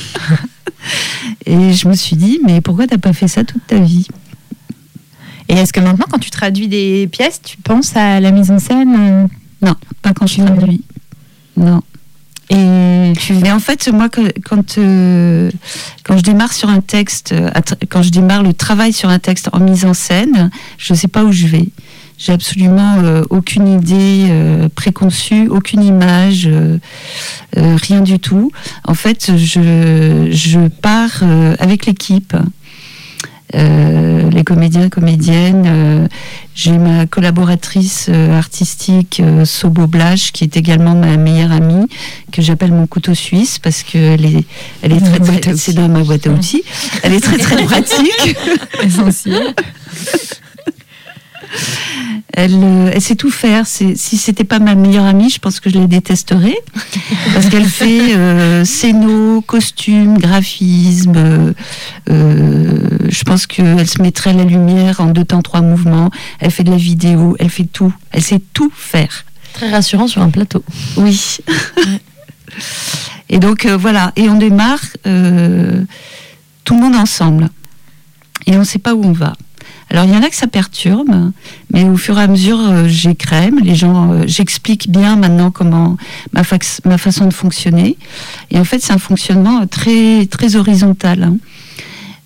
Et 1.46 1.74
je 1.74 1.88
me 1.88 1.94
suis 1.94 2.16
dit, 2.16 2.40
mais 2.46 2.62
pourquoi 2.62 2.88
t'as 2.88 2.98
pas 2.98 3.14
fait 3.14 3.28
ça 3.28 3.44
toute 3.44 3.66
ta 3.68 3.80
vie? 3.80 4.08
Et 5.50 5.54
est-ce 5.54 5.74
que 5.74 5.80
maintenant, 5.80 6.06
quand 6.10 6.20
tu 6.20 6.30
traduis 6.30 6.68
des 6.68 7.08
pièces, 7.12 7.42
tu 7.44 7.58
penses 7.58 7.96
à 7.96 8.20
la 8.20 8.32
mise 8.32 8.52
en 8.52 8.60
scène? 8.60 9.28
Non, 9.62 9.76
pas 10.02 10.14
quand 10.14 10.28
je 10.28 10.42
traduis. 10.42 10.84
Non. 11.58 11.82
Et 12.52 13.14
tu 13.20 13.34
Mais 13.34 13.52
en 13.52 13.60
fait, 13.60 13.90
moi, 13.90 14.10
euh, 14.18 14.30
quand 14.44 16.18
je 16.18 16.24
démarre 16.24 16.54
sur 16.54 16.70
un 16.70 16.82
texte, 16.82 17.34
quand 17.90 18.02
je 18.02 18.10
démarre 18.10 18.44
le 18.44 18.54
travail 18.54 18.94
sur 18.94 19.10
un 19.10 19.20
texte 19.20 19.50
en 19.54 19.60
mise 19.60 19.86
en 19.86 19.94
scène, 19.94 20.50
je 20.78 20.94
ne 20.94 20.98
sais 20.98 21.08
pas 21.08 21.24
où 21.24 21.32
je 21.32 21.48
vais. 21.48 21.68
J'ai 22.20 22.34
absolument 22.34 22.98
euh, 23.02 23.24
aucune 23.30 23.68
idée 23.68 24.28
euh, 24.30 24.68
préconçue, 24.76 25.48
aucune 25.48 25.82
image, 25.84 26.48
euh, 26.48 26.78
euh, 27.58 27.78
rien 27.82 28.02
du 28.02 28.20
tout. 28.20 28.52
En 28.86 28.94
fait, 28.94 29.32
je, 29.38 30.28
je 30.30 30.68
pars 30.68 31.22
euh, 31.24 31.56
avec 31.60 31.86
l'équipe. 31.86 32.36
Euh, 33.56 34.30
les 34.30 34.44
comédiens, 34.44 34.90
comédiennes. 34.90 35.64
euh, 35.66 36.08
J'ai 36.54 36.78
ma 36.78 37.08
collaboratrice 37.08 38.06
euh, 38.10 38.38
artistique, 38.38 39.22
euh, 39.24 39.44
Sobo 39.44 39.88
Blache, 39.88 40.32
qui 40.34 40.44
est 40.44 40.56
également 40.56 40.94
ma 40.94 41.18
meilleure 41.18 41.52
amie, 41.52 41.88
que 42.32 42.44
j'appelle 42.44 42.72
mon 42.72 42.86
couteau 42.86 43.16
suisse 43.16 43.58
parce 43.58 43.82
qu'elle 43.82 44.24
est, 44.26 44.46
elle 44.84 44.92
est 44.94 45.00
très, 45.00 45.40
très, 45.40 45.58
c'est 45.58 45.74
dans 45.74 45.88
ma 45.90 46.04
boîte 46.04 46.28
à 46.28 46.32
outils. 46.32 46.62
Elle 47.02 47.14
est 47.14 47.22
très 47.22 47.38
très 47.38 47.64
pratique. 47.64 48.38
essentiel. 48.84 49.56
Elle, 52.34 52.54
euh, 52.64 52.92
elle 52.94 53.02
sait 53.02 53.16
tout 53.16 53.32
faire. 53.32 53.66
Si 53.68 53.96
c'était 53.96 54.44
pas 54.44 54.60
ma 54.60 54.76
meilleure 54.76 55.06
amie, 55.06 55.30
je 55.30 55.40
pense 55.40 55.60
que 55.60 55.70
je 55.70 55.78
la 55.78 55.88
détesterais. 55.88 56.58
Parce 57.34 57.48
qu'elle 57.48 57.66
fait 57.82 58.16
euh, 58.16 58.64
scéno, 58.66 59.42
costume, 59.42 60.18
graphisme. 60.18 61.14
euh, 61.16 61.54
euh, 62.10 62.78
je 63.10 63.24
pense 63.24 63.48
qu'elle 63.48 63.88
se 63.88 64.02
mettrait 64.02 64.30
à 64.32 64.34
la 64.34 64.44
lumière 64.44 65.00
en 65.02 65.08
deux 65.08 65.26
temps, 65.26 65.42
trois 65.42 65.62
mouvements. 65.62 66.12
Elle 66.40 66.52
fait 66.52 66.64
de 66.64 66.72
la 66.72 66.78
vidéo, 66.78 67.36
elle 67.40 67.50
fait 67.50 67.66
tout. 67.66 67.94
Elle 68.12 68.24
sait 68.24 68.42
tout 68.54 68.72
faire. 68.76 69.26
Très 69.54 69.70
rassurant 69.70 70.08
sur 70.08 70.22
un 70.22 70.30
plateau. 70.30 70.64
Oui. 70.98 71.38
et 73.30 73.40
donc 73.40 73.66
euh, 73.66 73.76
voilà, 73.78 74.12
et 74.16 74.30
on 74.30 74.36
démarre 74.38 74.80
euh, 75.08 75.84
tout 76.64 76.76
le 76.76 76.82
monde 76.82 76.96
ensemble. 76.96 77.50
Et 78.46 78.56
on 78.56 78.60
ne 78.60 78.64
sait 78.64 78.80
pas 78.80 78.94
où 78.94 79.04
on 79.04 79.12
va. 79.12 79.36
Alors 79.90 80.06
il 80.06 80.14
y 80.14 80.16
en 80.16 80.22
a 80.22 80.30
que 80.30 80.36
ça 80.36 80.48
perturbe, 80.48 81.32
mais 81.74 81.84
au 81.84 81.98
fur 81.98 82.20
et 82.20 82.22
à 82.22 82.28
mesure, 82.28 82.60
euh, 82.60 82.88
j'écrème, 82.88 83.60
les 83.60 83.74
gens, 83.76 84.12
euh, 84.12 84.24
j'explique 84.28 84.92
bien 84.92 85.16
maintenant 85.16 85.50
comment 85.50 85.98
ma, 86.34 86.44
façon 86.44 87.26
de 87.26 87.34
fonctionner. 87.34 87.98
Et 88.52 88.60
en 88.60 88.64
fait, 88.64 88.82
c'est 88.82 88.94
un 88.94 89.00
fonctionnement 89.00 89.66
très 89.66 90.28
très 90.28 90.56
horizontal. 90.56 91.24
hein. 91.24 91.38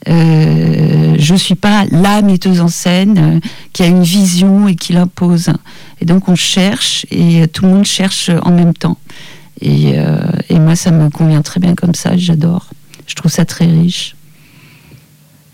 Euh, 0.10 1.16
je 1.18 1.36
suis 1.36 1.56
pas 1.56 1.86
la 1.92 2.22
metteuse 2.22 2.60
en 2.60 2.68
scène 2.68 3.18
euh, 3.18 3.40
qui 3.72 3.84
a 3.84 3.88
une 3.88 4.04
vision 4.04 4.68
et 4.68 4.76
qui 4.76 4.94
l'impose. 4.94 5.50
Et 6.02 6.06
donc 6.06 6.28
on 6.28 6.36
cherche 6.36 7.06
et 7.10 7.44
euh, 7.44 7.48
tout 7.48 7.64
le 7.66 7.72
monde 7.72 7.86
cherche 7.86 8.30
en 8.42 8.52
même 8.52 8.74
temps. 8.74 8.98
Et, 9.62 9.94
euh, 9.96 10.18
et 10.50 10.60
moi, 10.60 10.76
ça 10.76 10.92
me 10.92 11.10
convient 11.10 11.42
très 11.42 11.60
bien 11.60 11.76
comme 11.76 11.96
ça. 11.96 12.18
J'adore. 12.18 12.70
Je 13.08 13.16
trouve 13.16 13.32
ça 13.32 13.46
très 13.46 13.66
riche. 13.66 14.16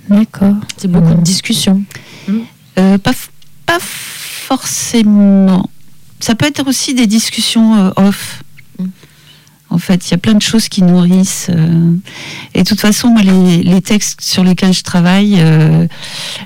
D'accord. 0.09 0.55
C'est 0.77 0.89
beaucoup 0.89 1.13
de 1.13 1.21
discussions. 1.21 1.83
Euh, 2.77 2.97
pas, 2.97 3.11
pas 3.65 3.79
forcément. 3.79 5.69
Ça 6.19 6.35
peut 6.35 6.47
être 6.47 6.67
aussi 6.67 6.93
des 6.93 7.07
discussions 7.07 7.75
euh, 7.75 7.91
off. 7.95 8.43
Mm. 8.79 8.85
En 9.71 9.77
fait, 9.77 10.07
il 10.07 10.11
y 10.11 10.13
a 10.15 10.17
plein 10.17 10.33
de 10.33 10.41
choses 10.41 10.67
qui 10.67 10.81
nourrissent. 10.81 11.47
euh, 11.49 11.95
et 12.55 12.63
de 12.63 12.67
toute 12.67 12.81
façon, 12.81 13.09
moi, 13.09 13.21
les, 13.21 13.61
les 13.61 13.81
textes 13.81 14.19
sur 14.21 14.43
lesquels 14.43 14.73
je 14.73 14.81
travaille, 14.81 15.35
euh, 15.37 15.85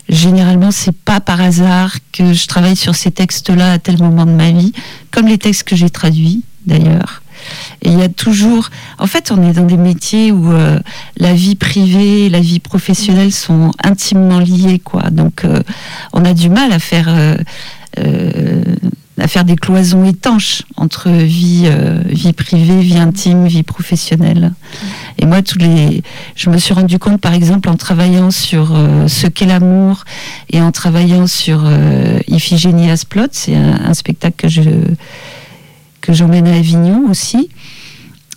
généralement, 0.09 0.71
c'est 0.71 0.91
pas 0.95 1.21
par 1.21 1.39
hasard 1.39 1.95
que 2.11 2.33
je 2.33 2.47
travaille 2.47 2.75
sur 2.75 2.95
ces 2.95 3.11
textes-là 3.11 3.71
à 3.73 3.79
tel 3.79 3.97
moment 3.97 4.25
de 4.25 4.31
ma 4.31 4.51
vie, 4.51 4.73
comme 5.11 5.27
les 5.27 5.37
textes 5.37 5.63
que 5.63 5.75
j'ai 5.75 5.89
traduits, 5.89 6.43
d'ailleurs. 6.65 7.22
Et 7.81 7.89
il 7.89 7.99
y 7.99 8.01
a 8.01 8.09
toujours. 8.09 8.69
En 8.99 9.07
fait, 9.07 9.31
on 9.31 9.41
est 9.47 9.53
dans 9.53 9.65
des 9.65 9.77
métiers 9.77 10.31
où 10.31 10.51
euh, 10.51 10.79
la 11.17 11.33
vie 11.33 11.55
privée 11.55 12.25
et 12.25 12.29
la 12.29 12.39
vie 12.39 12.59
professionnelle 12.59 13.31
sont 13.31 13.71
intimement 13.83 14.39
liées, 14.39 14.79
quoi. 14.79 15.09
Donc, 15.09 15.43
euh, 15.45 15.61
on 16.13 16.23
a 16.25 16.33
du 16.33 16.49
mal 16.49 16.71
à 16.71 16.79
faire. 16.79 17.07
euh, 17.09 17.35
à 19.19 19.27
faire 19.27 19.45
des 19.45 19.55
cloisons 19.55 20.03
étanches 20.05 20.63
entre 20.75 21.11
vie, 21.11 21.69
vie 22.07 22.33
privée, 22.33 22.81
vie 22.81 22.97
intime, 22.97 23.45
vie 23.45 23.61
professionnelle. 23.61 24.51
Et 25.19 25.27
moi, 25.27 25.43
tous 25.43 25.59
les, 25.59 26.01
je 26.35 26.49
me 26.49 26.57
suis 26.57 26.73
rendu 26.73 26.97
compte, 26.97 27.21
par 27.21 27.35
exemple, 27.35 27.69
en 27.69 27.75
travaillant 27.75 28.31
sur 28.31 28.75
ce 29.07 29.27
qu'est 29.27 29.45
l'amour 29.45 30.03
et 30.49 30.59
en 30.61 30.71
travaillant 30.71 31.27
sur 31.27 31.61
euh, 31.63 32.17
Iphigénia's 32.27 33.05
Plot, 33.05 33.27
c'est 33.33 33.55
un, 33.55 33.85
un 33.85 33.93
spectacle 33.93 34.35
que 34.35 34.49
je 34.49 34.61
que 36.03 36.11
j'emmène 36.11 36.47
à 36.47 36.55
Avignon 36.55 37.09
aussi. 37.09 37.49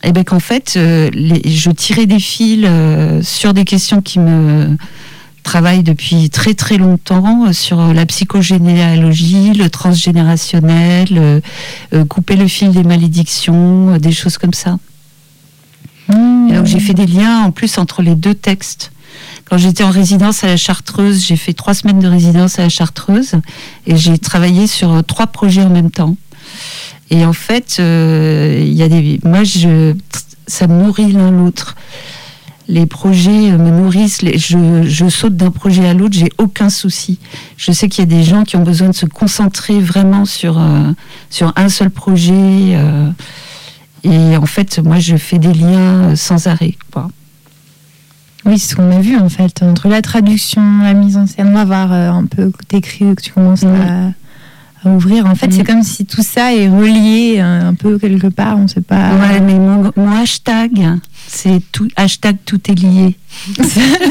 Et 0.02 0.12
ben 0.12 0.24
qu'en 0.24 0.38
fait, 0.40 0.74
euh, 0.76 1.10
je 1.12 1.70
tirais 1.70 2.06
des 2.06 2.20
fils 2.20 2.64
euh, 2.64 3.20
sur 3.22 3.52
des 3.54 3.64
questions 3.64 4.00
qui 4.00 4.20
me 4.20 4.76
travaillent 5.42 5.82
depuis 5.82 6.30
très 6.30 6.54
très 6.54 6.78
longtemps 6.78 7.46
euh, 7.46 7.52
sur 7.52 7.92
la 7.92 8.06
psychogénéalogie, 8.06 9.52
le 9.52 9.68
transgénérationnel, 9.68 11.42
couper 12.08 12.36
le 12.36 12.46
fil 12.46 12.70
des 12.70 12.84
malédictions, 12.84 13.98
des 13.98 14.12
choses 14.12 14.38
comme 14.38 14.54
ça. 14.54 14.78
Donc 16.08 16.66
j'ai 16.66 16.78
fait 16.78 16.94
des 16.94 17.06
liens 17.06 17.40
en 17.40 17.50
plus 17.50 17.76
entre 17.78 18.00
les 18.00 18.14
deux 18.14 18.34
textes. 18.34 18.92
Quand 19.44 19.58
j'étais 19.58 19.82
en 19.82 19.90
résidence 19.90 20.44
à 20.44 20.46
la 20.46 20.56
Chartreuse, 20.56 21.24
j'ai 21.24 21.36
fait 21.36 21.52
trois 21.52 21.74
semaines 21.74 21.98
de 21.98 22.06
résidence 22.06 22.60
à 22.60 22.62
la 22.62 22.68
Chartreuse 22.68 23.32
et 23.86 23.96
j'ai 23.96 24.18
travaillé 24.18 24.68
sur 24.68 25.02
trois 25.04 25.26
projets 25.26 25.62
en 25.62 25.70
même 25.70 25.90
temps. 25.90 26.16
Et 27.10 27.24
en 27.24 27.32
fait, 27.32 27.76
euh, 27.80 28.58
il 28.60 28.72
y 28.74 28.82
a 28.82 28.88
des, 28.88 29.20
moi, 29.24 29.44
je, 29.44 29.94
ça 30.46 30.66
me 30.66 30.82
nourrit 30.82 31.12
l'un 31.12 31.30
l'autre. 31.30 31.76
les 32.68 32.86
projets 32.86 33.52
euh, 33.52 33.58
me 33.58 33.70
nourrissent. 33.70 34.22
les- 34.22 34.38
je, 34.38 34.82
je 34.82 35.08
saute 35.08 35.36
d'un 35.36 35.52
projet 35.52 35.86
à 35.86 35.94
l'autre, 35.94 36.16
j'ai 36.18 36.30
aucun 36.38 36.68
souci. 36.68 37.18
Je 37.56 37.70
sais 37.70 37.88
qu'il 37.88 38.00
y 38.02 38.12
a 38.12 38.16
des 38.18 38.24
gens 38.24 38.42
qui 38.42 38.56
ont 38.56 38.62
besoin 38.64 38.88
de 38.88 38.94
se 38.94 39.06
concentrer 39.06 39.78
vraiment 39.78 40.24
sur, 40.24 40.58
euh, 40.58 40.90
sur 41.30 41.52
un 41.56 41.68
seul 41.68 41.90
projet. 41.90 42.32
euh, 42.34 43.08
et 44.02 44.36
en 44.36 44.46
fait, 44.46 44.78
moi, 44.80 44.98
je 44.98 45.16
fais 45.16 45.38
des 45.38 45.52
liens 45.52 46.16
sans 46.16 46.46
arrêt. 46.48 46.74
Quoi. 46.92 47.08
Oui, 48.44 48.58
c'est 48.58 48.70
ce 48.70 48.76
qu'on 48.76 48.90
a 48.90 49.00
vu 49.00 49.16
en 49.16 49.28
fait, 49.28 49.62
entre 49.62 49.88
la 49.88 50.02
traduction, 50.02 50.62
la 50.82 50.94
mise 50.94 51.16
en 51.16 51.26
scène, 51.26 51.48
on 51.48 51.54
va 51.54 51.64
voir 51.64 51.92
un 51.92 52.24
peu 52.26 52.50
que 52.50 52.64
t'écris, 52.64 53.14
que 53.16 53.22
tu 53.22 53.32
commences 53.32 53.64
à 53.64 54.12
ouvrir. 54.94 55.26
En 55.26 55.34
fait, 55.34 55.48
Mm. 55.48 55.52
c'est 55.52 55.64
comme 55.64 55.82
si 55.82 56.06
tout 56.06 56.22
ça 56.22 56.54
est 56.54 56.68
relié 56.68 57.36
euh, 57.38 57.68
un 57.68 57.74
peu 57.74 57.98
quelque 57.98 58.28
part, 58.28 58.58
on 58.58 58.68
sait 58.68 58.80
pas. 58.80 59.14
Ouais, 59.14 59.40
mais 59.40 59.54
mon, 59.54 59.90
mon 59.96 60.12
hashtag, 60.16 60.84
c'est 61.26 61.60
tout, 61.72 61.88
hashtag 61.96 62.36
tout 62.44 62.60
est 62.70 62.74
lié. 62.74 63.16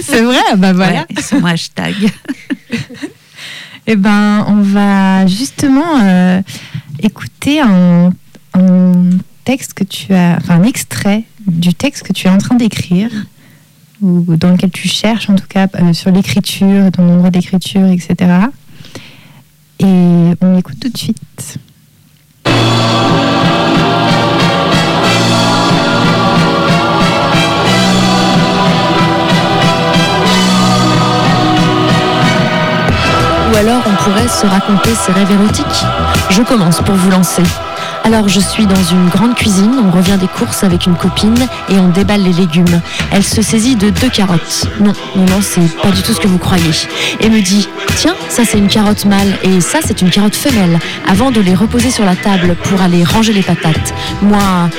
c'est 0.03 0.21
vrai, 0.21 0.39
bah 0.57 0.73
voilà. 0.73 1.01
Ouais, 1.09 1.21
c'est 1.21 1.39
mon 1.39 1.47
hashtag. 1.47 1.95
Eh 3.87 3.95
ben, 3.95 4.43
on 4.47 4.61
va 4.61 5.27
justement 5.27 5.99
euh, 6.01 6.41
écouter 7.03 7.61
un, 7.61 8.11
un 8.55 8.91
texte 9.43 9.75
que 9.75 9.83
tu 9.83 10.11
as, 10.11 10.37
enfin 10.41 10.55
un 10.55 10.63
extrait 10.63 11.23
du 11.45 11.71
texte 11.71 12.01
que 12.01 12.11
tu 12.11 12.25
es 12.25 12.29
en 12.31 12.39
train 12.39 12.55
d'écrire, 12.55 13.11
ou 14.01 14.25
dans 14.37 14.49
lequel 14.49 14.71
tu 14.71 14.87
cherches 14.87 15.29
en 15.29 15.35
tout 15.35 15.45
cas 15.47 15.67
euh, 15.75 15.93
sur 15.93 16.09
l'écriture, 16.09 16.91
ton 16.91 17.07
endroit 17.13 17.29
d'écriture, 17.29 17.85
etc. 17.85 18.15
Et 19.79 20.33
on 20.41 20.55
l'écoute 20.55 20.79
tout 20.79 20.89
de 20.89 20.97
suite. 20.97 21.59
Ou 33.51 33.57
alors 33.57 33.81
on 33.85 34.03
pourrait 34.03 34.27
se 34.27 34.45
raconter 34.45 34.95
ses 34.95 35.11
rêves 35.11 35.31
érotiques. 35.31 35.65
Je 36.29 36.41
commence 36.41 36.81
pour 36.81 36.95
vous 36.95 37.09
lancer. 37.09 37.43
Alors 38.05 38.29
je 38.29 38.39
suis 38.39 38.67
dans 38.67 38.83
une 38.83 39.09
grande 39.09 39.33
cuisine, 39.33 39.81
on 39.83 39.89
revient 39.89 40.17
des 40.19 40.27
courses 40.27 40.63
avec 40.63 40.85
une 40.85 40.93
copine 40.93 41.47
et 41.69 41.79
on 41.79 41.89
déballe 41.89 42.21
les 42.21 42.33
légumes. 42.33 42.79
Elle 43.11 43.23
se 43.23 43.41
saisit 43.41 43.75
de 43.75 43.89
deux 43.89 44.09
carottes. 44.09 44.67
Non, 44.79 44.93
non, 45.15 45.25
non, 45.25 45.41
c'est 45.41 45.75
pas 45.81 45.89
du 45.89 46.03
tout 46.03 46.13
ce 46.13 46.19
que 46.19 46.27
vous 46.27 46.37
croyez. 46.37 46.69
Et 47.19 47.31
me 47.31 47.41
dit, 47.41 47.67
tiens, 47.95 48.13
ça 48.29 48.43
c'est 48.45 48.59
une 48.59 48.67
carotte 48.67 49.05
mâle 49.05 49.39
et 49.41 49.59
ça 49.59 49.79
c'est 49.83 50.03
une 50.03 50.11
carotte 50.11 50.35
femelle, 50.35 50.77
avant 51.07 51.31
de 51.31 51.41
les 51.41 51.55
reposer 51.55 51.89
sur 51.89 52.05
la 52.05 52.15
table 52.15 52.55
pour 52.65 52.79
aller 52.79 53.03
ranger 53.03 53.33
les 53.33 53.41
patates. 53.41 53.95
Moi, 54.21 54.69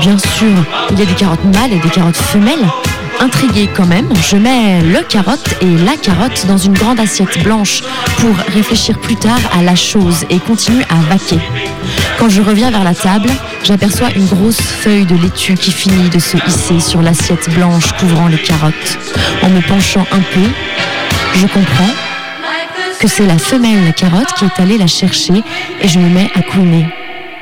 bien 0.00 0.18
sûr, 0.18 0.48
il 0.90 0.98
y 0.98 1.02
a 1.02 1.06
des 1.06 1.14
carottes 1.14 1.44
mâles 1.44 1.72
et 1.72 1.78
des 1.78 1.90
carottes 1.90 2.16
femelles. 2.16 2.66
Intriguée 3.20 3.68
quand 3.74 3.86
même, 3.86 4.08
je 4.28 4.36
mets 4.36 4.80
le 4.80 5.02
carotte 5.02 5.54
et 5.60 5.76
la 5.84 5.96
carotte 5.96 6.46
dans 6.46 6.56
une 6.56 6.72
grande 6.72 7.00
assiette 7.00 7.42
blanche 7.42 7.82
pour 8.18 8.34
réfléchir 8.54 8.98
plus 8.98 9.16
tard 9.16 9.40
à 9.58 9.62
la 9.62 9.74
chose 9.74 10.24
et 10.30 10.38
continue 10.38 10.84
à 10.88 10.96
vaquer. 11.10 11.40
Quand 12.18 12.28
je 12.28 12.40
reviens 12.40 12.70
vers 12.70 12.84
la 12.84 12.94
table, 12.94 13.28
j'aperçois 13.64 14.10
une 14.14 14.26
grosse 14.26 14.60
feuille 14.60 15.04
de 15.04 15.16
laitue 15.16 15.54
qui 15.54 15.72
finit 15.72 16.08
de 16.10 16.18
se 16.18 16.36
hisser 16.46 16.80
sur 16.80 17.02
l'assiette 17.02 17.50
blanche 17.54 17.92
couvrant 17.98 18.28
les 18.28 18.38
carottes. 18.38 18.98
En 19.42 19.48
me 19.48 19.60
penchant 19.62 20.06
un 20.12 20.20
peu, 20.20 20.48
je 21.34 21.46
comprends 21.46 21.94
que 23.00 23.08
c'est 23.08 23.26
la 23.26 23.38
femelle 23.38 23.92
carotte 23.94 24.32
qui 24.36 24.44
est 24.44 24.62
allée 24.62 24.78
la 24.78 24.86
chercher 24.86 25.42
et 25.80 25.88
je 25.88 25.98
me 25.98 26.08
mets 26.08 26.30
à 26.34 26.42
couiner. 26.42 26.86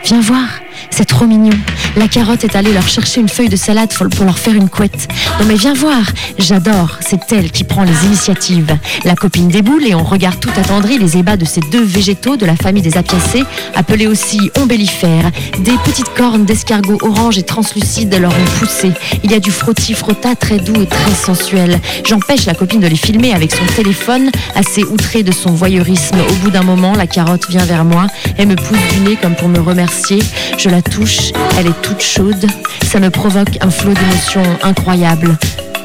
Viens 0.04 0.20
voir, 0.20 0.46
c'est 0.90 1.04
trop 1.04 1.26
mignon. 1.26 1.56
La 1.96 2.08
carotte 2.08 2.44
est 2.44 2.54
allée 2.56 2.74
leur 2.74 2.86
chercher 2.86 3.22
une 3.22 3.28
feuille 3.28 3.48
de 3.48 3.56
salade 3.56 3.90
pour 3.92 4.26
leur 4.26 4.38
faire 4.38 4.54
une 4.54 4.68
couette. 4.68 5.08
Non 5.40 5.46
mais 5.46 5.54
viens 5.54 5.72
voir, 5.72 6.02
j'adore, 6.38 6.98
c'est 7.00 7.32
elle 7.32 7.50
qui 7.50 7.64
prend 7.64 7.84
les 7.84 8.04
initiatives. 8.04 8.76
La 9.04 9.14
copine 9.14 9.48
déboule 9.48 9.86
et 9.86 9.94
on 9.94 10.04
regarde 10.04 10.38
tout 10.38 10.50
attendri 10.58 10.98
les 10.98 11.16
ébats 11.16 11.38
de 11.38 11.46
ces 11.46 11.62
deux 11.72 11.82
végétaux 11.82 12.36
de 12.36 12.44
la 12.44 12.54
famille 12.54 12.82
des 12.82 12.98
apiacées, 12.98 13.44
appelés 13.74 14.06
aussi 14.06 14.50
ombellifères. 14.58 15.30
Des 15.60 15.72
petites 15.84 16.12
cornes 16.14 16.44
d'escargots 16.44 16.98
orange 17.00 17.38
et 17.38 17.44
translucides 17.44 18.14
leur 18.14 18.32
ont 18.32 18.58
poussé. 18.58 18.92
Il 19.24 19.30
y 19.30 19.34
a 19.34 19.40
du 19.40 19.50
frotti-frotta 19.50 20.36
très 20.36 20.58
doux 20.58 20.82
et 20.82 20.86
très 20.86 21.14
sensuel. 21.14 21.80
J'empêche 22.04 22.44
la 22.44 22.54
copine 22.54 22.80
de 22.80 22.88
les 22.88 22.96
filmer 22.96 23.32
avec 23.32 23.52
son 23.52 23.64
téléphone, 23.74 24.30
assez 24.54 24.84
outrée 24.84 25.22
de 25.22 25.32
son 25.32 25.52
voyeurisme. 25.52 26.18
Au 26.28 26.34
bout 26.44 26.50
d'un 26.50 26.62
moment, 26.62 26.94
la 26.94 27.06
carotte 27.06 27.48
vient 27.48 27.64
vers 27.64 27.84
moi 27.84 28.06
et 28.38 28.44
me 28.44 28.54
pousse 28.54 28.78
du 28.92 29.00
nez 29.00 29.16
comme 29.16 29.34
pour 29.34 29.48
me 29.48 29.60
remercier. 29.60 30.18
Je 30.58 30.68
la 30.68 30.82
touche, 30.82 31.32
elle 31.58 31.68
est 31.68 31.85
toute 31.86 32.02
chaude. 32.02 32.46
Ça 32.84 32.98
me 32.98 33.10
provoque 33.10 33.58
un 33.60 33.70
flot 33.70 33.92
d'émotions 33.92 34.42
incroyable. 34.62 35.36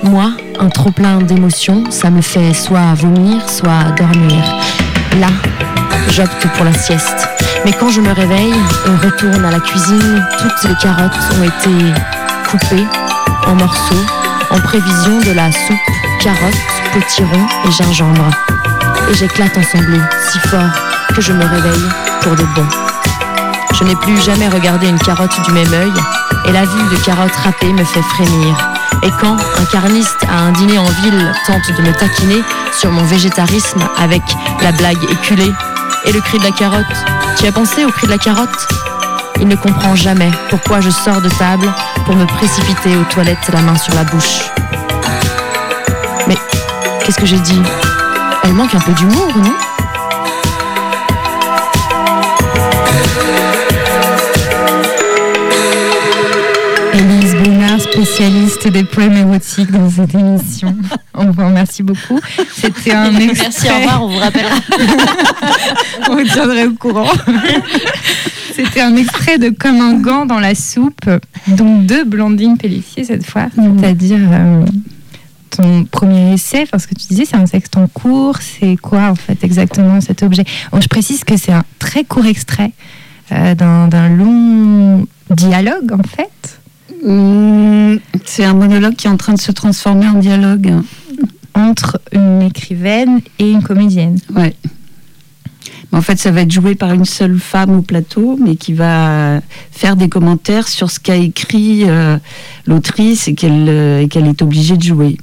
Moi, 0.04 0.32
un 0.60 0.70
trop-plein 0.70 1.18
d'émotions, 1.20 1.92
ça 1.92 2.10
me 2.10 2.22
fait 2.22 2.54
soit 2.54 2.94
vomir, 2.96 3.48
soit 3.48 3.84
dormir. 3.98 4.44
Là, 5.20 5.28
j'opte 6.10 6.48
pour 6.56 6.66
la 6.66 6.74
sieste. 6.74 7.28
Mais 7.66 7.72
quand 7.74 7.90
je 7.90 8.02
me 8.02 8.12
réveille, 8.12 8.54
on 8.88 9.06
retourne 9.06 9.46
à 9.46 9.52
la 9.52 9.60
cuisine, 9.60 10.26
toutes 10.40 10.70
les 10.70 10.76
carottes 10.82 11.12
ont 11.38 11.44
été 11.44 12.02
coupées 12.50 12.88
en 13.46 13.56
morceaux 13.56 14.06
en 14.50 14.60
prévision 14.60 15.20
de 15.20 15.32
la 15.36 15.52
soupe 15.52 15.78
carottes, 16.20 16.56
potiron 16.94 17.48
et 17.68 17.72
gingembre. 17.72 18.32
Et 19.12 19.14
j'éclate 19.14 19.58
en 19.58 19.64
sanglots 19.64 20.08
si 20.32 20.40
fort 20.50 20.72
que 21.16 21.22
je 21.22 21.34
me 21.34 21.46
réveille 21.46 21.90
pour 22.22 22.36
de 22.36 22.44
bon. 22.56 22.66
Je 23.82 23.88
n'ai 23.88 23.96
plus 23.96 24.22
jamais 24.22 24.48
regardé 24.48 24.88
une 24.88 25.00
carotte 25.00 25.42
du 25.44 25.52
même 25.54 25.74
œil 25.74 25.92
et 26.46 26.52
la 26.52 26.66
vue 26.66 26.90
de 26.92 27.04
carottes 27.04 27.36
râpées 27.36 27.74
me 27.74 27.84
fait 27.84 28.04
frémir. 28.04 28.56
Et 29.02 29.10
quand 29.20 29.36
un 29.36 29.66
carniste 29.72 30.24
à 30.30 30.38
un 30.38 30.52
dîner 30.52 30.78
en 30.78 30.86
ville 30.86 31.34
tente 31.48 31.76
de 31.76 31.82
me 31.82 31.92
taquiner 31.92 32.44
sur 32.80 32.92
mon 32.92 33.04
végétarisme 33.06 33.82
avec 33.98 34.22
la 34.62 34.72
blague 34.72 35.04
éculée 35.10 35.52
et 36.06 36.12
le 36.12 36.22
cri 36.22 36.38
de 36.38 36.44
la 36.44 36.52
carotte, 36.52 36.86
tu 37.40 37.48
as 37.48 37.52
pensé 37.52 37.84
au 37.84 37.90
cri 37.90 38.06
de 38.06 38.12
la 38.12 38.20
carotte? 38.20 38.68
Il 39.40 39.48
ne 39.48 39.56
comprend 39.56 39.96
jamais 39.96 40.30
pourquoi 40.52 40.80
je 40.80 40.92
sors 40.92 41.20
de 41.20 41.30
table 41.30 41.74
pour 42.06 42.16
me 42.16 42.26
précipiter 42.26 42.96
aux 42.96 43.06
toilettes 43.06 43.50
la 43.52 43.62
main 43.62 43.76
sur 43.76 43.96
la 43.96 44.04
bouche. 44.04 44.52
Mais 46.28 46.38
qu'est-ce 47.04 47.18
que 47.18 47.26
j'ai 47.26 47.40
dit? 47.40 47.62
Elle 48.44 48.54
manque 48.54 48.76
un 48.76 48.80
peu 48.80 48.92
d'humour, 48.92 49.32
non? 49.38 49.56
Spécialiste 58.04 58.68
des 58.68 58.84
poèmes 58.84 59.16
érotiques 59.16 59.70
dans 59.70 59.88
cette 59.88 60.16
émission. 60.16 60.76
On 61.14 61.30
vous 61.30 61.46
remercie 61.46 61.84
beaucoup. 61.84 62.20
C'était 62.52 62.94
un 62.94 63.16
extrait. 63.16 63.44
Merci, 63.44 63.70
au 63.70 63.76
revoir, 63.76 64.04
on 64.04 64.08
vous 64.08 64.18
rappellera. 64.18 64.56
on 66.10 66.16
vous 66.16 66.24
tiendrait 66.24 66.66
au 66.66 66.74
courant. 66.74 67.12
C'était 68.56 68.82
un 68.82 68.96
extrait 68.96 69.38
de 69.38 69.50
Comme 69.50 69.82
un 69.82 69.94
gant 69.94 70.26
dans 70.26 70.40
la 70.40 70.56
soupe, 70.56 71.10
donc 71.48 71.86
de 71.86 72.04
Blandine 72.04 72.58
Pellissier 72.58 73.04
cette 73.04 73.26
fois, 73.26 73.50
c'est-à-dire 73.56 74.20
euh, 74.32 74.66
ton 75.52 75.84
premier 75.84 76.34
essai, 76.34 76.66
parce 76.72 76.88
que 76.88 76.96
tu 76.96 77.06
disais 77.08 77.26
c'est 77.26 77.38
un 77.38 77.46
texte 77.46 77.78
en 77.78 77.88
cours, 77.88 78.38
c'est 78.42 78.78
quoi 78.78 79.10
en 79.10 79.16
fait 79.16 79.44
exactement 79.44 80.02
cet 80.02 80.24
objet? 80.24 80.44
Bon, 80.72 80.82
Je 80.82 80.88
précise 80.88 81.24
que 81.24 81.38
c'est 81.38 81.54
un 81.54 81.64
très 81.78 82.04
court 82.04 82.26
extrait 82.26 82.72
euh, 83.32 83.54
d'un 83.54 84.10
long 84.10 85.06
dialogue 85.30 85.92
en 85.94 86.04
fait. 86.04 86.51
Hum, 87.04 88.00
C'est 88.26 88.46
un 88.46 88.54
monologue 88.54 88.96
qui 88.96 89.08
est 89.08 89.10
en 89.10 89.18
train 89.18 89.34
de 89.34 89.40
se 89.42 89.52
transformer 89.52 90.08
en 90.08 90.20
dialogue. 90.20 90.72
entre 91.54 92.00
une 92.14 92.42
écrivaine 92.44 93.20
et 93.38 93.52
une 93.52 93.62
comédienne. 93.62 94.18
Ouais. 94.34 94.56
Mais 95.92 95.98
En 95.98 96.02
fait, 96.02 96.18
ça 96.18 96.32
va 96.32 96.42
être 96.42 96.52
joué 96.52 96.76
par 96.76 96.94
une 96.94 97.04
seule 97.04 97.38
femme 97.40 97.72
au 97.76 97.82
plateau, 97.82 98.40
mais 98.42 98.56
qui 98.56 98.72
va 98.74 99.42
faire 99.72 99.98
des 99.98 100.08
commentaires 100.08 100.70
sur 100.70 100.90
ce 100.90 101.00
qu'a 101.02 101.18
écrit 101.18 101.84
euh, 101.90 102.18
l'autrice 102.66 103.28
et 103.28 103.36
qu'elle 103.36 103.68
euh, 103.68 104.00
et 104.02 104.08
qu'elle 104.08 104.28
est 104.28 104.42
obligée 104.42 104.78
de 104.78 104.84
jouer. 104.84 105.18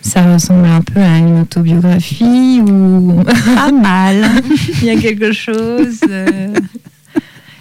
Ça 0.00 0.32
ressemble 0.32 0.64
un 0.66 0.80
peu 0.80 1.00
à 1.00 1.18
une 1.18 1.40
autobiographie 1.42 2.62
ou 2.66 3.22
Pas 3.54 3.70
mal. 3.70 4.24
il 4.80 4.84
y 4.84 4.90
a 4.90 4.96
quelque 4.96 5.32
chose. 5.32 6.00
euh. 6.08 6.54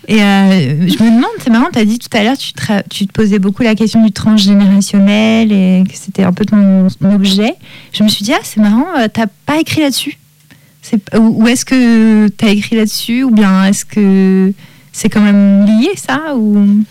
Et 0.10 0.22
euh, 0.22 0.88
je 0.88 1.04
me 1.04 1.10
demande, 1.10 1.26
c'est 1.44 1.50
marrant, 1.50 1.68
tu 1.74 1.80
as 1.80 1.86
dit 1.86 2.00
tout 2.00 2.16
à 2.16 2.24
l'heure, 2.24 2.38
tu, 2.38 2.54
tu 2.90 3.08
te 3.08 3.12
posais 3.12 3.40
beaucoup 3.40 3.64
la 3.64 3.76
question 3.76 4.02
du 4.06 4.12
transgénérationnel 4.14 5.52
et 5.52 5.84
que 5.86 5.98
c'était 5.98 6.24
un 6.24 6.32
peu 6.32 6.46
ton 6.46 6.88
objet. 7.04 7.54
Je 7.92 8.04
me 8.04 8.08
suis 8.08 8.24
dit, 8.24 8.32
ah, 8.34 8.40
c'est 8.44 8.62
marrant, 8.62 8.86
euh, 8.98 9.08
t'as 9.12 9.26
pas 9.46 9.60
écrit 9.60 9.82
là-dessus 9.82 10.18
C'est- 10.82 11.14
Ou, 11.18 11.44
ou 11.44 11.48
est-ce 11.48 11.66
que 11.66 12.28
tu 12.30 12.46
as 12.46 12.50
écrit 12.52 12.78
là-dessus 12.78 13.24
Ou 13.24 13.32
bien 13.32 13.66
est-ce 13.66 13.84
que 13.84 14.54
c'est 14.94 15.10
quand 15.10 15.20
même 15.22 15.66
lié 15.66 15.90
ça 15.96 16.36
ou? 16.38 16.84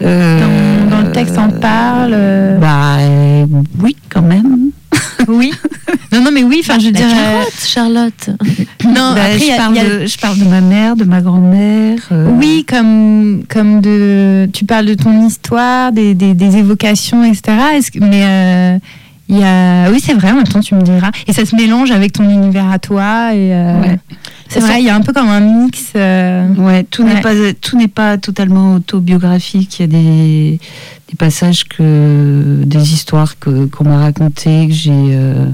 Dans, 0.00 0.88
dans 0.90 1.00
le 1.02 1.12
texte 1.12 1.36
on 1.38 1.50
parle 1.50 2.12
euh, 2.14 2.58
Bah 2.58 2.96
euh, 2.98 3.46
oui, 3.80 3.96
quand 4.08 4.22
même. 4.22 4.70
Oui. 5.28 5.52
Non, 6.12 6.22
non, 6.22 6.30
mais 6.32 6.42
oui, 6.44 6.60
enfin, 6.60 6.78
je 6.78 6.86
veux 6.86 6.92
La 6.92 6.98
dire. 7.00 7.08
euh, 7.08 7.42
Charlotte. 7.64 8.30
non, 8.84 8.92
Bah, 8.94 9.24
après, 9.24 9.36
il 9.38 9.42
y 9.42 9.46
je, 9.48 9.52
a- 9.52 9.56
parle 9.56 9.76
y 9.76 9.78
a- 9.80 9.84
de, 10.00 10.06
je 10.06 10.18
parle 10.18 10.38
de 10.38 10.44
ma 10.44 10.60
mère, 10.60 10.96
de 10.96 11.04
ma 11.04 11.20
grand-mère. 11.20 11.98
euh, 12.12 12.28
Oui, 12.38 12.64
comme, 12.68 13.44
comme 13.48 13.80
de. 13.80 14.48
Tu 14.52 14.64
parles 14.64 14.86
de 14.86 14.94
ton 14.94 15.26
histoire, 15.26 15.92
des, 15.92 16.14
des, 16.14 16.34
des 16.34 16.56
évocations, 16.56 17.24
etc. 17.24 17.42
Est-ce 17.74 17.90
que- 17.90 17.98
mais 17.98 18.22
euh, 18.24 18.78
il 19.28 19.38
y 19.38 19.44
a. 19.44 19.90
Oui, 19.90 20.00
c'est 20.04 20.14
vrai, 20.14 20.30
en 20.30 20.36
même 20.36 20.44
temps, 20.46 20.60
tu 20.60 20.74
me 20.74 20.82
diras. 20.82 21.10
Et 21.26 21.32
ça 21.32 21.44
se 21.44 21.54
mélange 21.56 21.90
avec 21.90 22.12
ton 22.12 22.28
univers 22.28 22.70
à 22.70 22.78
toi. 22.78 23.34
Et, 23.34 23.52
euh, 23.54 23.80
Ouais. 23.80 23.98
C'est 24.48 24.60
vrai, 24.60 24.80
il 24.80 24.84
y 24.84 24.90
a 24.90 24.94
un 24.94 25.00
peu 25.00 25.12
comme 25.12 25.28
un 25.28 25.40
mix. 25.40 25.92
euh, 25.96 26.48
Ouais, 26.56 26.84
tout 26.84 27.02
Ouais. 27.02 27.14
n'est 27.14 27.20
pas 27.20 27.32
tout 27.60 27.76
n'est 27.76 27.88
pas 27.88 28.18
totalement 28.18 28.74
autobiographique. 28.74 29.78
Il 29.78 29.82
y 29.82 29.84
a 29.84 29.86
des, 29.88 30.60
des 31.10 31.16
passages 31.16 31.64
que 31.64 32.62
des 32.64 32.92
histoires 32.92 33.38
que 33.38 33.66
qu'on 33.66 33.84
m'a 33.84 33.98
racontées 33.98 34.66
que 34.68 34.74
j'ai 34.74 34.92
euh, 34.92 35.46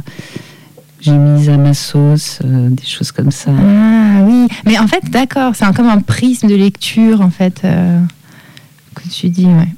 j'ai 1.00 1.12
mises 1.12 1.48
à 1.48 1.56
ma 1.56 1.72
sauce, 1.72 2.40
euh, 2.44 2.68
des 2.68 2.84
choses 2.84 3.10
comme 3.12 3.30
ça. 3.30 3.50
Ah 3.56 4.22
oui, 4.26 4.48
mais 4.66 4.78
en 4.78 4.86
fait, 4.86 5.08
d'accord, 5.10 5.54
c'est 5.56 5.64
un- 5.64 5.72
comme 5.72 5.88
un 5.88 6.00
prisme 6.00 6.46
de 6.46 6.54
lecture, 6.54 7.22
en 7.22 7.30
fait, 7.30 7.62
que 7.62 9.08
tu 9.08 9.30
dis, 9.30 9.46
ouais. 9.46 9.68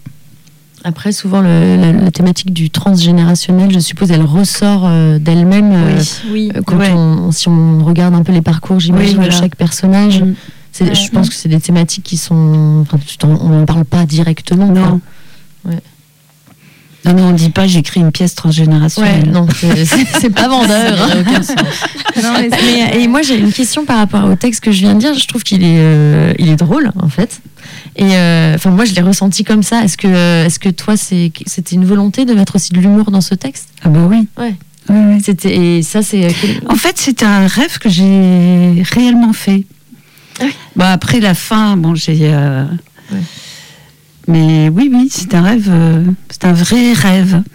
Après, 0.84 1.12
souvent, 1.12 1.40
le- 1.40 1.76
la, 1.76 1.92
la 1.92 2.10
thématique 2.10 2.52
du 2.52 2.68
transgénérationnel, 2.70 3.70
je 3.72 3.78
suppose, 3.78 4.10
elle 4.10 4.24
ressort 4.24 4.82
euh, 4.86 5.18
d'elle-même. 5.18 5.70
euh, 5.72 6.02
Oui. 6.32 6.50
euh, 6.56 6.60
quand 6.66 6.76
Ouais. 6.76 6.90
on, 6.92 7.30
si 7.30 7.48
on 7.48 7.84
regarde 7.84 8.14
un 8.14 8.22
peu 8.22 8.32
les 8.32 8.42
parcours, 8.42 8.80
j'imagine, 8.80 9.10
Oui, 9.10 9.14
voilà. 9.16 9.30
de 9.34 9.36
chaque 9.40 9.54
personnage. 9.56 10.22
Mm. 10.22 10.34
Ouais. 10.80 10.94
Je 10.94 11.10
pense 11.10 11.28
que 11.28 11.34
c'est 11.34 11.48
des 11.50 11.60
thématiques 11.60 12.02
qui 12.02 12.16
sont. 12.16 12.80
Enfin, 12.82 12.98
on 13.28 13.48
n'en 13.50 13.64
parle 13.66 13.84
pas 13.84 14.06
directement. 14.06 14.68
quoi. 14.68 14.80
Non. 14.80 15.00
Non, 17.04 17.14
non, 17.14 17.28
on 17.30 17.32
dit 17.32 17.50
pas 17.50 17.66
j'écris 17.66 17.98
une 18.00 18.12
pièce 18.12 18.30
Ouais, 18.30 18.36
transgénérationnelle. 18.36 19.28
non, 19.32 19.46
c'est- 19.52 20.30
pas 20.34 20.46
vendeur. 20.46 21.02
Hein. 21.02 21.08
aucun 21.20 21.42
sens. 21.42 21.56
Non, 22.22 22.32
mais, 22.38 22.48
mais- 22.50 23.02
et 23.02 23.08
moi 23.08 23.22
j'ai 23.22 23.36
une 23.36 23.52
question 23.52 23.84
par 23.84 23.98
rapport 23.98 24.24
au 24.24 24.36
texte 24.36 24.60
que 24.62 24.70
je 24.70 24.78
viens 24.80 24.94
de 24.94 25.00
dire. 25.00 25.14
Je 25.18 25.26
trouve 25.26 25.42
qu'il 25.42 25.64
est, 25.64 25.78
euh, 25.80 26.32
il 26.38 26.48
est 26.48 26.54
drôle 26.56 26.92
en 27.00 27.08
fait. 27.08 27.40
Et 27.96 28.16
euh, 28.16 28.54
enfin 28.54 28.70
moi 28.70 28.84
je 28.84 28.94
l'ai 28.94 29.02
ressenti 29.02 29.44
comme 29.44 29.62
ça. 29.62 29.84
Est-ce 29.84 29.96
que, 29.98 30.44
est-ce 30.46 30.58
que 30.58 30.68
toi 30.70 30.96
c'est, 30.96 31.30
c'était 31.46 31.74
une 31.76 31.84
volonté 31.84 32.24
de 32.24 32.32
mettre 32.34 32.56
aussi 32.56 32.72
de 32.72 32.80
l'humour 32.80 33.10
dans 33.10 33.20
ce 33.20 33.34
texte? 33.34 33.68
Ah 33.82 33.88
bah 33.90 34.06
oui. 34.08 34.26
Ouais. 34.38 34.54
Oui, 34.88 34.96
oui. 35.14 35.22
C'était 35.22 35.54
et 35.56 35.82
ça 35.82 36.02
c'est. 36.02 36.24
euh, 36.24 36.30
En 36.68 36.74
fait, 36.76 36.96
c'était 36.98 37.24
un 37.26 37.46
rêve 37.46 37.78
que 37.78 37.88
j'ai 37.88 38.82
réellement 38.92 39.32
fait. 39.32 39.64
Ah 40.40 40.44
oui. 40.46 40.54
Bah, 40.74 40.92
après 40.92 41.20
la 41.20 41.34
fin, 41.34 41.76
bon, 41.76 41.94
j'ai. 41.94 42.18
euh, 42.22 42.64
Ouais. 43.12 43.18
Mais 44.28 44.68
oui, 44.70 44.88
oui, 44.92 45.08
c'est 45.10 45.34
un 45.34 45.42
rêve. 45.42 45.68
euh, 45.70 46.04
C'est 46.30 46.44
un 46.46 46.52
vrai 46.52 46.92
rêve. 46.94 47.42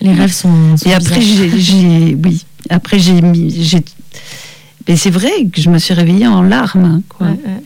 Les 0.00 0.12
rêves 0.12 0.32
sont. 0.32 0.76
sont 0.76 0.88
Et 0.90 0.94
après, 0.94 1.20
j'ai, 1.20 2.16
oui. 2.22 2.44
Après, 2.70 2.98
j'ai 2.98 3.20
mis, 3.22 3.62
j'ai. 3.64 3.84
Mais 4.88 4.96
c'est 4.96 5.10
vrai 5.10 5.30
que 5.52 5.60
je 5.60 5.70
me 5.70 5.78
suis 5.78 5.94
réveillée 5.94 6.26
en 6.26 6.42
larmes, 6.42 7.02
quoi. 7.08 7.28
Ouais, 7.28 7.32
ouais. 7.34 7.62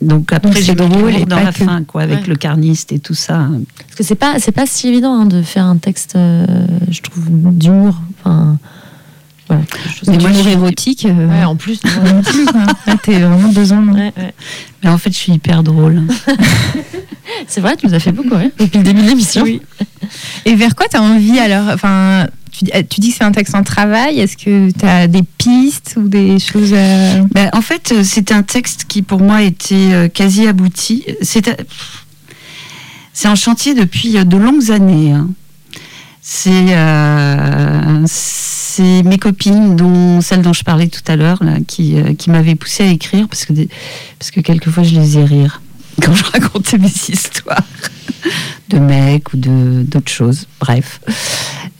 Donc 0.00 0.32
après, 0.32 0.52
j'ai 0.54 0.62
c'est 0.62 0.74
drôle 0.76 1.14
et 1.14 1.24
dans 1.24 1.40
la 1.40 1.52
que- 1.52 1.64
fin, 1.64 1.82
quoi, 1.82 2.02
avec 2.02 2.20
Ouais. 2.20 2.26
le 2.28 2.36
carniste 2.36 2.92
et 2.92 3.00
tout 3.00 3.14
ça. 3.14 3.48
Parce 3.78 3.94
que 3.96 4.04
c'est 4.04 4.14
pas, 4.14 4.38
c'est 4.38 4.52
pas 4.52 4.64
si 4.66 4.88
évident 4.88 5.12
hein, 5.22 5.26
de 5.26 5.42
faire 5.42 5.64
un 5.64 5.76
texte, 5.76 6.14
euh, 6.14 6.46
je 6.90 7.00
trouve, 7.02 7.24
d'humour. 7.28 8.00
Enfin, 8.20 8.58
voilà. 9.48 9.62
Mais 10.06 10.18
moi, 10.18 10.30
érotique, 10.48 11.04
euh, 11.06 11.26
Ouais, 11.28 11.44
en 11.44 11.56
plus. 11.56 11.80
Là, 12.86 12.94
t'es 13.02 13.18
vraiment 13.18 13.48
deux 13.48 13.72
ans, 13.72 13.82
non 13.82 13.94
Ouais, 13.94 14.12
ouais. 14.16 14.34
Mais 14.84 14.90
en 14.90 14.98
fait, 14.98 15.10
je 15.10 15.16
suis 15.18 15.32
hyper 15.32 15.62
drôle. 15.64 16.02
C'est 17.46 17.60
vrai, 17.60 17.76
tu 17.76 17.86
nous 17.86 17.94
as 17.94 17.98
fait 18.00 18.12
beaucoup 18.12 18.36
rire 18.36 18.50
depuis 18.58 18.78
le 18.78 18.84
début 18.84 19.02
de 19.02 19.08
l'émission. 19.08 19.44
Et 20.44 20.54
vers 20.54 20.74
quoi 20.74 20.86
tu 20.88 20.96
as 20.96 21.02
envie 21.02 21.38
alors? 21.38 21.68
Enfin, 21.74 22.26
tu, 22.58 22.64
dis- 22.64 22.72
tu 22.88 23.00
dis 23.00 23.10
que 23.10 23.16
c'est 23.18 23.24
un 23.24 23.32
texte 23.32 23.54
en 23.54 23.62
travail. 23.62 24.18
Est-ce 24.20 24.36
que 24.36 24.70
tu 24.70 24.84
as 24.84 25.06
des 25.06 25.22
pistes 25.22 25.94
ou 25.96 26.08
des 26.08 26.38
choses 26.38 26.72
euh, 26.72 27.22
Ben, 27.32 27.50
en 27.52 27.60
fait, 27.60 27.92
euh, 27.92 28.02
c'est 28.02 28.32
un 28.32 28.42
texte 28.42 28.84
qui, 28.88 29.02
pour 29.02 29.20
moi, 29.20 29.42
était 29.42 29.74
euh, 29.92 30.08
quasi 30.08 30.46
abouti. 30.46 31.04
C'est 31.22 31.46
en 33.26 33.34
chantier 33.36 33.74
depuis 33.74 34.12
de 34.24 34.36
longues 34.36 34.70
années. 34.70 35.12
hein. 35.12 35.28
C'est 36.20 36.74
mes 39.02 39.18
copines, 39.18 39.76
dont 39.76 40.20
celle 40.20 40.42
dont 40.42 40.52
je 40.52 40.62
parlais 40.62 40.88
tout 40.88 41.02
à 41.06 41.16
l'heure, 41.16 41.40
qui, 41.66 41.96
m'avaient 42.28 42.54
poussé 42.54 42.84
à 42.84 42.86
écrire 42.90 43.26
parce 43.28 43.44
que, 43.44 43.52
parce 44.18 44.30
que 44.30 44.40
quelquefois 44.40 44.82
je 44.84 44.94
les 44.94 45.18
ai 45.18 45.24
rire 45.24 45.60
quand 46.02 46.14
je 46.14 46.24
racontais 46.24 46.78
mes 46.78 46.86
histoires 46.88 47.62
de 48.68 48.78
mecs 48.78 49.32
ou 49.32 49.36
de 49.36 49.82
d'autres 49.82 50.10
choses. 50.10 50.46
Bref. 50.60 51.00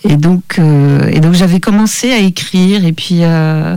Et 0.05 0.16
donc, 0.16 0.57
euh, 0.59 1.09
et 1.12 1.21
donc 1.21 1.35
j'avais 1.35 1.61
commencé 1.61 2.12
à 2.12 2.19
écrire 2.19 2.85
et 2.85 2.93
puis. 2.93 3.19
euh, 3.23 3.77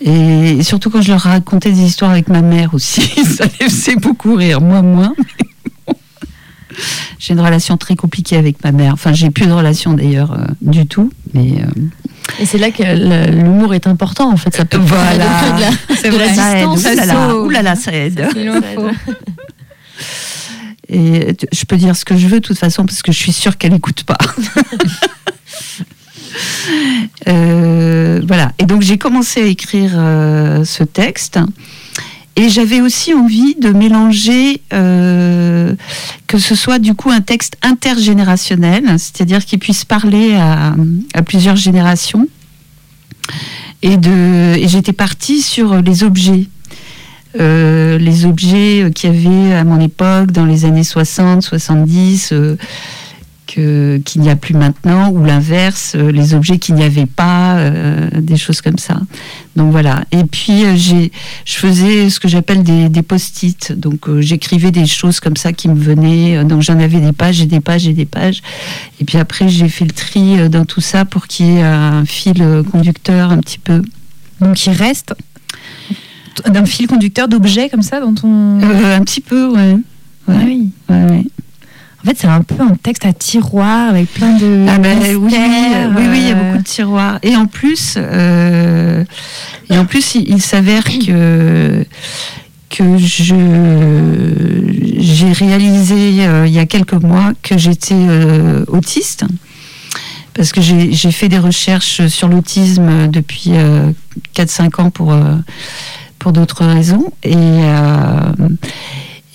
et 0.00 0.62
surtout 0.62 0.90
quand 0.90 1.00
je 1.00 1.10
leur 1.10 1.22
racontais 1.22 1.70
des 1.72 1.80
histoires 1.80 2.10
avec 2.10 2.28
ma 2.28 2.42
mère 2.42 2.74
aussi, 2.74 3.00
ça 3.24 3.44
les 3.60 3.68
faisait 3.70 3.96
beaucoup 3.96 4.34
rire, 4.34 4.60
moi 4.60 4.82
moins. 4.82 5.14
bon. 5.86 5.94
J'ai 7.18 7.32
une 7.32 7.40
relation 7.40 7.78
très 7.78 7.96
compliquée 7.96 8.36
avec 8.36 8.62
ma 8.62 8.70
mère. 8.72 8.92
Enfin, 8.92 9.14
j'ai 9.14 9.30
plus 9.30 9.46
de 9.46 9.52
relation 9.52 9.94
d'ailleurs 9.94 10.32
euh, 10.32 10.44
du 10.60 10.86
tout. 10.86 11.10
Mais 11.32 11.52
euh, 11.62 11.80
Et 12.38 12.44
c'est 12.44 12.58
là 12.58 12.70
que 12.70 12.82
l'humour 13.32 13.72
est 13.72 13.86
important, 13.86 14.30
en 14.30 14.36
fait. 14.36 14.54
Ça 14.54 14.66
peut 14.66 14.76
Voilà. 14.76 15.24
de 15.56 15.60
la, 15.62 15.96
C'est 15.96 16.10
de 16.10 16.16
la 16.18 16.34
ça 16.34 16.58
aide. 16.58 17.50
là 17.52 17.62
là, 17.62 17.74
ça 17.76 17.92
aide. 17.92 18.28
Et 20.88 21.36
je 21.52 21.64
peux 21.64 21.76
dire 21.76 21.96
ce 21.96 22.04
que 22.04 22.16
je 22.16 22.26
veux 22.26 22.40
de 22.40 22.46
toute 22.46 22.58
façon 22.58 22.86
parce 22.86 23.02
que 23.02 23.12
je 23.12 23.18
suis 23.18 23.32
sûre 23.32 23.58
qu'elle 23.58 23.72
n'écoute 23.72 24.04
pas. 24.04 24.18
Euh, 27.28 28.20
voilà. 28.26 28.52
Et 28.58 28.64
donc 28.66 28.82
j'ai 28.82 28.98
commencé 28.98 29.40
à 29.42 29.46
écrire 29.46 29.92
euh, 29.94 30.64
ce 30.64 30.84
texte. 30.84 31.38
Et 32.36 32.50
j'avais 32.50 32.82
aussi 32.82 33.14
envie 33.14 33.54
de 33.54 33.70
mélanger 33.70 34.60
euh, 34.74 35.74
que 36.26 36.38
ce 36.38 36.54
soit 36.54 36.78
du 36.78 36.94
coup 36.94 37.10
un 37.10 37.22
texte 37.22 37.56
intergénérationnel, 37.62 38.84
c'est-à-dire 38.98 39.44
qu'il 39.44 39.58
puisse 39.58 39.86
parler 39.86 40.34
à, 40.34 40.74
plusieurs 41.22 41.56
générations. 41.56 42.28
Et, 43.82 43.94
et 43.94 44.68
j'étais 44.68 44.92
partie 44.92 45.40
sur 45.40 45.80
les 45.80 46.04
objets. 46.04 46.46
Euh, 47.38 47.98
les 47.98 48.24
objets 48.24 48.90
qu'il 48.94 49.12
y 49.12 49.16
avait 49.16 49.54
à 49.54 49.64
mon 49.64 49.80
époque, 49.80 50.30
dans 50.32 50.44
les 50.46 50.64
années 50.64 50.84
60, 50.84 51.42
70, 51.42 52.32
euh, 52.32 52.56
qu'il 53.46 54.20
n'y 54.20 54.28
a 54.28 54.36
plus 54.36 54.54
maintenant, 54.54 55.10
ou 55.10 55.24
l'inverse, 55.24 55.94
euh, 55.96 56.10
les 56.10 56.34
objets 56.34 56.58
qu'il 56.58 56.74
n'y 56.74 56.82
avait 56.82 57.06
pas, 57.06 57.56
euh, 57.58 58.08
des 58.12 58.36
choses 58.36 58.60
comme 58.60 58.78
ça. 58.78 59.00
Donc 59.56 59.72
voilà. 59.72 60.04
Et 60.12 60.24
puis 60.24 60.64
euh, 60.64 60.76
je 60.76 61.56
faisais 61.56 62.10
ce 62.10 62.20
que 62.20 62.28
j'appelle 62.28 62.62
des, 62.62 63.02
post-it. 63.02 63.72
Donc 63.72 64.08
euh, 64.08 64.20
j'écrivais 64.20 64.70
des 64.70 64.86
choses 64.86 65.18
comme 65.20 65.36
ça 65.36 65.52
qui 65.52 65.68
me 65.68 65.78
venaient. 65.78 66.36
Euh, 66.36 66.44
Donc 66.44 66.62
j'en 66.62 66.78
avais 66.78 67.00
des 67.00 67.12
pages 67.12 67.40
et 67.40 67.46
des 67.46 67.60
pages 67.60 67.88
et 67.88 67.94
des 67.94 68.04
pages. 68.04 68.42
Et 69.00 69.04
puis 69.04 69.18
après 69.18 69.48
j'ai 69.48 69.68
fait 69.68 69.86
le 69.86 69.92
tri 69.92 70.38
euh, 70.38 70.48
dans 70.48 70.66
tout 70.66 70.82
ça 70.82 71.04
pour 71.04 71.26
qu'il 71.26 71.46
y 71.46 71.56
ait 71.56 71.62
un 71.62 72.04
fil 72.04 72.42
euh, 72.42 72.62
conducteur 72.62 73.30
un 73.30 73.38
petit 73.38 73.58
peu. 73.58 73.82
Donc 74.40 74.66
il 74.66 74.72
reste 74.72 75.14
d'un 76.44 76.64
fil 76.66 76.86
conducteur 76.86 77.28
d'objets 77.28 77.68
comme 77.68 77.82
ça 77.82 78.00
dans 78.00 78.14
ton. 78.14 78.60
Euh, 78.60 78.96
un 78.96 79.00
petit 79.02 79.20
peu, 79.20 79.48
ouais. 79.48 79.76
Ah 80.28 80.32
Ouais, 80.32 80.44
oui. 80.44 80.70
ouais, 80.88 81.04
ouais. 81.04 81.24
En 82.04 82.08
fait, 82.08 82.16
c'est 82.20 82.26
un 82.28 82.42
peu 82.42 82.62
un 82.62 82.76
texte 82.80 83.04
à 83.04 83.12
tiroir 83.12 83.90
avec 83.90 84.12
plein 84.12 84.36
de. 84.36 84.66
Ah 84.68 84.78
ben, 84.78 84.96
oui, 85.00 85.16
oui, 85.16 86.04
oui, 86.08 86.18
il 86.18 86.28
y 86.28 86.30
a 86.30 86.36
euh, 86.36 86.42
beaucoup 86.52 86.58
de 86.58 86.62
tiroirs. 86.68 87.18
Et 87.22 87.34
en 87.34 87.46
plus, 87.46 87.94
euh, 87.96 89.02
et 89.70 89.76
en 89.78 89.84
plus, 89.86 90.14
il, 90.14 90.28
il 90.28 90.42
s'avère 90.42 90.84
que 90.84 91.84
que 92.68 92.98
je 92.98 93.34
j'ai 94.98 95.32
réalisé 95.32 96.26
euh, 96.26 96.46
il 96.46 96.52
y 96.52 96.58
a 96.58 96.66
quelques 96.66 96.92
mois 96.94 97.32
que 97.42 97.56
j'étais 97.58 97.94
autiste 98.68 99.24
parce 100.34 100.52
que 100.52 100.60
j'ai 100.60 100.92
j'ai 100.92 101.12
fait 101.12 101.28
des 101.28 101.38
recherches 101.38 102.06
sur 102.08 102.28
l'autisme 102.28 103.08
depuis 103.08 103.52
4-5 104.36 104.80
ans 104.82 104.90
pour 104.90 105.14
pour 106.26 106.32
d'autres 106.32 106.64
raisons 106.64 107.12
et 107.22 107.36
euh, 107.36 108.48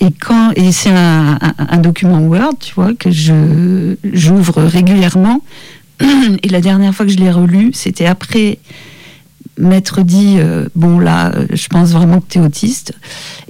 et 0.00 0.10
quand 0.10 0.50
et 0.56 0.72
c'est 0.72 0.90
un, 0.90 1.78
document 1.78 2.18
Word, 2.18 2.56
tu 2.60 2.74
vois, 2.74 2.92
que 2.92 3.10
je 3.10 3.96
j'ouvre 4.12 4.62
régulièrement. 4.62 5.40
Et 6.42 6.50
la 6.50 6.60
dernière 6.60 6.94
fois 6.94 7.06
que 7.06 7.12
je 7.12 7.16
l'ai 7.16 7.30
relu, 7.30 7.70
c'était 7.72 8.04
après 8.04 8.58
m'être 9.56 10.02
dit 10.02 10.36
euh, 10.36 10.68
bon 10.74 10.98
là, 10.98 11.32
je 11.50 11.66
pense 11.68 11.92
vraiment 11.92 12.20
que 12.20 12.26
tu 12.28 12.38
es 12.40 12.42
autiste. 12.42 12.92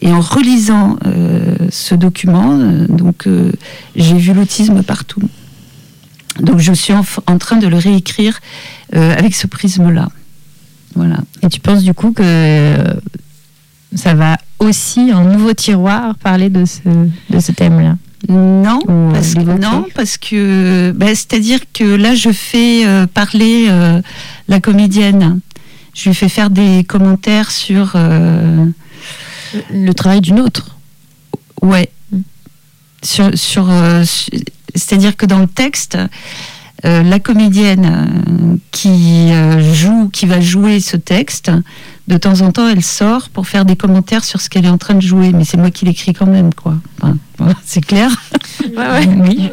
Et 0.00 0.12
en 0.12 0.20
relisant 0.20 0.98
euh, 1.04 1.56
ce 1.68 1.96
document, 1.96 2.56
donc 2.88 3.26
j'ai 3.96 4.18
vu 4.18 4.34
l'autisme 4.34 4.84
partout. 4.84 5.22
Donc 6.38 6.60
je 6.60 6.72
suis 6.72 6.92
en, 6.92 7.04
en 7.26 7.38
train 7.38 7.56
de 7.56 7.66
le 7.66 7.78
réécrire 7.78 8.38
avec 8.92 9.34
ce 9.34 9.48
prisme-là. 9.48 10.10
Voilà. 10.94 11.16
Et 11.42 11.48
tu 11.48 11.58
penses 11.58 11.82
du 11.82 11.94
coup 11.94 12.12
que 12.12 12.22
ça 13.94 14.14
va 14.14 14.36
aussi, 14.58 15.10
un 15.10 15.24
nouveau 15.24 15.52
tiroir, 15.54 16.14
parler 16.16 16.48
de 16.50 16.64
ce, 16.64 16.80
de 17.30 17.40
ce 17.40 17.52
thème-là 17.52 17.96
Non, 18.28 18.78
Ou, 18.88 19.12
parce, 19.12 19.34
euh, 19.34 19.38
l'évoquer 19.40 19.58
non, 19.60 19.84
parce 19.94 20.16
que 20.18 20.92
bah, 20.92 21.08
c'est-à-dire 21.08 21.60
que 21.72 21.84
là, 21.84 22.14
je 22.14 22.30
fais 22.30 22.86
euh, 22.86 23.06
parler 23.06 23.66
euh, 23.68 24.00
la 24.48 24.60
comédienne. 24.60 25.40
Je 25.94 26.08
lui 26.08 26.14
fais 26.14 26.28
faire 26.28 26.48
des 26.50 26.84
commentaires 26.84 27.50
sur. 27.50 27.92
euh, 27.96 28.66
Le 29.70 29.92
travail 29.92 30.20
d'une 30.20 30.40
autre. 30.40 30.76
ouais. 31.60 31.90
Sur, 33.04 33.36
sur, 33.36 33.68
euh, 33.68 34.04
su- 34.04 34.30
c'est-à-dire 34.76 35.16
que 35.16 35.26
dans 35.26 35.40
le 35.40 35.48
texte, 35.48 35.98
euh, 36.84 37.02
la 37.02 37.18
comédienne 37.20 37.84
euh, 37.84 38.56
qui 38.70 39.32
euh, 39.32 39.60
joue, 39.74 40.08
qui 40.08 40.26
va 40.26 40.40
jouer 40.40 40.80
ce 40.80 40.96
texte, 40.96 41.50
de 42.08 42.16
temps 42.16 42.40
en 42.40 42.50
temps, 42.50 42.68
elle 42.68 42.82
sort 42.82 43.28
pour 43.30 43.46
faire 43.46 43.64
des 43.64 43.76
commentaires 43.76 44.24
sur 44.24 44.40
ce 44.40 44.50
qu'elle 44.50 44.64
est 44.64 44.70
en 44.70 44.78
train 44.78 44.94
de 44.94 45.02
jouer. 45.02 45.32
Mais 45.32 45.44
c'est 45.44 45.56
moi 45.56 45.70
qui 45.70 45.84
l'écris 45.84 46.12
quand 46.12 46.26
même, 46.26 46.52
quoi. 46.52 46.76
Enfin, 47.00 47.16
voilà, 47.38 47.54
c'est 47.64 47.84
clair. 47.84 48.10
Oui. 49.26 49.50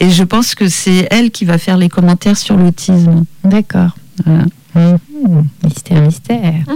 Et 0.00 0.10
je 0.10 0.24
pense 0.24 0.56
que 0.56 0.68
c'est 0.68 1.06
elle 1.12 1.30
qui 1.30 1.44
va 1.44 1.58
faire 1.58 1.76
les 1.76 1.88
commentaires 1.88 2.36
sur 2.36 2.56
l'autisme. 2.56 3.24
D'accord. 3.44 3.96
Voilà. 4.24 4.46
Mhm. 4.74 5.46
Mystère, 5.64 6.02
mystère. 6.02 6.64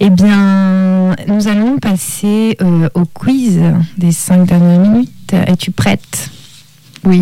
Eh 0.00 0.10
bien, 0.10 1.14
nous 1.28 1.48
allons 1.48 1.78
passer 1.78 2.56
euh, 2.60 2.88
au 2.94 3.04
quiz 3.04 3.60
des 3.96 4.10
cinq 4.10 4.44
dernières 4.44 4.80
minutes. 4.80 5.32
Es-tu 5.32 5.70
prête? 5.70 6.30
Oui, 7.06 7.20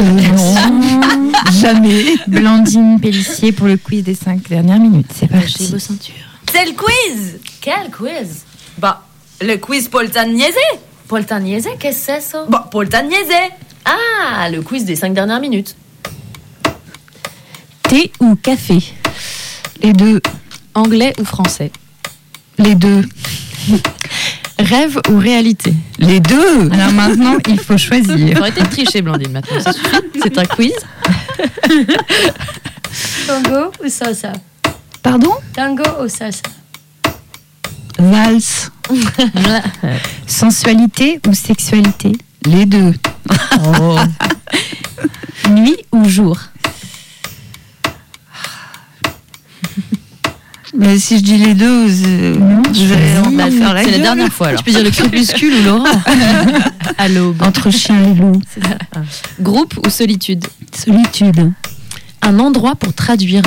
euh, 0.00 0.04
non, 0.04 1.32
jamais. 1.60 2.04
Blandine 2.26 3.00
Pellissier 3.00 3.52
pour 3.52 3.66
le 3.66 3.76
quiz 3.76 4.04
des 4.04 4.14
cinq 4.14 4.48
dernières 4.48 4.78
minutes. 4.78 5.10
C'est 5.14 5.26
parti. 5.28 5.66
ceintures. 5.78 6.14
C'est 6.52 6.64
le 6.66 6.72
quiz 6.72 7.40
Quel 7.60 7.90
quiz? 7.90 8.42
Bah, 8.78 9.02
le 9.40 9.56
quiz 9.56 9.88
Poltan 9.88 10.26
Niaisé 10.28 10.58
Poltagnese, 11.08 11.68
qu'est-ce 11.78 12.06
que 12.06 12.12
c'est 12.14 12.20
ça? 12.20 12.44
Bah, 12.48 12.68
Poltan 12.70 13.02
Niaisé 13.04 13.50
Ah, 13.84 14.48
le 14.50 14.62
quiz 14.62 14.84
des 14.84 14.96
5 14.96 15.12
dernières 15.12 15.40
minutes. 15.40 15.76
Thé 17.82 18.10
ou 18.20 18.34
café? 18.36 18.78
Les 19.82 19.92
deux. 19.92 20.20
Anglais 20.74 21.12
ou 21.20 21.24
français? 21.24 21.70
Les 22.58 22.74
deux. 22.74 23.02
Rêve 24.58 25.00
ou 25.10 25.18
réalité? 25.18 25.74
Les 25.98 26.20
deux. 26.20 26.70
Alors 26.70 26.92
maintenant, 26.92 27.36
il 27.48 27.58
faut 27.58 27.76
choisir. 27.76 28.38
Arrêtez 28.40 28.62
de 28.62 28.68
tricher, 28.68 29.02
Blandine, 29.02 29.32
maintenant. 29.32 29.60
Ça 29.60 29.72
suffit. 29.72 29.88
C'est 30.22 30.38
un 30.38 30.44
quiz. 30.44 30.72
Tango 33.26 33.72
ou 33.84 33.88
salsa? 33.88 34.32
Pardon? 35.02 35.32
Tango 35.52 35.82
ou 36.02 36.08
salsa? 36.08 36.42
Valse. 37.98 38.70
Sensualité 40.26 41.20
ou 41.28 41.34
sexualité? 41.34 42.12
Les 42.46 42.66
deux. 42.66 42.92
Nuit 45.50 45.76
ou 45.92 46.08
jour? 46.08 46.38
Mais 50.76 50.98
si 50.98 51.18
je 51.18 51.22
dis 51.22 51.38
les 51.38 51.54
deux, 51.54 51.86
euh, 51.88 52.34
je 52.72 52.84
vais 52.86 53.18
on 53.24 53.30
va 53.30 53.48
faire 53.50 53.74
la 53.74 53.84
C'est 53.84 53.92
la 53.92 53.98
dernière 53.98 54.32
fois, 54.32 54.48
alors. 54.48 54.58
Tu 54.58 54.64
peux 54.64 54.70
dire 54.72 54.82
le 54.82 54.90
crépuscule 54.90 55.54
ou 55.60 55.62
l'aurore 55.64 55.86
À 56.98 57.08
l'aube. 57.08 57.40
Entre 57.42 57.70
chien 57.70 57.96
et 58.10 58.14
loup. 58.14 58.40
Groupe 59.40 59.78
ou 59.86 59.90
solitude 59.90 60.44
Solitude. 60.76 61.52
Un 62.22 62.38
endroit 62.40 62.74
pour 62.74 62.92
traduire. 62.92 63.42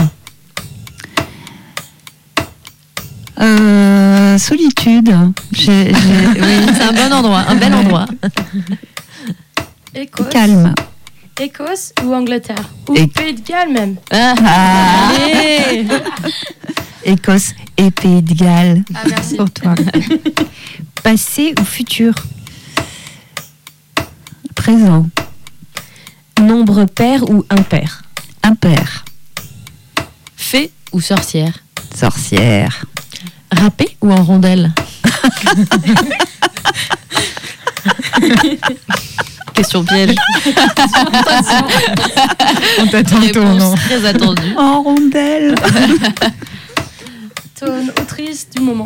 Euh, 3.39 4.37
solitude. 4.37 5.13
J'ai- 5.51 5.91
j'ai- 5.93 5.93
oui. 6.41 6.65
C'est 6.75 6.83
un 6.83 6.93
bon 6.93 7.13
endroit, 7.13 7.43
un 7.47 7.55
bel 7.55 7.73
endroit. 7.73 8.05
Écosse 9.93 10.27
Calme. 10.29 10.73
Écosse 11.39 11.93
ou 12.03 12.13
Angleterre 12.15 12.67
Ou 12.89 12.95
Et- 12.95 13.05
Pays 13.07 13.33
de 13.35 13.41
Galles 13.47 13.71
même 13.71 13.95
Ah. 14.11 14.33
Ah. 14.43 15.09
Allez 15.23 15.85
Écosse 17.07 17.53
et 17.77 17.89
Pays 17.89 18.21
de 18.21 18.33
Galles. 18.33 18.83
Ah, 18.93 19.03
merci. 19.09 19.37
pour 19.37 19.49
toi 19.49 19.73
Passé 21.03 21.53
ou 21.57 21.63
futur? 21.63 22.13
Présent. 24.55 25.07
Nombre 26.41 26.83
pair 26.83 27.23
ou 27.29 27.45
impair? 27.49 28.03
Impair. 28.43 29.05
Fée 30.35 30.69
ou 30.91 30.99
sorcière? 30.99 31.53
Sorcière. 31.95 32.85
Râpé 33.53 33.95
ou 34.01 34.11
en 34.11 34.21
rondelle? 34.23 34.73
Question 39.53 39.85
piège. 39.85 40.13
On 42.79 42.87
t'attend 42.87 43.19
Réponse 43.21 43.75
très 43.79 44.05
attendue. 44.05 44.53
En 44.57 44.83
rondelle. 44.83 45.55
Autrice 47.63 48.47
du 48.55 48.61
moment 48.61 48.85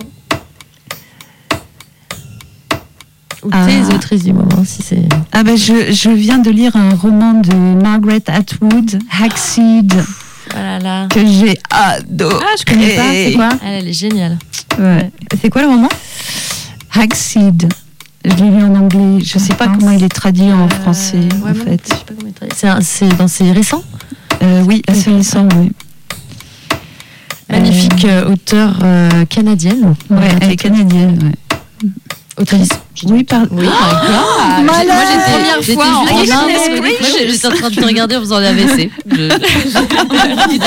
Ou 3.43 3.49
Ah. 3.51 3.65
tes 3.67 3.93
autrices 3.93 4.23
du 4.23 4.33
moment, 4.33 4.63
si 4.63 4.81
c'est. 4.83 5.01
Ah 5.31 5.43
ben 5.43 5.57
je, 5.57 5.91
je 5.91 6.09
viens 6.11 6.37
de 6.37 6.49
lire 6.51 6.75
un 6.75 6.91
roman 6.95 7.33
de 7.33 7.53
Margaret 7.81 8.21
Atwood, 8.27 8.99
Hackseed, 9.19 9.93
Oh 9.95 10.55
là 10.55 10.79
là. 10.79 11.07
que 11.09 11.25
j'ai 11.25 11.57
adoré. 11.71 12.35
Ah, 12.47 12.55
je 12.59 12.65
connais 12.71 12.95
pas. 12.95 13.11
C'est 13.11 13.33
quoi 13.33 13.49
Elle, 13.63 13.73
elle 13.81 13.87
est 13.87 13.93
géniale. 13.93 14.37
Ouais. 14.79 15.11
C'est 15.41 15.49
quoi 15.49 15.63
le 15.63 15.69
roman? 15.69 15.89
Hackseed. 16.93 17.67
Je 18.23 18.35
l'ai 18.35 18.51
lu 18.51 18.63
en 18.63 18.75
anglais. 18.75 19.19
Je 19.25 19.39
sais 19.39 19.55
pas 19.55 19.67
comment 19.67 19.89
il 19.91 20.03
est 20.03 20.09
traduit 20.09 20.51
en 20.53 20.65
Euh, 20.65 20.69
français, 20.69 21.17
ouais, 21.43 21.49
en 21.51 21.53
fait. 21.55 21.81
je 21.83 21.89
sais 21.95 22.03
pas 22.05 22.13
comment 22.15 22.27
il 22.27 22.33
traduit. 22.33 22.55
C'est 22.55 22.67
un- 22.67 22.81
C'est 22.81 23.09
dans 23.17 23.27
ses 23.27 23.51
récents? 23.51 23.83
Euh, 24.43 24.63
oui, 24.67 24.83
assez 24.87 25.11
récent, 25.11 25.47
oui. 25.57 25.71
Magnifique 27.51 28.05
euh, 28.05 28.31
auteure 28.31 28.79
euh, 28.83 29.25
canadienne. 29.25 29.95
Ouais, 30.09 30.29
elle 30.41 30.51
est 30.51 30.55
canadienne, 30.55 31.19
ouais. 31.83 31.89
Autrice. 32.37 32.69
Oui, 33.05 33.23
par... 33.23 33.41
Oui, 33.51 33.65
ah, 33.71 34.61
malade. 34.61 34.87
Moi, 34.87 34.95
j'étais 35.07 35.31
Première 35.31 35.61
j'étais 35.61 35.73
fois 35.73 35.85
en 35.85 35.89
en 35.89 36.03
en 37.53 37.55
train 37.55 37.69
de 37.69 37.75
te 37.75 37.85
regarder 37.85 38.15
en 38.17 38.19
faisant 38.19 38.35
un 38.37 38.43
AVC. 38.51 38.89
Je... 39.09 39.29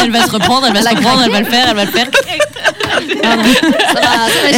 elle 0.02 0.10
va 0.10 0.24
se 0.26 0.30
reprendre, 0.30 0.66
elle 0.66 0.72
va 0.74 0.82
se 0.82 0.88
reprendre, 0.96 1.22
elle 1.24 1.30
va 1.32 1.40
le 1.40 1.46
faire, 1.46 1.66
elle 1.68 1.76
va 1.76 1.84
le 1.84 1.90
faire. 1.90 2.06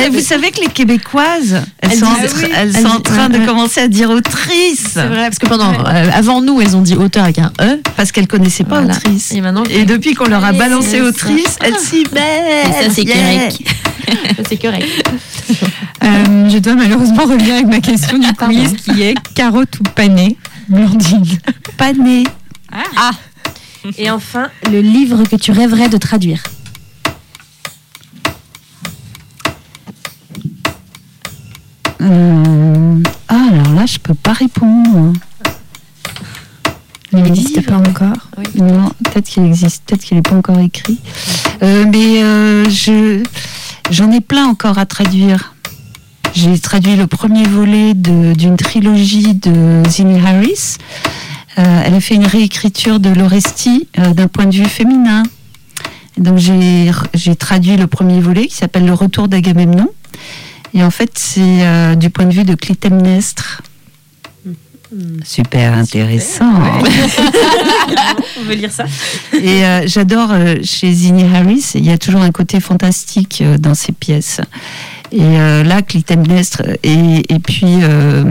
Eh, 0.04 0.08
vous 0.10 0.20
savez 0.20 0.50
que 0.50 0.60
les 0.60 0.68
Québécoises, 0.68 1.62
elles, 1.80 1.90
Elles 1.92 1.98
sont, 1.98 2.06
en, 2.06 2.14
disent- 2.14 2.34
tra- 2.34 2.44
oui. 2.44 2.52
elles 2.54 2.72
Elles 2.76 2.82
sont 2.82 2.88
en 2.88 2.98
disent- 2.98 3.02
train 3.02 3.28
de 3.28 3.38
ouais. 3.38 3.46
commencer 3.46 3.80
à 3.80 3.88
dire 3.88 4.10
autrice. 4.10 4.84
C'est 4.94 5.06
vrai, 5.06 5.24
parce 5.28 5.38
que 5.38 5.46
pendant, 5.46 5.72
euh, 5.72 6.10
avant 6.14 6.40
nous, 6.40 6.60
elles 6.60 6.76
ont 6.76 6.82
dit 6.82 6.94
auteur 6.94 7.24
avec 7.24 7.38
un 7.38 7.52
E. 7.60 7.80
Parce 7.96 8.12
qu'elles 8.12 8.28
connaissaient 8.28 8.64
pas 8.64 8.80
Voilà. 8.80 8.96
autrice. 8.96 9.32
Et 9.32 9.40
maintenant, 9.40 9.64
Et 9.70 9.84
depuis 9.84 10.14
qu'on 10.14 10.26
leur 10.28 10.44
a 10.44 10.52
balancé 10.52 11.00
autrice, 11.00 11.56
elles 11.62 11.78
s'y 11.78 12.04
mettent. 12.12 12.68
Et 12.68 12.84
ça, 12.84 12.90
c'est 12.94 13.04
correct. 13.04 13.58
Ça, 14.36 14.42
c'est 14.48 14.56
correct. 14.56 14.86
Euh, 16.04 16.48
Je 16.48 16.58
dois 16.58 16.74
malheureusement 16.74 17.24
revenir 17.24 17.56
avec 17.66 17.86
ma 17.86 17.92
question 17.92 18.18
du 18.18 18.32
quiz 18.32 18.76
qui 18.76 19.02
est 19.02 19.14
carotte 19.34 19.78
ou 19.80 19.82
pané 19.94 20.36
Blandine. 20.68 21.24
Pané. 21.76 22.24
Et 23.98 24.10
enfin, 24.10 24.48
le 24.70 24.80
livre 24.80 25.24
que 25.24 25.36
tu 25.36 25.52
rêverais 25.52 25.88
de 25.88 25.96
traduire. 25.96 26.42
Euh, 32.00 33.02
Ah, 33.28 33.48
alors 33.52 33.72
là, 33.74 33.86
je 33.86 33.98
peux 33.98 34.14
pas 34.14 34.32
répondre. 34.32 35.12
Il 37.12 37.22
n'existe 37.22 37.64
pas 37.64 37.76
encore. 37.76 38.28
Non, 38.56 38.90
peut-être 39.04 39.26
qu'il 39.26 39.44
existe, 39.44 39.84
peut-être 39.86 40.04
qu'il 40.04 40.16
n'est 40.16 40.22
pas 40.22 40.34
encore 40.34 40.58
écrit. 40.58 40.98
Euh, 41.62 41.84
mais 41.90 42.22
euh, 42.22 42.68
je, 42.68 43.22
j'en 43.90 44.10
ai 44.10 44.20
plein 44.20 44.46
encore 44.46 44.78
à 44.78 44.86
traduire. 44.86 45.54
J'ai 46.36 46.58
traduit 46.58 46.96
le 46.96 47.06
premier 47.06 47.44
volet 47.44 47.94
d'une 47.94 48.58
trilogie 48.58 49.32
de 49.32 49.82
Zinnie 49.88 50.20
Harris. 50.20 50.76
Euh, 51.58 51.82
elle 51.82 51.94
a 51.94 52.00
fait 52.00 52.14
une 52.14 52.26
réécriture 52.26 53.00
de 53.00 53.08
l'Oresti 53.08 53.88
euh, 53.98 54.12
d'un 54.12 54.28
point 54.28 54.44
de 54.44 54.54
vue 54.54 54.66
féminin. 54.66 55.22
Donc 56.18 56.36
j'ai, 56.36 57.36
traduit 57.36 57.78
le 57.78 57.86
premier 57.86 58.20
volet 58.20 58.48
qui 58.48 58.54
s'appelle 58.54 58.84
Le 58.84 58.92
Retour 58.92 59.28
d'Agamemnon. 59.28 59.88
Et 60.74 60.84
en 60.84 60.90
fait, 60.90 61.12
c'est 61.14 61.40
euh, 61.40 61.94
du 61.94 62.10
point 62.10 62.26
de 62.26 62.34
vue 62.34 62.44
de 62.44 62.54
Clytemnestre. 62.54 63.62
Super 65.24 65.74
intéressant. 65.74 66.44
On 68.38 68.42
veut 68.44 68.54
lire 68.54 68.70
ça 68.70 68.84
Et 69.32 69.64
euh, 69.64 69.86
j'adore 69.86 70.30
euh, 70.30 70.56
chez 70.62 70.92
Zinnie 70.92 71.24
Harris, 71.24 71.72
il 71.74 71.84
y 71.84 71.90
a 71.90 71.98
toujours 71.98 72.22
un 72.22 72.30
côté 72.30 72.60
fantastique 72.60 73.42
euh, 73.42 73.58
dans 73.58 73.74
ses 73.74 73.92
pièces. 73.92 74.40
Et 75.12 75.20
euh, 75.22 75.62
là, 75.62 75.82
Clytemnestre, 75.82 76.62
et, 76.82 77.22
et 77.32 77.38
puis, 77.38 77.82
euh, 77.82 78.24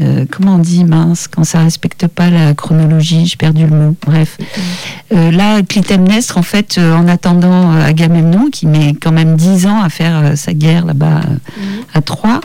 euh, 0.00 0.24
comment 0.30 0.56
on 0.56 0.58
dit, 0.58 0.84
mince, 0.84 1.28
quand 1.28 1.44
ça 1.44 1.60
respecte 1.60 2.06
pas 2.06 2.28
la 2.30 2.54
chronologie, 2.54 3.26
j'ai 3.26 3.36
perdu 3.36 3.66
le 3.66 3.76
mot, 3.76 3.96
bref. 4.06 4.38
Euh, 5.12 5.30
là, 5.30 5.62
Clytemnestre, 5.62 6.36
en 6.36 6.42
fait, 6.42 6.76
euh, 6.78 6.94
en 6.94 7.08
attendant 7.08 7.72
euh, 7.72 7.86
Agamemnon, 7.86 8.50
qui 8.50 8.66
met 8.66 8.94
quand 9.00 9.12
même 9.12 9.36
dix 9.36 9.66
ans 9.66 9.82
à 9.82 9.88
faire 9.88 10.18
euh, 10.18 10.36
sa 10.36 10.52
guerre 10.52 10.84
là-bas 10.84 11.20
euh, 11.28 11.60
à 11.94 12.00
Troie, 12.02 12.40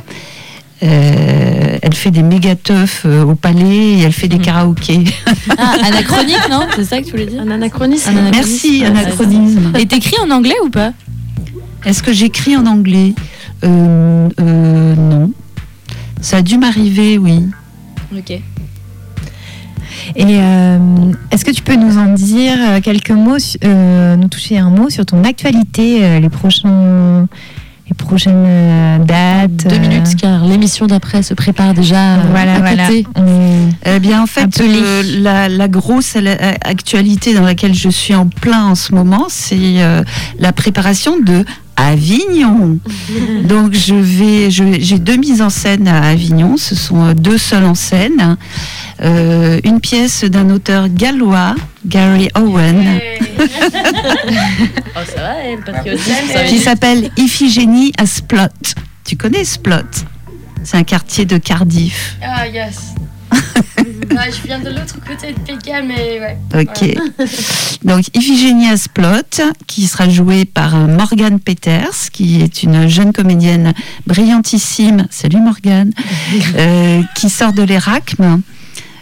euh, 0.82 1.78
elle 1.82 1.94
fait 1.94 2.12
des 2.12 2.24
méga 2.24 2.56
teufs 2.56 3.02
euh, 3.06 3.24
au 3.26 3.36
palais 3.36 3.98
et 3.98 4.02
elle 4.02 4.14
fait 4.14 4.30
des 4.30 4.38
karaokés. 4.38 5.04
Ah, 5.58 5.76
anachronique, 5.84 6.48
non? 6.50 6.62
C'est 6.74 6.86
ça 6.86 7.00
que 7.02 7.06
tu 7.06 7.12
voulais 7.12 7.26
dire? 7.26 7.42
Un 7.42 7.52
anachronisme. 7.52 8.12
Merci, 8.32 8.86
anachronisme. 8.86 9.74
Et 9.78 9.86
t'écris 9.88 10.16
en 10.26 10.32
anglais 10.32 10.56
ou 10.64 10.70
pas? 10.70 10.94
Est-ce 11.86 12.04
que 12.04 12.14
j'écris 12.14 12.56
en 12.58 12.66
anglais 12.66 13.14
Euh, 13.64 14.30
euh, 14.40 14.96
Non. 14.96 15.32
Ça 16.22 16.38
a 16.38 16.42
dû 16.42 16.58
m'arriver, 16.58 17.18
oui. 17.18 17.46
Ok. 18.16 18.32
Et 18.32 18.42
euh, 20.26 20.78
est-ce 21.32 21.46
que 21.46 21.52
tu 21.52 21.62
peux 21.62 21.76
nous 21.76 21.98
en 21.98 22.14
dire 22.14 22.58
quelques 22.84 23.12
mots, 23.12 23.38
euh, 23.64 24.16
nous 24.16 24.28
toucher 24.28 24.58
un 24.58 24.70
mot 24.70 24.90
sur 24.90 25.06
ton 25.06 25.24
actualité, 25.24 26.04
euh, 26.04 26.20
les 26.20 26.30
prochains, 26.30 27.28
les 27.88 27.94
prochaines 27.96 29.06
dates 29.06 29.68
Deux 29.68 29.76
euh, 29.76 29.80
minutes, 29.80 30.16
car 30.20 30.46
l'émission 30.46 30.88
d'après 30.88 31.22
se 31.22 31.34
prépare 31.34 31.74
déjà 31.74 32.16
euh, 32.16 32.22
Voilà, 32.32 32.56
à 32.56 32.60
voilà. 32.60 32.88
côté. 32.88 33.06
Eh 33.86 34.00
bien, 34.00 34.22
en 34.24 34.28
fait, 34.28 34.60
euh, 34.62 35.04
la, 35.22 35.48
la 35.48 35.68
grosse 35.68 36.18
actualité 36.64 37.34
dans 37.34 37.44
laquelle 37.44 37.74
je 37.76 37.90
suis 37.90 38.16
en 38.16 38.26
plein 38.28 38.66
en 38.66 38.76
ce 38.76 38.94
moment, 38.96 39.28
c'est 39.30 39.58
euh, 39.82 40.04
la 40.40 40.52
préparation 40.54 41.20
de 41.20 41.46
Avignon. 41.88 42.78
Donc, 43.44 43.74
je 43.74 43.96
vais, 43.96 44.52
j'ai 44.52 45.00
deux 45.00 45.16
mises 45.16 45.42
en 45.42 45.50
scène 45.50 45.88
à 45.88 46.10
Avignon. 46.10 46.58
Ce 46.58 46.76
sont 46.76 47.04
euh, 47.04 47.14
deux 47.14 47.38
seules 47.38 47.66
en 47.66 47.76
scène. 47.76 48.38
Euh, 49.02 49.60
une 49.64 49.80
pièce 49.80 50.26
d'un 50.26 50.50
auteur 50.50 50.90
gallois, 50.90 51.56
Gary 51.86 52.30
Owen, 52.36 53.00
Oh, 53.40 55.00
ça 55.16 55.22
va, 55.22 55.36
elle, 55.46 55.60
patriotisme, 55.62 56.46
qui 56.48 56.60
s'appelle 56.60 57.10
Iphigénie 57.18 57.94
à 57.98 58.06
Splot. 58.06 58.48
Tu 59.06 59.16
connais 59.16 59.46
Splot 59.46 59.76
C'est 60.64 60.78
un 60.78 60.84
quartier 60.84 61.26
de 61.26 61.38
Cardiff. 61.38 62.18
Ah, 62.22 62.48
yes. 62.48 62.94
Ah, 64.22 64.30
je 64.30 64.46
viens 64.46 64.60
de 64.60 64.70
l'autre 64.70 64.96
côté 65.08 65.32
de 65.32 65.40
Pékin, 65.40 65.82
mais 65.84 66.20
ouais. 66.20 66.38
Ok. 66.62 67.26
Donc 67.84 68.06
Iphigénie 68.14 68.68
Asplot, 68.68 69.44
qui 69.66 69.88
sera 69.88 70.10
jouée 70.10 70.44
par 70.46 70.76
euh, 70.76 70.88
Morgane 70.88 71.40
Peters, 71.40 72.10
qui 72.12 72.42
est 72.42 72.64
une 72.64 72.88
jeune 72.90 73.14
comédienne 73.14 73.74
brillantissime. 74.08 75.08
Salut 75.10 75.40
Morgane, 75.40 75.92
euh, 76.56 77.02
qui 77.16 77.30
sort 77.30 77.54
de 77.54 77.64
l'Erasme. 77.64 78.42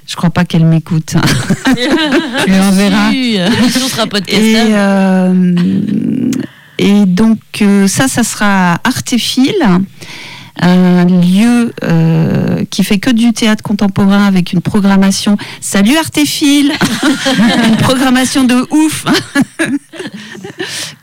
Je 0.06 0.16
crois 0.16 0.30
pas 0.30 0.46
qu'elle 0.46 0.66
m'écoute. 0.66 1.16
tu 1.76 2.50
lui 2.52 2.60
enverras. 2.60 3.10
On 3.12 3.70
sera 3.90 4.04
Et, 4.04 4.08
podcasteur. 4.08 4.68
euh, 4.70 5.54
et 6.78 7.06
donc 7.06 7.40
euh, 7.62 7.88
ça, 7.88 8.08
ça 8.08 8.24
sera 8.24 8.80
Artéphile, 8.84 9.56
un 10.60 11.06
lieu 11.06 11.74
euh, 11.84 12.64
qui 12.70 12.84
fait 12.84 13.00
que 13.00 13.10
du 13.10 13.34
théâtre 13.34 13.64
contemporain 13.64 14.26
avec 14.26 14.54
une 14.54 14.62
programmation. 14.62 15.38
Salut 15.62 15.98
Artéphile, 15.98 16.72
une 17.68 17.78
programmation 17.78 18.44
de 18.44 18.66
ouf, 18.72 19.06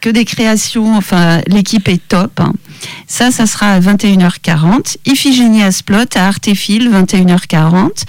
que 0.01 0.11
des 0.11 0.25
créations. 0.25 0.97
Enfin, 0.97 1.41
l'équipe 1.47 1.89
est 1.89 2.07
top. 2.09 2.41
hein. 2.41 2.53
Ça, 3.07 3.31
ça 3.31 3.47
sera 3.47 3.73
à 3.73 3.81
21h40. 3.81 4.97
Iphigénie 5.07 5.63
Asplot 5.63 6.05
à 6.17 6.27
Artéphile, 6.27 6.91
21h40. 6.91 8.05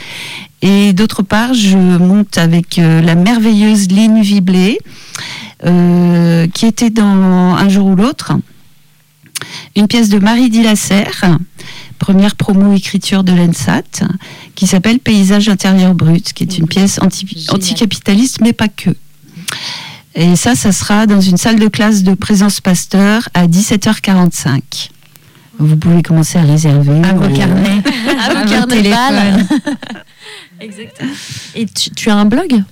Et 0.61 0.93
d'autre 0.93 1.21
part, 1.21 1.53
je 1.53 1.77
monte 1.77 2.37
avec 2.37 2.79
euh, 2.79 3.01
la 3.01 3.13
merveilleuse 3.15 3.89
Lynn 3.91 4.21
Viblé, 4.21 4.79
euh, 5.65 6.47
qui 6.53 6.65
était 6.65 6.89
dans 6.89 7.05
Un 7.55 7.69
jour 7.69 7.87
ou 7.87 7.95
l'autre, 7.95 8.33
une 9.75 9.87
pièce 9.87 10.09
de 10.09 10.19
Marie 10.19 10.49
Dilasserre, 10.49 11.37
première 11.99 12.35
promo 12.35 12.73
écriture 12.73 13.23
de 13.23 13.33
l'ENSAT, 13.33 13.83
qui 14.55 14.67
s'appelle 14.67 14.99
Paysage 14.99 15.49
intérieur 15.49 15.93
brut, 15.93 16.33
qui 16.33 16.43
est 16.43 16.57
une 16.57 16.67
pièce 16.67 16.99
anti- 17.01 17.45
anticapitaliste, 17.49 18.41
mais 18.41 18.53
pas 18.53 18.67
que. 18.67 18.91
Et 20.15 20.35
ça, 20.37 20.55
ça 20.55 20.71
sera 20.71 21.07
dans 21.07 21.19
une 21.19 21.37
salle 21.37 21.59
de 21.59 21.67
classe 21.67 22.03
de 22.03 22.13
présence 22.13 22.61
Pasteur 22.61 23.27
à 23.33 23.47
17h45. 23.47 24.89
Vous 25.59 25.75
pouvez 25.77 26.01
commencer 26.01 26.37
à 26.37 26.43
réserver. 26.43 27.01
À 27.03 27.13
vos 27.13 27.33
carnets, 27.35 27.81
à 28.25 28.43
vos 28.43 28.49
carnets. 28.49 28.81
Exactement. 30.59 31.11
Et 31.55 31.65
tu, 31.65 31.89
tu 31.91 32.09
as 32.09 32.15
un 32.15 32.25
blog? 32.25 32.63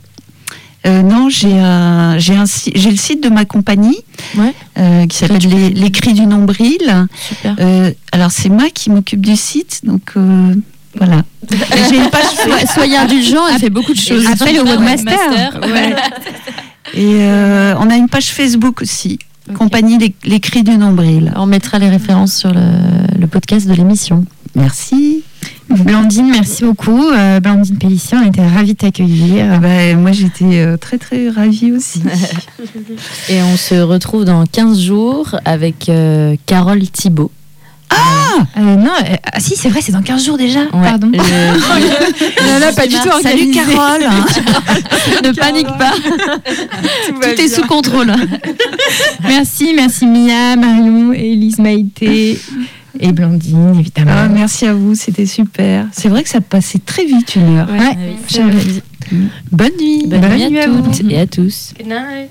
Euh, 0.86 1.02
non, 1.02 1.30
j'ai 1.30 1.58
un, 1.60 2.18
j'ai 2.18 2.36
un, 2.36 2.46
si- 2.46 2.74
j'ai 2.76 2.92
le 2.92 2.98
site 2.98 3.24
de 3.24 3.30
ma 3.30 3.46
compagnie 3.46 3.98
Ouais. 4.38 4.54
euh, 4.78 5.08
qui 5.08 5.18
s'appelle 5.18 5.38
les, 5.50 5.70
les 5.70 5.92
Cris 5.92 6.14
du 6.14 6.26
Nombril. 6.26 7.08
Super. 7.30 7.56
Euh, 7.60 7.92
alors 8.12 8.32
c'est 8.32 8.50
moi 8.50 8.66
qui 8.74 8.90
m'occupe 8.90 9.22
du 9.22 9.36
site, 9.38 9.80
donc 9.86 10.02
euh, 10.18 10.54
voilà. 10.98 11.24
j'ai 11.90 11.96
une 11.98 12.10
page. 12.10 12.24
Soyez- 12.44 12.68
Soyez 12.74 12.98
indulgents, 12.98 13.48
elle 13.52 13.60
fait 13.60 13.70
beaucoup 13.70 13.94
de 13.94 14.00
choses. 14.00 14.26
Appelle 14.28 14.60
au 14.60 14.66
webmaster. 14.66 15.60
Et 16.96 17.16
euh, 17.22 17.74
on 17.80 17.90
a 17.90 17.96
une 17.96 18.10
page 18.10 18.28
Facebook 18.32 18.82
aussi, 18.82 19.18
compagnie 19.58 19.98
les, 19.98 20.14
les 20.26 20.40
Cris 20.40 20.64
du 20.64 20.78
Nombril. 20.78 21.32
On 21.38 21.46
mettra 21.46 21.80
les 21.80 21.90
références 21.90 22.36
sur 22.36 22.52
le, 22.54 22.62
le 23.18 23.28
podcast 23.28 23.68
de 23.68 23.74
l'émission. 23.74 24.26
Merci. 24.54 25.24
Blandine, 25.70 26.30
merci 26.30 26.64
beaucoup. 26.64 27.10
Euh, 27.10 27.40
Blandine 27.40 27.78
Pellissier, 27.78 28.18
on 28.24 28.28
était 28.28 28.46
ravis 28.46 28.74
de 28.74 28.78
t'accueillir. 28.78 29.46
Ah 29.54 29.58
bah, 29.60 29.96
moi 29.96 30.12
j'étais 30.12 30.60
euh, 30.60 30.78
très 30.78 30.98
très 30.98 31.30
ravie 31.30 31.72
aussi. 31.72 32.02
Et 33.30 33.42
on 33.42 33.58
se 33.58 33.76
retrouve 33.76 34.26
dans 34.26 34.44
15 34.46 34.80
jours 34.80 35.36
avec 35.46 35.90
euh, 35.90 36.36
Carole 36.46 36.82
Thibault. 36.90 37.32
Euh, 38.58 38.62
non, 38.76 38.88
euh, 38.88 39.16
ah, 39.32 39.40
si, 39.40 39.56
c'est 39.56 39.70
vrai, 39.70 39.82
c'est 39.82 39.92
dans 39.92 40.02
15 40.02 40.26
jours 40.26 40.38
déjà. 40.38 40.66
Pardon. 40.72 41.12
Le- 41.12 41.18
Non, 42.54 42.60
là, 42.60 42.74
pas 42.74 42.88
du 42.88 42.96
tout 42.96 43.22
Salut. 43.22 43.52
Carole. 43.52 44.04
ne 45.24 45.32
panique 45.32 45.68
pas, 45.78 45.94
tout 47.22 47.42
est 47.42 47.48
sous 47.48 47.66
contrôle. 47.68 48.12
Merci, 49.24 49.74
merci 49.76 50.08
Mia, 50.08 50.56
Marion, 50.56 51.14
Elise 51.14 51.60
Maïté 51.60 52.40
et 53.00 53.12
Blandine, 53.12 53.76
évidemment. 53.80 54.12
Ah, 54.14 54.28
merci 54.28 54.66
à 54.66 54.74
vous, 54.74 54.96
c'était 54.96 55.26
super. 55.26 55.88
C'est 55.92 56.10
vrai 56.10 56.24
que 56.24 56.30
ça 56.30 56.42
passait 56.42 56.80
très 56.80 57.06
vite 57.06 57.36
une 57.36 57.58
heure. 57.58 57.68
Ouais, 57.70 57.98
j'avais 58.28 58.64
dit. 58.64 58.82
Bonne 59.52 59.72
nuit. 59.80 60.06
Bonne 60.08 60.50
nuit 60.50 60.60
à 60.60 60.64
à 60.64 60.68
vous. 60.68 60.82
toutes 60.82 61.12
et 61.12 61.20
à 61.20 61.28
tous. 61.28 61.74
Good 61.78 61.88
night. 61.88 62.30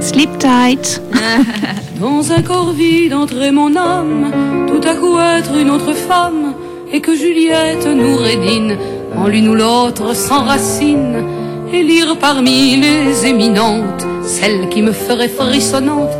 Sleep 0.00 0.30
tight. 0.38 1.00
Dans 2.00 2.32
un 2.32 2.42
corps 2.42 2.72
vide 2.72 3.14
entrait 3.14 3.52
mon 3.52 3.74
âme, 3.76 4.30
tout 4.68 4.86
à 4.86 4.94
coup 4.94 5.18
être 5.18 5.56
une 5.56 5.70
autre 5.70 5.94
femme, 5.94 6.54
et 6.92 7.00
que 7.00 7.16
Juliette 7.16 7.86
nous 7.86 8.16
rédine, 8.16 8.76
en 9.16 9.28
l'une 9.28 9.48
ou 9.48 9.54
l'autre 9.54 10.14
s'enracine, 10.14 11.24
et 11.72 11.82
lire 11.82 12.16
parmi 12.18 12.76
les 12.76 13.26
éminentes, 13.26 14.06
celle 14.26 14.68
qui 14.68 14.82
me 14.82 14.92
ferait 14.92 15.28
frissonnante, 15.28 16.10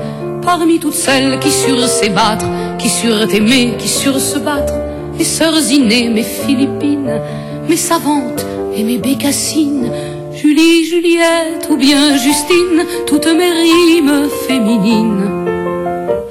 parmi 0.44 0.78
toutes 0.78 0.94
celles 0.94 1.38
qui 1.40 1.50
surent 1.50 1.88
s'ébattre, 1.88 2.46
qui 2.78 2.88
surent 2.88 3.32
aimer, 3.32 3.74
qui 3.78 3.88
surent 3.88 4.20
se 4.20 4.38
battre, 4.38 4.74
mes 5.16 5.24
sœurs 5.24 5.70
innées, 5.70 6.08
mes 6.08 6.22
Philippines, 6.22 7.20
mes 7.68 7.76
savantes 7.76 8.44
et 8.76 8.82
mes 8.84 8.98
bécassines, 8.98 9.90
Julie, 10.34 10.84
Juliette 10.84 11.68
ou 11.70 11.76
bien 11.76 12.16
Justine, 12.16 12.84
toutes 13.06 13.26
mes 13.26 13.50
rimes 13.50 14.28
féminines. 14.46 15.30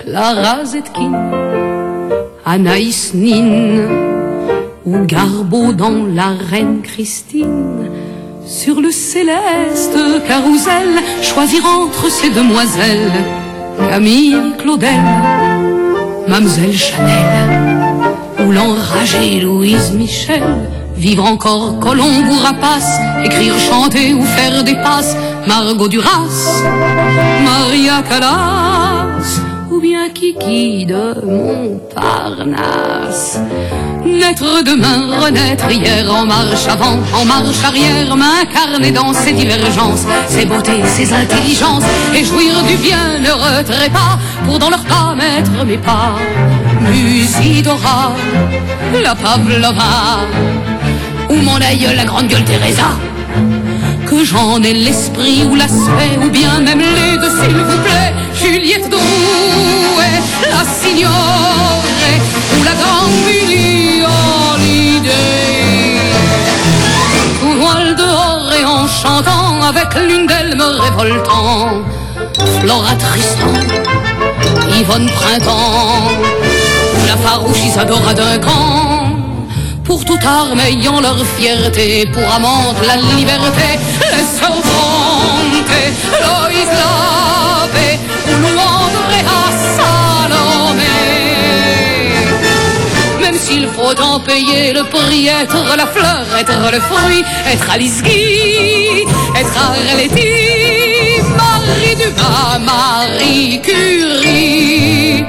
Clara 0.04 0.66
Zetkin, 0.66 1.14
Anaïs 2.46 3.14
Nin, 3.14 3.88
ou 4.86 5.06
Garbeau 5.06 5.74
dans 5.74 6.06
La 6.14 6.34
Reine 6.50 6.82
Christine. 6.84 7.90
Sur 8.46 8.82
le 8.82 8.92
céleste 8.92 9.98
carrousel, 10.28 11.02
choisir 11.22 11.66
entre 11.66 12.12
ces 12.12 12.30
demoiselles, 12.30 13.12
Camille 13.78 14.36
Claudel, 14.58 15.00
Mademoiselle 16.28 16.78
Chanel, 16.78 17.60
ou 18.40 18.52
l'enragée 18.52 19.40
Louise 19.42 19.92
Michel. 19.92 20.44
Vivre 20.96 21.26
encore 21.26 21.80
Colombe 21.80 22.30
ou 22.30 22.38
Rapace, 22.38 23.00
écrire, 23.24 23.58
chanter 23.58 24.14
ou 24.14 24.24
faire 24.24 24.64
des 24.64 24.76
passes, 24.76 25.18
Margot 25.48 25.88
Duras, 25.88 26.62
Maria 27.44 28.02
Callas, 28.08 29.42
bien 29.84 30.10
Kiki 30.10 30.86
de 30.86 31.14
Montparnasse. 31.26 32.72
Naître 34.06 34.64
demain, 34.64 35.20
renaître 35.20 35.70
hier, 35.70 36.10
en 36.10 36.26
marche 36.26 36.68
avant, 36.70 37.00
en 37.14 37.26
marche 37.26 37.62
arrière, 37.66 38.16
m'incarner 38.16 38.92
dans 38.92 39.14
ces 39.14 39.34
divergences, 39.34 40.06
ces 40.30 40.46
beautés, 40.46 40.82
ces 40.88 41.12
intelligences, 41.12 41.84
et 42.16 42.24
jouir 42.24 42.64
du 42.64 42.78
bienheureux 42.78 43.62
trépas, 43.66 44.18
pour 44.46 44.58
dans 44.58 44.70
leur 44.70 44.86
pas 44.86 45.14
mettre 45.16 45.66
mes 45.66 45.78
pas. 45.78 46.16
Musidora, 46.80 48.14
la 49.04 49.16
Pavlova, 49.16 50.22
ou 51.30 51.36
mon 51.36 51.58
aïeul, 51.58 51.98
la 51.98 52.06
grande 52.06 52.28
gueule 52.28 52.46
Teresa? 52.46 52.92
j'en 54.24 54.62
ai 54.62 54.74
l'esprit 54.74 55.44
ou 55.50 55.56
l'aspect 55.56 56.18
ou 56.24 56.30
bien 56.30 56.60
même 56.60 56.80
les 56.80 57.18
deux, 57.18 57.30
s'il 57.42 57.56
vous 57.56 57.82
plaît. 57.84 58.14
Juliette 58.34 58.90
Drouet, 58.90 60.20
la 60.50 60.64
signore 60.82 61.84
ou 62.60 62.64
la 62.64 62.74
grande 62.82 63.12
idée. 63.30 64.04
Tout 67.40 67.96
dehors 67.96 68.52
et 68.60 68.66
en 68.66 68.88
chantant, 68.88 69.62
avec 69.62 69.94
l'une 69.96 70.28
d'elles 70.28 70.56
me 70.56 70.70
révoltant. 70.82 71.84
Flora 72.60 72.96
Tristan, 72.96 73.54
Yvonne 74.80 75.10
Printemps, 75.10 76.12
ou 76.96 77.08
la 77.08 77.18
farouche 77.18 77.64
Isadora 77.66 78.14
d'un 78.14 78.38
camp 78.40 78.93
pour 79.94 80.06
toute 80.06 80.26
arme 80.26 80.60
ayant 80.60 81.00
leur 81.02 81.24
fierté, 81.38 82.08
pour 82.12 82.28
amante 82.34 82.78
la 82.88 82.96
liberté, 83.16 83.78
les 84.12 84.26
Lavé, 86.80 88.00
ou 88.28 88.32
louange 88.42 88.98
à 89.22 89.44
Salomé. 89.78 90.98
Même 93.22 93.38
s'il 93.38 93.68
faut 93.68 93.96
en 94.02 94.20
payer 94.20 94.74
le 94.74 94.84
prix, 94.84 95.28
être 95.28 95.64
la 95.78 95.86
fleur, 95.86 96.26
être 96.40 96.72
le 96.72 96.80
fruit, 96.80 97.24
être 97.52 97.70
Alice 97.72 98.02
Guy, 98.02 99.06
être 99.40 99.56
Arletty, 99.56 101.22
Marie 101.38 101.96
Dumas, 101.98 102.58
Marie 102.58 103.62
Curie. 103.62 105.24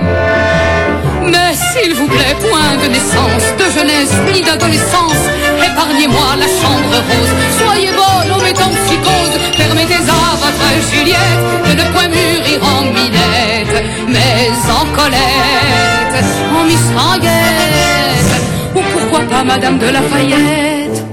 S'il 1.55 1.95
vous 1.95 2.09
plaît, 2.09 2.37
point 2.41 2.77
de 2.83 2.89
naissance, 2.89 3.47
de 3.59 3.65
jeunesse 3.79 4.13
ni 4.33 4.43
d'adolescence, 4.43 5.23
épargnez-moi 5.65 6.35
la 6.37 6.47
chambre 6.47 6.97
rose. 7.09 7.33
Soyez 7.59 7.93
bonne 7.93 8.33
en 8.33 8.43
métempsychose, 8.43 9.39
permettez 9.57 9.95
à 9.95 10.35
votre 10.35 10.69
Juliette 10.91 11.43
de 11.67 11.73
ne 11.81 11.93
point 11.93 12.09
mûrir 12.09 12.61
en 12.65 12.83
minette, 12.83 13.85
mais 14.09 14.51
en 14.69 14.85
Colette, 14.97 16.25
en 16.59 16.65
Miss 16.65 16.87
Ranguette, 16.97 18.35
ou 18.75 18.81
pourquoi 18.93 19.21
pas 19.21 19.45
Madame 19.45 19.79
de 19.79 19.87
Lafayette? 19.87 21.05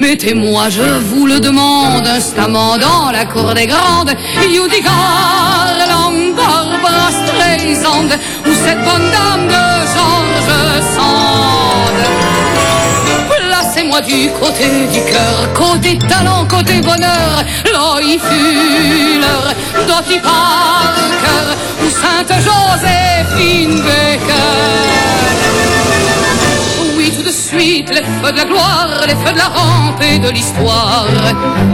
Mettez-moi, 0.00 0.70
je 0.70 1.00
vous 1.00 1.26
le 1.26 1.38
demande, 1.38 2.06
instamment 2.06 2.78
dans 2.78 3.10
la 3.10 3.26
cour 3.26 3.52
des 3.52 3.66
grandes, 3.66 4.14
Garland, 4.40 6.22
Ou 7.64 8.52
cette 8.64 8.82
bonne 8.84 9.08
dame 9.12 9.46
de 9.46 9.64
Georges 9.94 10.82
Sand. 10.94 12.00
Placez-moi 13.28 14.00
du 14.00 14.30
côté 14.40 14.68
du 14.92 15.00
cœur, 15.04 15.52
côté 15.54 15.96
talent, 16.08 16.44
côté 16.46 16.80
bonheur, 16.80 17.44
Loï 17.72 18.18
Fuller, 18.18 19.54
Dottie 19.86 20.18
Parker, 20.18 21.54
ou 21.84 21.88
Sainte 21.88 22.32
Joséphine 22.42 23.80
Baker. 23.82 24.82
Suite, 27.32 27.88
les 27.88 28.02
feux 28.02 28.30
de 28.30 28.36
la 28.36 28.44
gloire, 28.44 28.88
les 29.06 29.14
feux 29.14 29.32
de 29.32 29.38
la 29.38 29.48
rampe 29.48 30.02
et 30.02 30.18
de 30.18 30.28
l'histoire. 30.28 31.06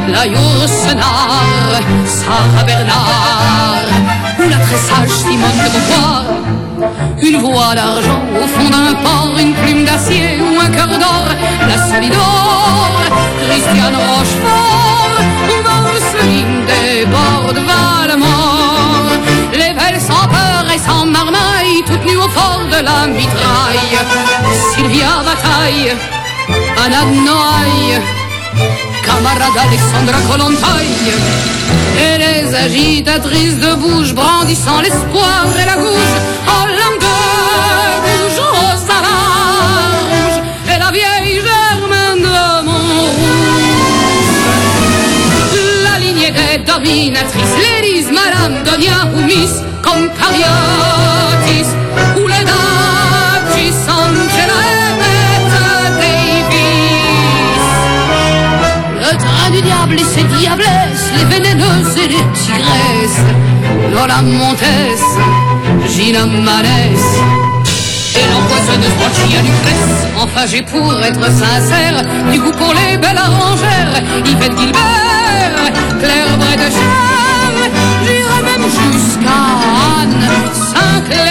La 0.06 0.24
Yourcenar, 0.24 1.80
Sarah 2.06 2.62
Bernard, 2.64 3.88
ou 4.38 4.48
la 4.48 4.56
très 4.56 4.76
sage 4.76 5.08
Simone 5.08 5.58
de 5.64 5.70
Beauvoir. 5.74 6.24
Une 7.20 7.40
voix 7.40 7.74
d'argent 7.74 8.22
au 8.40 8.46
fond 8.46 8.70
d'un 8.70 8.94
port, 9.02 9.34
une 9.36 9.54
plume 9.54 9.84
d'acier 9.84 10.40
ou 10.40 10.60
un 10.60 10.70
cœur 10.70 10.86
d'or. 10.86 11.26
La 11.68 11.76
Solidor, 11.92 12.90
Christiane 13.48 13.96
Rochefort, 13.96 15.18
Marceline 15.64 16.64
des 16.66 17.04
bords 17.06 17.52
de 17.52 17.60
Valmont. 17.60 19.18
Les 19.52 19.74
belles 19.74 20.00
sans 20.00 20.28
peur 20.28 20.64
et 20.72 20.78
sans 20.78 21.04
marmaille, 21.06 21.82
toutes 21.84 22.04
nues 22.04 22.16
au 22.16 22.28
fort 22.28 22.60
de 22.70 22.84
la 22.84 23.08
mitraille. 23.08 23.98
Sylvia 24.74 25.27
Bataille, 25.68 25.96
Anna 26.82 27.04
de 27.04 27.16
Noailles, 27.26 28.00
camarade 29.04 29.58
Alexandra 29.66 30.18
Kolontaille. 30.28 31.12
Et 31.98 32.18
les 32.18 32.54
agitatrices 32.54 33.58
de 33.58 33.74
bouche 33.74 34.14
brandissant 34.14 34.80
l'espoir 34.80 35.46
et 35.60 35.66
la 35.66 35.76
gouge, 35.76 36.16
en 36.46 36.66
langue 36.66 37.00
bouge, 37.00 38.38
rose 38.52 38.88
à 38.88 39.00
rouge, 39.06 40.42
et 40.72 40.78
la 40.78 40.90
vieille 40.90 41.42
Germaine 41.42 42.22
de 42.22 42.64
Montrouge. 42.64 43.18
La 45.84 45.98
lignée 45.98 46.30
des 46.30 46.58
dominatrices, 46.64 47.56
Ladies, 47.62 48.10
Madame, 48.12 48.62
Donia 48.64 49.06
ou 49.14 49.20
Miss, 49.20 49.62
comme 49.82 50.08
train 59.68 59.86
du 59.86 59.94
diable 59.94 60.00
et 60.00 60.04
ses 60.04 60.24
diablesses, 60.38 61.12
les 61.16 61.24
vénéneuses 61.24 61.96
et 61.96 62.08
les 62.08 62.24
tigresses, 62.34 63.22
Lola 63.92 64.22
Montes, 64.22 64.64
Gina 65.88 66.26
Manès, 66.26 67.04
et 68.14 68.26
l'empoisonneuse 68.32 68.96
Borgia 68.98 69.40
Lucrèce. 69.42 70.06
Enfin, 70.16 70.46
j'ai 70.46 70.62
pour 70.62 70.92
être 71.02 71.24
sincère, 71.30 72.02
du 72.30 72.40
goût 72.40 72.52
pour 72.52 72.74
les 72.74 72.96
belles 72.96 73.18
arrangères, 73.18 74.02
Yvette 74.24 74.58
Gilbert, 74.58 75.72
Claire 76.00 76.36
Bray 76.38 76.56
de 76.56 76.70
Cher, 76.70 77.70
j'irai 78.04 78.42
même 78.42 78.66
jusqu'à 78.68 79.40
Anne 80.00 80.28
Sinclair. 80.52 81.28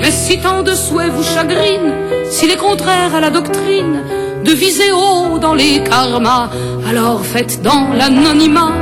Mais 0.00 0.10
si 0.10 0.38
tant 0.38 0.62
de 0.62 0.74
souhaits 0.74 1.12
vous 1.12 1.22
chagrinent, 1.22 2.01
s'il 2.42 2.50
est 2.50 2.56
contraire 2.56 3.14
à 3.14 3.20
la 3.20 3.30
doctrine 3.30 4.02
de 4.44 4.50
viser 4.50 4.90
haut 4.90 5.38
dans 5.38 5.54
les 5.54 5.80
karmas, 5.84 6.50
alors 6.88 7.24
faites 7.24 7.62
dans 7.62 7.92
l'anonymat, 7.96 8.72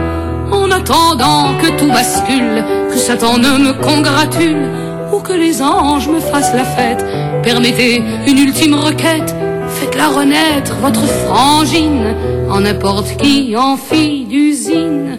en 0.51 0.71
attendant 0.71 1.59
que 1.61 1.69
tout 1.79 1.89
bascule, 1.89 2.65
que 2.91 2.97
Satan 2.97 3.37
ne 3.37 3.59
me 3.59 3.73
congratule, 3.75 4.67
ou 5.13 5.19
que 5.21 5.35
les 5.35 5.61
anges 5.61 6.09
me 6.09 6.21
fassent 6.21 6.55
la 6.55 6.65
fête. 6.65 7.05
Permettez 7.43 8.03
une 8.27 8.39
ultime 8.39 8.77
requête, 8.77 9.35
faites-la 9.69 10.09
renaître, 10.09 10.75
votre 10.81 11.05
frangine, 11.05 12.15
en 12.51 12.63
n'importe 12.63 13.15
qui, 13.19 13.55
en 13.59 13.77
fille 13.77 14.25
d'usine. 14.25 15.19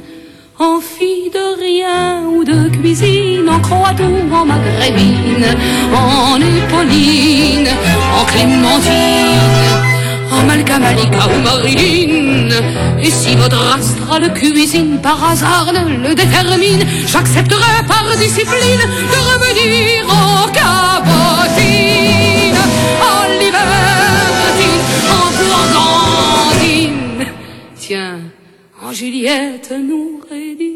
En 0.62 0.80
fille 0.80 1.32
de 1.32 1.59
rien 1.59 2.22
ou 2.28 2.43
de 2.43 2.70
cuisine, 2.70 3.49
en 3.49 3.59
croate 3.62 3.99
ou 3.99 4.32
en 4.32 4.45
maghrébine, 4.45 5.57
en 5.91 6.38
épauline, 6.38 7.68
en 8.16 8.26
clémentine, 8.26 9.72
en 10.32 10.43
malcamalika 10.43 11.24
ou 11.34 11.41
marilyn. 11.41 12.49
Et 13.01 13.09
si 13.09 13.36
votre 13.36 13.76
astrale 13.76 14.32
cuisine 14.36 14.99
par 15.01 15.32
hasard 15.32 15.74
ne 15.74 16.07
le 16.07 16.14
détermine, 16.14 16.86
j'accepterai 17.07 17.84
par 17.88 18.05
discipline 18.20 18.84
de 19.14 19.20
revenir 19.32 20.05
en 20.09 20.45
cabotine, 20.59 21.82
en 23.01 23.24
libertine, 23.41 24.84
en. 25.09 25.32
Tiens, 27.76 28.20
en 28.84 28.91
Juliette 28.91 29.74
lady. 30.32 30.70